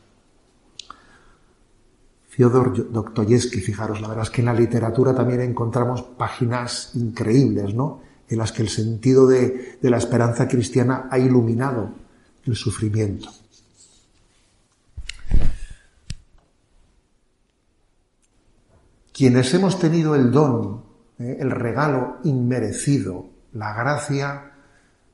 Fyodor 2.28 2.92
Dostoyevsky, 2.92 3.60
fijaros, 3.60 4.02
la 4.02 4.08
verdad 4.08 4.24
es 4.24 4.30
que 4.30 4.42
en 4.42 4.46
la 4.46 4.54
literatura 4.54 5.14
también 5.14 5.42
encontramos 5.42 6.04
páginas 6.04 6.92
increíbles, 6.96 7.74
¿no? 7.74 8.02
En 8.30 8.38
las 8.38 8.52
que 8.52 8.62
el 8.62 8.70
sentido 8.70 9.28
de, 9.28 9.78
la 9.82 9.98
esperanza 9.98 10.48
cristiana 10.48 11.08
ha 11.12 11.20
iluminado 11.20 11.90
el 12.46 12.56
sufrimiento. 12.56 13.30
Quienes 19.12 19.54
hemos 19.54 19.78
tenido 19.78 20.16
el 20.16 20.32
don, 20.32 20.84
¿eh? 21.20 21.38
el 21.42 21.52
regalo 21.52 22.20
inmerecido, 22.24 23.26
la 23.52 23.74
gracia 23.74 24.49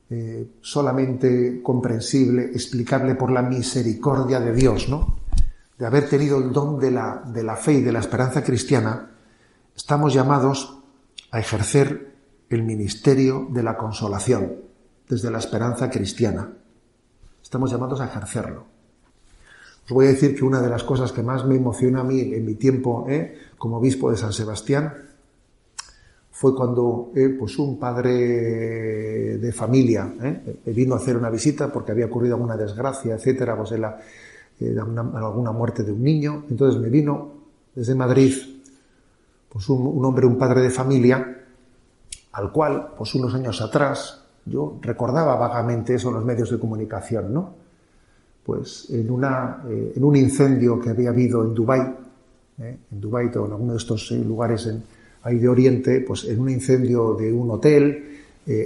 eh, 0.10 0.58
solamente 0.62 1.62
comprensible, 1.64 2.44
explicable 2.46 3.16
por 3.16 3.32
la 3.32 3.42
misericordia 3.42 4.40
de 4.40 4.54
Dios, 4.54 4.88
¿no? 4.88 5.18
De 5.78 5.86
haber 5.86 6.08
tenido 6.08 6.38
el 6.38 6.52
don 6.52 6.80
de 6.80 6.92
la, 6.92 7.24
de 7.26 7.44
la 7.44 7.56
fe 7.56 7.74
y 7.74 7.82
de 7.82 7.92
la 7.92 8.00
esperanza 8.00 8.44
cristiana, 8.44 9.12
estamos 9.76 10.14
llamados 10.14 10.80
a 11.32 11.40
ejercer 11.40 12.16
el 12.50 12.64
ministerio 12.64 13.48
de 13.50 13.64
la 13.64 13.78
consolación 13.78 14.54
desde 15.10 15.32
la 15.32 15.40
esperanza 15.40 15.90
cristiana. 15.90 16.54
Estamos 17.42 17.72
llamados 17.72 18.00
a 18.00 18.06
ejercerlo. 18.06 18.66
Os 19.86 19.92
voy 19.92 20.06
a 20.06 20.10
decir 20.10 20.36
que 20.36 20.44
una 20.44 20.62
de 20.62 20.70
las 20.70 20.84
cosas 20.84 21.12
que 21.12 21.22
más 21.22 21.46
me 21.46 21.56
emociona 21.56 22.02
a 22.02 22.04
mí 22.04 22.20
en 22.20 22.46
mi 22.46 22.56
tiempo 22.56 23.06
¿eh? 23.08 23.38
como 23.58 23.78
obispo 23.78 24.10
de 24.10 24.18
San 24.18 24.34
Sebastián 24.34 24.94
fue 26.36 26.54
cuando 26.54 27.14
eh, 27.16 27.30
pues 27.40 27.58
un 27.58 27.80
padre 27.80 29.38
de 29.38 29.52
familia 29.54 30.14
¿eh? 30.22 30.60
me 30.66 30.74
vino 30.74 30.94
a 30.94 30.98
hacer 30.98 31.16
una 31.16 31.30
visita 31.30 31.72
porque 31.72 31.94
había 31.94 32.08
ocurrido 32.08 32.36
alguna 32.36 32.58
desgracia, 32.58 33.16
etcétera, 33.16 33.56
pues 33.56 33.72
la, 33.72 33.98
alguna 35.16 35.54
muerte 35.54 35.84
de 35.84 35.94
un 35.94 36.04
niño. 36.04 36.44
Entonces 36.50 36.82
me 36.82 36.90
vino 36.90 37.32
desde 37.74 37.96
Madrid 37.96 38.34
pues 39.48 39.70
un, 39.70 39.88
un, 39.88 40.04
hombre, 40.04 40.26
un 40.26 40.38
padre 40.38 40.60
de 40.60 40.70
familia, 40.70 41.46
al 42.34 42.52
cual, 42.52 42.90
pues 42.98 43.16
unos 43.16 43.34
años 43.34 43.62
atrás, 43.62 44.22
yo 44.46 44.78
recordaba 44.82 45.38
vagamente 45.38 45.96
eso 45.96 46.10
en 46.10 46.16
los 46.16 46.26
medios 46.26 46.52
de 46.52 46.60
comunicación, 46.60 47.34
¿no? 47.34 47.54
pues 48.46 48.90
en, 48.92 49.10
una, 49.10 49.64
eh, 49.68 49.94
en 49.96 50.04
un 50.04 50.16
incendio 50.16 50.80
que 50.80 50.92
había 50.92 51.10
habido 51.10 51.44
en 51.44 51.54
Dubái, 51.54 51.82
eh, 52.60 52.78
en 52.92 53.02
Dubái 53.02 53.28
o 53.36 53.46
en 53.46 53.52
alguno 53.52 53.72
de 53.72 53.78
estos 53.80 54.12
eh, 54.12 54.24
lugares 54.24 54.68
en, 54.68 54.84
ahí 55.26 55.38
de 55.40 55.50
Oriente, 55.50 56.00
pues 56.00 56.24
en 56.24 56.40
un 56.40 56.50
incendio 56.50 57.16
de 57.16 57.34
un 57.34 57.52
hotel 57.52 58.22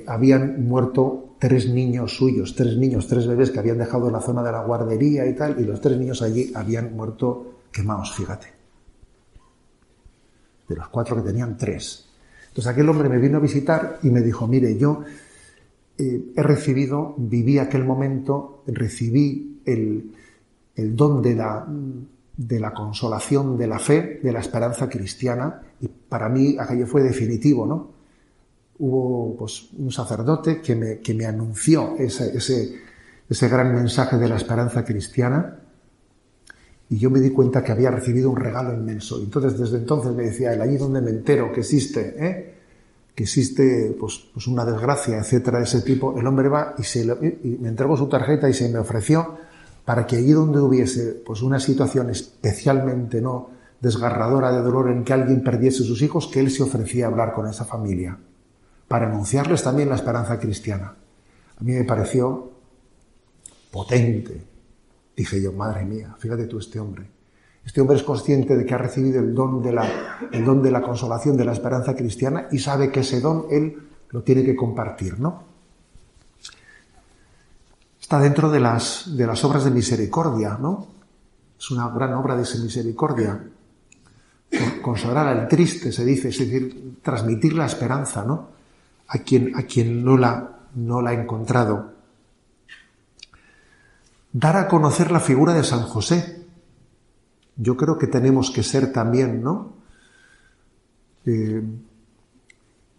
habían 0.05 0.67
muerto 0.67 1.29
tres 1.39 1.69
niños 1.69 2.15
suyos, 2.15 2.53
tres 2.53 2.77
niños, 2.77 3.07
tres 3.07 3.25
bebés 3.25 3.49
que 3.49 3.59
habían 3.59 3.77
dejado 3.77 4.11
la 4.11 4.19
zona 4.19 4.43
de 4.43 4.51
la 4.51 4.63
guardería 4.63 5.25
y 5.25 5.33
tal, 5.33 5.59
y 5.59 5.63
los 5.63 5.79
tres 5.79 5.97
niños 5.97 6.21
allí 6.21 6.51
habían 6.53 6.93
muerto 6.95 7.61
quemados, 7.71 8.13
fíjate. 8.13 8.47
De 10.67 10.75
los 10.75 10.89
cuatro 10.89 11.15
que 11.15 11.21
tenían, 11.21 11.57
tres. 11.57 12.07
Entonces 12.49 12.67
aquel 12.67 12.89
hombre 12.89 13.09
me 13.09 13.17
vino 13.17 13.37
a 13.37 13.41
visitar 13.41 13.99
y 14.03 14.09
me 14.09 14.21
dijo, 14.21 14.45
mire, 14.47 14.77
yo 14.77 15.03
he 15.99 16.43
recibido, 16.43 17.15
viví 17.17 17.57
aquel 17.57 17.83
momento, 17.83 18.63
recibí 18.67 19.61
el, 19.65 20.11
don 20.75 21.21
de 21.21 21.35
la, 21.35 21.67
de 22.39 22.57
la 22.57 22.73
consolación, 22.73 23.57
de 23.57 23.67
la 23.67 23.79
fe, 23.79 24.21
de 24.23 24.31
la 24.31 24.39
esperanza 24.39 24.87
cristiana, 24.87 25.61
y 25.81 25.89
para 25.89 26.29
mí 26.29 26.55
aquello 26.57 26.87
fue 26.87 27.03
definitivo, 27.03 27.65
¿no? 27.65 27.91
Hubo 28.77 29.35
pues, 29.37 29.67
un 29.77 29.91
sacerdote 29.91 30.61
que 30.61 30.73
me, 30.73 30.99
que 30.99 31.13
me 31.13 31.25
anunció 31.25 31.97
ese, 31.97 32.37
ese, 32.37 32.79
ese 33.29 33.49
gran 33.49 33.75
mensaje 33.75 34.15
de 34.15 34.29
la 34.29 34.37
esperanza 34.37 34.85
cristiana, 34.85 35.59
y 36.89 36.97
yo 36.97 37.09
me 37.09 37.19
di 37.19 37.31
cuenta 37.31 37.61
que 37.61 37.73
había 37.73 37.91
recibido 37.91 38.29
un 38.29 38.37
regalo 38.37 38.73
inmenso. 38.73 39.19
Entonces, 39.19 39.59
desde 39.59 39.77
entonces 39.77 40.13
me 40.13 40.23
decía 40.23 40.53
él, 40.53 40.61
allí 40.61 40.77
donde 40.77 41.01
me 41.01 41.09
entero 41.09 41.51
que 41.51 41.59
existe, 41.59 42.15
¿eh? 42.17 42.55
que 43.13 43.23
existe 43.23 43.97
pues, 43.99 44.29
pues 44.33 44.47
una 44.47 44.63
desgracia, 44.63 45.17
etcétera, 45.17 45.57
de 45.57 45.65
ese 45.65 45.81
tipo, 45.81 46.17
el 46.17 46.25
hombre 46.25 46.47
va 46.47 46.73
y, 46.77 46.83
se 46.83 47.01
y 47.01 47.57
me 47.59 47.67
entregó 47.67 47.97
su 47.97 48.07
tarjeta 48.07 48.49
y 48.49 48.53
se 48.53 48.69
me 48.69 48.79
ofreció 48.79 49.48
para 49.89 50.05
que 50.05 50.17
allí 50.17 50.33
donde 50.33 50.59
hubiese 50.59 51.19
pues 51.25 51.41
una 51.41 51.59
situación 51.59 52.11
especialmente 52.11 53.21
no 53.21 53.49
desgarradora 53.81 54.51
de 54.51 54.61
dolor 54.61 54.91
en 54.91 55.03
que 55.03 55.13
alguien 55.13 55.43
perdiese 55.43 55.83
sus 55.83 56.03
hijos, 56.03 56.27
que 56.27 56.39
él 56.39 56.51
se 56.51 56.61
ofrecía 56.61 57.05
a 57.05 57.07
hablar 57.07 57.33
con 57.33 57.47
esa 57.47 57.65
familia, 57.65 58.15
para 58.87 59.07
anunciarles 59.07 59.63
también 59.63 59.89
la 59.89 59.95
esperanza 59.95 60.39
cristiana. 60.39 60.93
A 61.59 61.63
mí 61.63 61.71
me 61.71 61.85
pareció 61.85 62.51
potente. 63.71 64.45
Dije 65.17 65.41
yo, 65.41 65.53
madre 65.53 65.83
mía, 65.85 66.15
fíjate 66.19 66.45
tú 66.45 66.59
este 66.59 66.79
hombre. 66.79 67.09
Este 67.65 67.81
hombre 67.81 67.97
es 67.97 68.03
consciente 68.03 68.55
de 68.55 68.67
que 68.67 68.75
ha 68.75 68.77
recibido 68.77 69.19
el 69.19 69.33
don 69.33 69.59
de 69.63 69.73
la, 69.73 70.19
el 70.31 70.45
don 70.45 70.61
de 70.61 70.69
la 70.69 70.83
consolación, 70.83 71.35
de 71.35 71.45
la 71.45 71.53
esperanza 71.53 71.95
cristiana, 71.95 72.47
y 72.51 72.59
sabe 72.59 72.91
que 72.91 72.99
ese 72.99 73.21
don 73.21 73.47
él 73.49 73.75
lo 74.11 74.21
tiene 74.21 74.43
que 74.43 74.55
compartir, 74.55 75.19
¿no? 75.19 75.48
Está 78.09 78.19
dentro 78.19 78.49
de 78.49 78.59
las, 78.59 79.15
de 79.15 79.27
las 79.27 79.43
obras 79.45 79.63
de 79.65 79.69
misericordia, 79.69 80.57
¿no? 80.59 80.87
Es 81.59 81.69
una 81.69 81.87
gran 81.89 82.15
obra 82.15 82.35
de 82.35 82.41
misericordia. 82.59 83.39
Consolar 84.81 85.27
al 85.27 85.47
triste, 85.47 85.91
se 85.91 86.03
dice, 86.03 86.29
es 86.29 86.39
decir, 86.39 86.97
transmitir 87.03 87.53
la 87.53 87.67
esperanza, 87.67 88.25
¿no? 88.25 88.47
A 89.09 89.19
quien, 89.19 89.55
a 89.55 89.61
quien 89.61 90.03
no, 90.03 90.17
la, 90.17 90.61
no 90.73 91.03
la 91.03 91.11
ha 91.11 91.13
encontrado. 91.13 91.93
Dar 94.33 94.57
a 94.57 94.67
conocer 94.67 95.11
la 95.11 95.19
figura 95.19 95.53
de 95.53 95.63
San 95.63 95.83
José. 95.83 96.47
Yo 97.57 97.77
creo 97.77 97.99
que 97.99 98.07
tenemos 98.07 98.49
que 98.49 98.63
ser 98.63 98.91
también, 98.91 99.43
¿no? 99.43 99.73
Eh, 101.27 101.61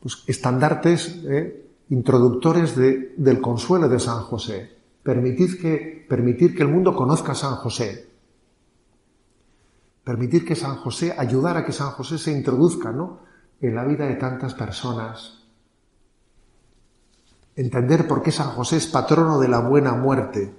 pues 0.01 0.23
estandartes, 0.29 1.19
eh, 1.25 1.67
introductores 1.89 2.77
de, 2.77 3.13
del 3.17 3.41
consuelo 3.41 3.89
de 3.89 3.99
San 3.99 4.21
José. 4.21 4.79
Que, 5.03 6.07
permitir 6.09 6.55
que 6.55 6.63
el 6.63 6.69
mundo 6.69 6.95
conozca 6.95 7.33
a 7.33 7.35
San 7.35 7.57
José. 7.57 8.09
Permitir 10.05 10.45
que 10.45 10.55
San 10.55 10.77
José, 10.77 11.15
ayudar 11.17 11.57
a 11.57 11.65
que 11.65 11.73
San 11.73 11.91
José 11.91 12.19
se 12.19 12.33
introduzca 12.33 12.93
¿no? 12.93 13.21
en 13.61 13.75
la 13.75 13.85
vida 13.85 14.07
de 14.07 14.17
tantas 14.17 14.55
personas. 14.55 15.45
Entender 17.57 18.07
por 18.07 18.23
qué 18.23 18.31
San 18.31 18.51
José 18.51 18.77
es 18.77 18.87
patrono 18.87 19.39
de 19.39 19.49
la 19.49 19.61
buena 19.61 19.95
muerte. 19.95 20.55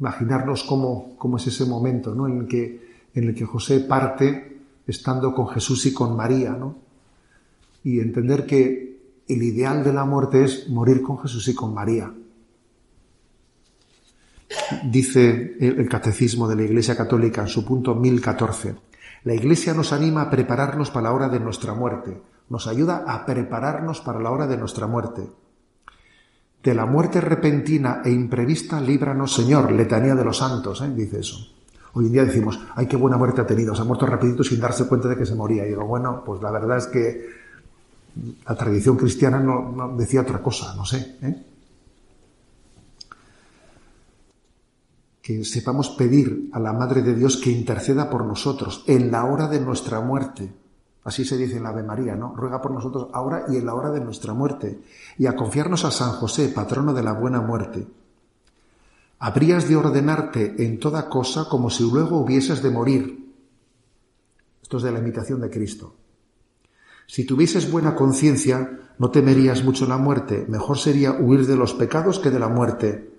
Imaginarnos 0.00 0.64
cómo, 0.64 1.16
cómo 1.18 1.36
es 1.36 1.46
ese 1.46 1.66
momento 1.66 2.14
¿no? 2.14 2.26
en, 2.26 2.40
el 2.40 2.48
que, 2.48 2.98
en 3.14 3.24
el 3.24 3.34
que 3.34 3.44
José 3.44 3.80
parte 3.80 4.60
estando 4.86 5.34
con 5.34 5.48
Jesús 5.48 5.86
y 5.86 5.92
con 5.92 6.16
María. 6.16 6.52
¿no? 6.52 6.76
Y 7.82 8.00
entender 8.00 8.46
que 8.46 8.93
el 9.28 9.42
ideal 9.42 9.82
de 9.84 9.92
la 9.92 10.04
muerte 10.04 10.44
es 10.44 10.68
morir 10.68 11.02
con 11.02 11.18
Jesús 11.18 11.48
y 11.48 11.54
con 11.54 11.72
María. 11.72 12.12
Dice 14.84 15.56
el 15.58 15.88
Catecismo 15.88 16.48
de 16.48 16.56
la 16.56 16.62
Iglesia 16.62 16.96
Católica 16.96 17.42
en 17.42 17.48
su 17.48 17.64
punto 17.64 17.94
1014. 17.94 18.74
La 19.24 19.34
Iglesia 19.34 19.72
nos 19.72 19.92
anima 19.92 20.22
a 20.22 20.30
prepararnos 20.30 20.90
para 20.90 21.04
la 21.04 21.12
hora 21.12 21.28
de 21.28 21.40
nuestra 21.40 21.74
muerte. 21.74 22.20
Nos 22.50 22.66
ayuda 22.66 23.04
a 23.06 23.24
prepararnos 23.24 24.00
para 24.00 24.20
la 24.20 24.30
hora 24.30 24.46
de 24.46 24.58
nuestra 24.58 24.86
muerte. 24.86 25.22
De 26.62 26.74
la 26.74 26.86
muerte 26.86 27.20
repentina 27.20 28.02
e 28.04 28.10
imprevista, 28.10 28.80
líbranos, 28.80 29.34
Señor. 29.34 29.72
Letanía 29.72 30.14
de 30.14 30.24
los 30.24 30.38
santos, 30.38 30.82
¿eh? 30.82 30.90
dice 30.94 31.20
eso. 31.20 31.38
Hoy 31.94 32.06
en 32.06 32.12
día 32.12 32.24
decimos, 32.24 32.60
ay, 32.74 32.86
qué 32.86 32.96
buena 32.96 33.16
muerte 33.16 33.40
ha 33.40 33.46
tenido, 33.46 33.74
se 33.74 33.82
ha 33.82 33.84
muerto 33.84 34.04
rapidito 34.04 34.42
sin 34.42 34.60
darse 34.60 34.86
cuenta 34.86 35.08
de 35.08 35.16
que 35.16 35.26
se 35.26 35.34
moría. 35.34 35.64
Y 35.64 35.70
digo, 35.70 35.86
bueno, 35.86 36.22
pues 36.24 36.42
la 36.42 36.50
verdad 36.50 36.78
es 36.78 36.86
que 36.88 37.43
la 38.46 38.54
tradición 38.54 38.96
cristiana 38.96 39.40
no, 39.40 39.94
decía 39.96 40.20
otra 40.20 40.40
cosa, 40.42 40.74
no 40.74 40.84
sé. 40.84 41.16
¿eh? 41.22 41.46
Que 45.20 45.44
sepamos 45.44 45.90
pedir 45.90 46.50
a 46.52 46.60
la 46.60 46.72
Madre 46.72 47.02
de 47.02 47.14
Dios 47.14 47.38
que 47.38 47.50
interceda 47.50 48.10
por 48.10 48.24
nosotros 48.24 48.84
en 48.86 49.10
la 49.10 49.24
hora 49.24 49.48
de 49.48 49.60
nuestra 49.60 50.00
muerte. 50.00 50.52
Así 51.04 51.24
se 51.24 51.36
dice 51.36 51.56
en 51.56 51.64
la 51.64 51.70
Ave 51.70 51.82
María, 51.82 52.14
¿no? 52.14 52.34
Ruega 52.34 52.62
por 52.62 52.70
nosotros 52.70 53.08
ahora 53.12 53.44
y 53.48 53.56
en 53.56 53.66
la 53.66 53.74
hora 53.74 53.90
de 53.90 54.00
nuestra 54.00 54.32
muerte. 54.32 54.80
Y 55.18 55.26
a 55.26 55.36
confiarnos 55.36 55.84
a 55.84 55.90
San 55.90 56.12
José, 56.12 56.48
patrono 56.48 56.94
de 56.94 57.02
la 57.02 57.12
buena 57.12 57.40
muerte. 57.40 57.86
Habrías 59.18 59.68
de 59.68 59.76
ordenarte 59.76 60.64
en 60.64 60.78
toda 60.78 61.08
cosa 61.08 61.46
como 61.48 61.68
si 61.68 61.82
luego 61.90 62.18
hubieses 62.18 62.62
de 62.62 62.70
morir. 62.70 63.34
Esto 64.62 64.78
es 64.78 64.82
de 64.82 64.92
la 64.92 64.98
imitación 64.98 65.40
de 65.40 65.50
Cristo 65.50 65.94
Si 67.06 67.24
tuvieses 67.24 67.70
buena 67.70 67.94
conciencia, 67.94 68.80
no 68.98 69.10
temerías 69.10 69.64
mucho 69.64 69.86
la 69.86 69.98
muerte, 69.98 70.46
mejor 70.48 70.78
sería 70.78 71.12
huir 71.12 71.46
de 71.46 71.56
los 71.56 71.74
pecados 71.74 72.18
que 72.18 72.30
de 72.30 72.38
la 72.38 72.48
muerte. 72.48 73.12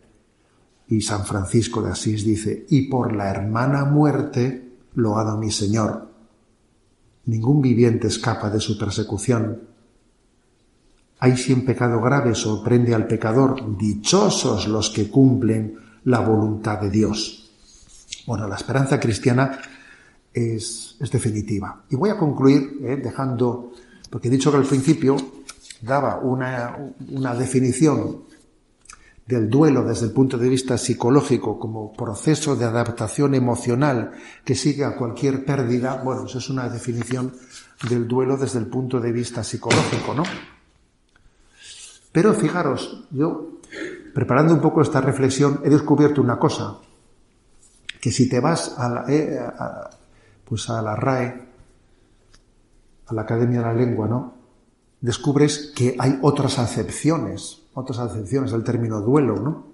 Y 0.88 1.02
San 1.02 1.26
Francisco 1.26 1.82
de 1.82 1.92
Asís 1.92 2.24
dice, 2.24 2.66
y 2.70 2.84
por 2.84 3.16
la 3.16 3.30
hermana 3.30 3.86
muerte 3.86 4.72
lo 4.94 5.18
ha 5.18 5.24
dado 5.24 5.38
mi 5.38 5.52
Señor. 5.52 6.10
Ningún 7.26 7.62
viviente 7.62 8.08
escapa 8.08 8.50
de 8.50 8.60
su 8.60 8.78
persecución. 8.78 9.62
Hay 11.20 11.38
si 11.38 11.54
en 11.54 11.66
pecado 11.66 12.02
grave 12.02 12.36
sorprende 12.36 12.94
al 12.94 13.08
pecador, 13.08 13.78
dichosos 13.78 14.68
los 14.68 14.90
que 14.92 15.10
cumplen 15.10 15.80
la 16.04 16.20
voluntad 16.20 16.80
de 16.80 16.90
Dios. 16.90 17.52
Bueno, 18.28 18.48
la 18.48 18.56
esperanza 18.56 19.00
cristiana 19.00 19.60
es, 20.36 20.98
definitiva. 21.12 21.84
Y 21.90 21.96
voy 21.96 22.10
a 22.10 22.18
concluir 22.18 22.80
eh, 22.84 22.98
dejando, 22.98 23.72
porque 24.10 24.28
he 24.28 24.32
dicho 24.32 24.52
que 24.52 24.58
al 24.58 24.66
principio 24.66 25.16
daba 25.82 26.20
una, 26.20 26.94
una 27.10 27.34
definición 27.34 28.26
del 29.26 29.50
duelo 29.50 29.84
desde 29.84 30.06
el 30.06 30.12
punto 30.12 30.38
de 30.38 30.50
vista 30.50 30.78
psicológico 30.78 31.58
como 31.58 31.94
proceso 31.94 32.56
de 32.56 32.66
adaptación 32.66 33.34
emocional 33.34 34.12
que 34.44 34.54
sigue 34.54 34.84
a 34.84 34.96
cualquier 34.96 35.46
pérdida, 35.46 36.02
bueno, 36.04 36.26
eso 36.26 36.38
es 36.38 36.50
una 36.50 36.70
definición 36.70 37.34
del 37.90 38.08
duelo 38.08 38.38
desde 38.38 38.60
el 38.60 38.68
punto 38.68 39.00
de 39.00 39.12
vista 39.12 39.44
psicológico, 39.44 40.14
¿no? 40.14 40.24
Pero 42.12 42.34
fijaros, 42.34 43.06
yo, 43.12 43.60
preparando 44.14 44.54
un 44.54 44.62
poco 44.62 44.82
esta 44.82 45.02
reflexión, 45.02 45.62
he 45.64 45.70
descubierto 45.70 46.22
una 46.22 46.38
cosa, 46.38 46.78
que 48.00 48.12
si 48.12 48.30
te 48.30 48.40
vas 48.40 48.76
a 48.78 48.90
la, 48.90 49.06
eh, 49.10 49.40
pues 50.48 50.70
a 50.70 50.82
la 50.82 50.96
RAE, 50.96 51.48
a 53.08 53.14
la 53.14 53.22
Academia 53.22 53.60
de 53.60 53.66
la 53.66 53.74
Lengua, 53.74 54.08
¿no? 54.08 54.34
Descubres 55.02 55.72
que 55.76 55.96
hay 56.00 56.18
otras 56.22 56.58
acepciones, 56.60 57.64
otras 57.74 58.00
acepciones 58.00 58.52
del 58.52 58.64
término 58.64 59.02
duelo, 59.02 59.36
¿no? 59.40 59.66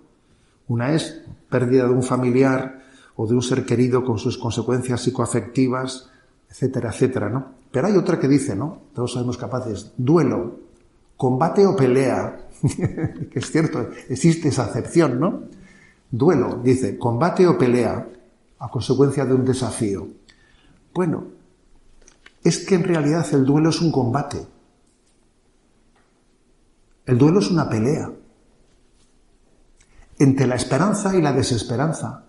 Una 0.67 0.93
es 0.93 1.22
pérdida 1.49 1.86
de 1.86 1.91
un 1.91 2.03
familiar 2.03 2.82
o 3.15 3.28
de 3.28 3.36
un 3.36 3.41
ser 3.41 3.65
querido 3.65 4.03
con 4.03 4.17
sus 4.17 4.38
consecuencias 4.38 5.01
psicoafectivas, 5.01 6.09
etcétera, 6.49 6.89
etcétera, 6.89 7.30
¿no? 7.30 7.45
Pero 7.72 7.88
hay 7.88 7.95
otra 7.95 8.19
que 8.19 8.28
dice, 8.28 8.55
¿no? 8.55 8.80
Todos 8.93 9.13
sabemos 9.13 9.38
capaces, 9.38 9.93
duelo, 9.97 10.59
combate 11.15 11.65
o 11.65 11.76
pelea, 11.76 12.47
que 13.32 13.39
es 13.39 13.51
cierto, 13.51 13.89
existe 14.09 14.49
esa 14.49 14.65
acepción, 14.65 15.19
¿no? 15.19 15.43
Duelo, 16.09 16.59
dice, 16.63 16.97
combate 16.97 17.47
o 17.47 17.57
pelea 17.57 18.07
a 18.59 18.69
consecuencia 18.69 19.26
de 19.26 19.34
un 19.34 19.45
desafío. 19.45 20.07
Bueno, 20.94 21.26
es 22.44 22.66
que 22.66 22.76
en 22.76 22.84
realidad 22.84 23.26
el 23.34 23.46
duelo 23.46 23.70
es 23.70 23.82
un 23.82 23.92
combate. 23.92 24.46
El 27.06 27.18
duelo 27.18 27.39
es 27.39 27.50
una 27.50 27.70
pelea 27.70 28.12
entre 30.20 30.48
la 30.48 30.56
esperanza 30.56 31.16
y 31.16 31.22
la 31.22 31.34
desesperanza. 31.34 32.26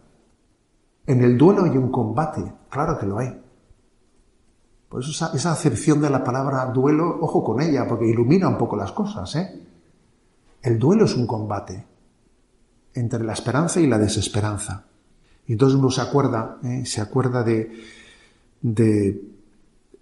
En 1.06 1.22
el 1.22 1.36
duelo 1.36 1.64
hay 1.64 1.76
un 1.76 1.90
combate, 1.90 2.42
claro 2.70 2.98
que 2.98 3.06
lo 3.06 3.18
hay. 3.18 3.38
Por 4.88 5.02
eso 5.02 5.10
esa, 5.10 5.34
esa, 5.34 5.52
acepción 5.52 6.00
de 6.00 6.10
la 6.10 6.22
palabra 6.22 6.66
duelo, 6.66 7.18
ojo 7.20 7.42
con 7.42 7.60
ella, 7.60 7.86
porque 7.86 8.06
ilumina 8.06 8.48
un 8.48 8.58
poco 8.58 8.76
las 8.76 8.92
cosas. 8.92 9.34
¿eh? 9.36 9.66
El 10.62 10.78
duelo 10.78 11.06
es 11.06 11.14
un 11.14 11.26
combate 11.26 11.86
entre 12.94 13.24
la 13.24 13.32
esperanza 13.32 13.80
y 13.80 13.86
la 13.86 13.98
desesperanza. 13.98 14.84
Y 15.46 15.52
entonces 15.52 15.78
uno 15.78 15.90
se 15.90 16.02
acuerda, 16.02 16.58
¿eh? 16.62 16.84
se 16.86 17.00
acuerda 17.00 17.42
de, 17.42 17.72
de 18.62 19.20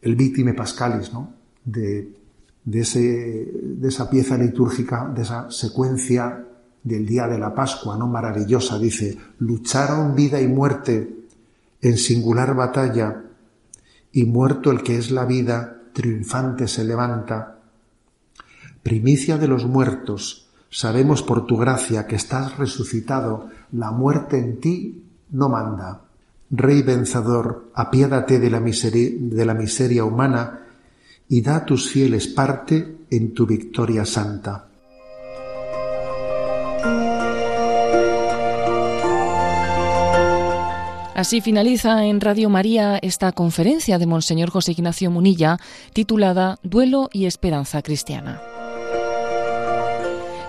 el 0.03 0.17
Víctime 0.17 0.55
Pascalis, 0.55 1.13
¿no? 1.13 1.35
de, 1.65 2.15
de 2.65 3.89
esa 3.89 4.09
pieza 4.09 4.37
litúrgica, 4.39 5.11
de 5.15 5.23
esa 5.23 5.51
secuencia 5.51 6.47
del 6.83 7.07
día 7.07 7.27
de 7.27 7.39
la 7.39 7.55
Pascua, 7.55 7.97
¿no? 7.97 8.07
maravillosa, 8.07 8.79
dice, 8.79 9.19
lucharon 9.39 10.15
vida 10.15 10.41
y 10.41 10.47
muerte 10.47 11.17
en 11.83 11.97
singular 11.97 12.55
batalla 12.55 13.23
y 14.13 14.25
muerto 14.25 14.71
el 14.71 14.83
que 14.83 14.97
es 14.97 15.11
la 15.11 15.25
vida, 15.25 15.83
triunfante 15.93 16.69
se 16.69 16.85
levanta. 16.85 17.59
Primicia 18.83 19.37
de 19.37 19.49
los 19.49 19.67
muertos, 19.67 20.49
sabemos 20.71 21.23
por 21.23 21.47
tu 21.47 21.57
gracia 21.57 22.07
que 22.07 22.17
estás 22.17 22.57
resucitado, 22.57 23.49
la 23.73 23.91
muerte 23.91 24.39
en 24.39 24.61
ti 24.61 25.05
no 25.31 25.49
manda. 25.49 26.03
Rey 26.51 26.83
vencedor, 26.83 27.71
apiádate 27.75 28.41
de 28.41 28.51
la 28.51 28.59
miseria, 28.59 29.11
de 29.15 29.45
la 29.45 29.55
miseria 29.55 30.05
humana 30.05 30.67
y 31.29 31.43
da 31.43 31.57
a 31.57 31.65
tus 31.65 31.89
fieles 31.89 32.27
parte 32.27 32.97
en 33.09 33.33
tu 33.35 33.47
victoria 33.47 34.05
santa. 34.05 34.67
Así 41.15 41.43
finaliza 41.43 42.07
en 42.07 42.21
Radio 42.21 42.49
María 42.49 42.99
esta 43.03 43.31
conferencia 43.33 43.99
de 43.99 44.07
Monseñor 44.07 44.51
José 44.51 44.73
Ignacio 44.73 45.11
Munilla 45.11 45.59
titulada 45.93 46.59
Duelo 46.63 47.11
y 47.13 47.27
Esperanza 47.27 47.83
Cristiana. 47.83 48.41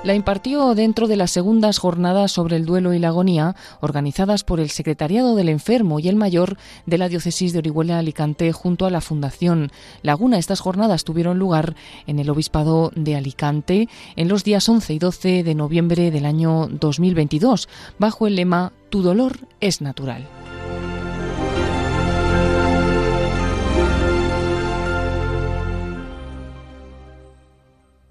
La 0.04 0.16
impartió 0.16 0.74
dentro 0.74 1.08
de 1.08 1.16
las 1.16 1.30
segundas 1.30 1.78
jornadas 1.78 2.32
sobre 2.32 2.56
el 2.56 2.66
duelo 2.66 2.92
y 2.96 2.98
la 2.98 3.10
agonía, 3.10 3.56
organizadas 3.82 4.44
por 4.44 4.60
el 4.60 4.72
Secretariado 4.72 5.36
del 5.36 5.48
Enfermo 5.48 6.00
y 6.00 6.08
el 6.08 6.16
Mayor 6.16 6.58
de 6.88 6.98
la 6.98 7.08
Diócesis 7.08 7.54
de 7.54 7.60
Orihuela 7.60 8.00
Alicante 8.00 8.52
junto 8.52 8.88
a 8.88 8.90
la 8.90 9.02
Fundación 9.02 9.72
Laguna. 10.02 10.40
Estas 10.40 10.60
jornadas 10.60 11.04
tuvieron 11.04 11.38
lugar 11.38 11.76
en 12.08 12.18
el 12.18 12.32
Obispado 12.32 12.92
de 12.96 13.16
Alicante 13.16 13.90
en 14.16 14.28
los 14.28 14.44
días 14.44 14.68
11 14.68 14.92
y 14.92 14.98
12 14.98 15.44
de 15.44 15.54
noviembre 15.54 16.10
del 16.10 16.26
año 16.26 16.68
2022, 16.68 17.70
bajo 18.00 18.26
el 18.26 18.38
lema 18.38 18.74
Tu 18.90 19.04
dolor 19.04 19.38
es 19.60 19.82
natural. 19.82 20.28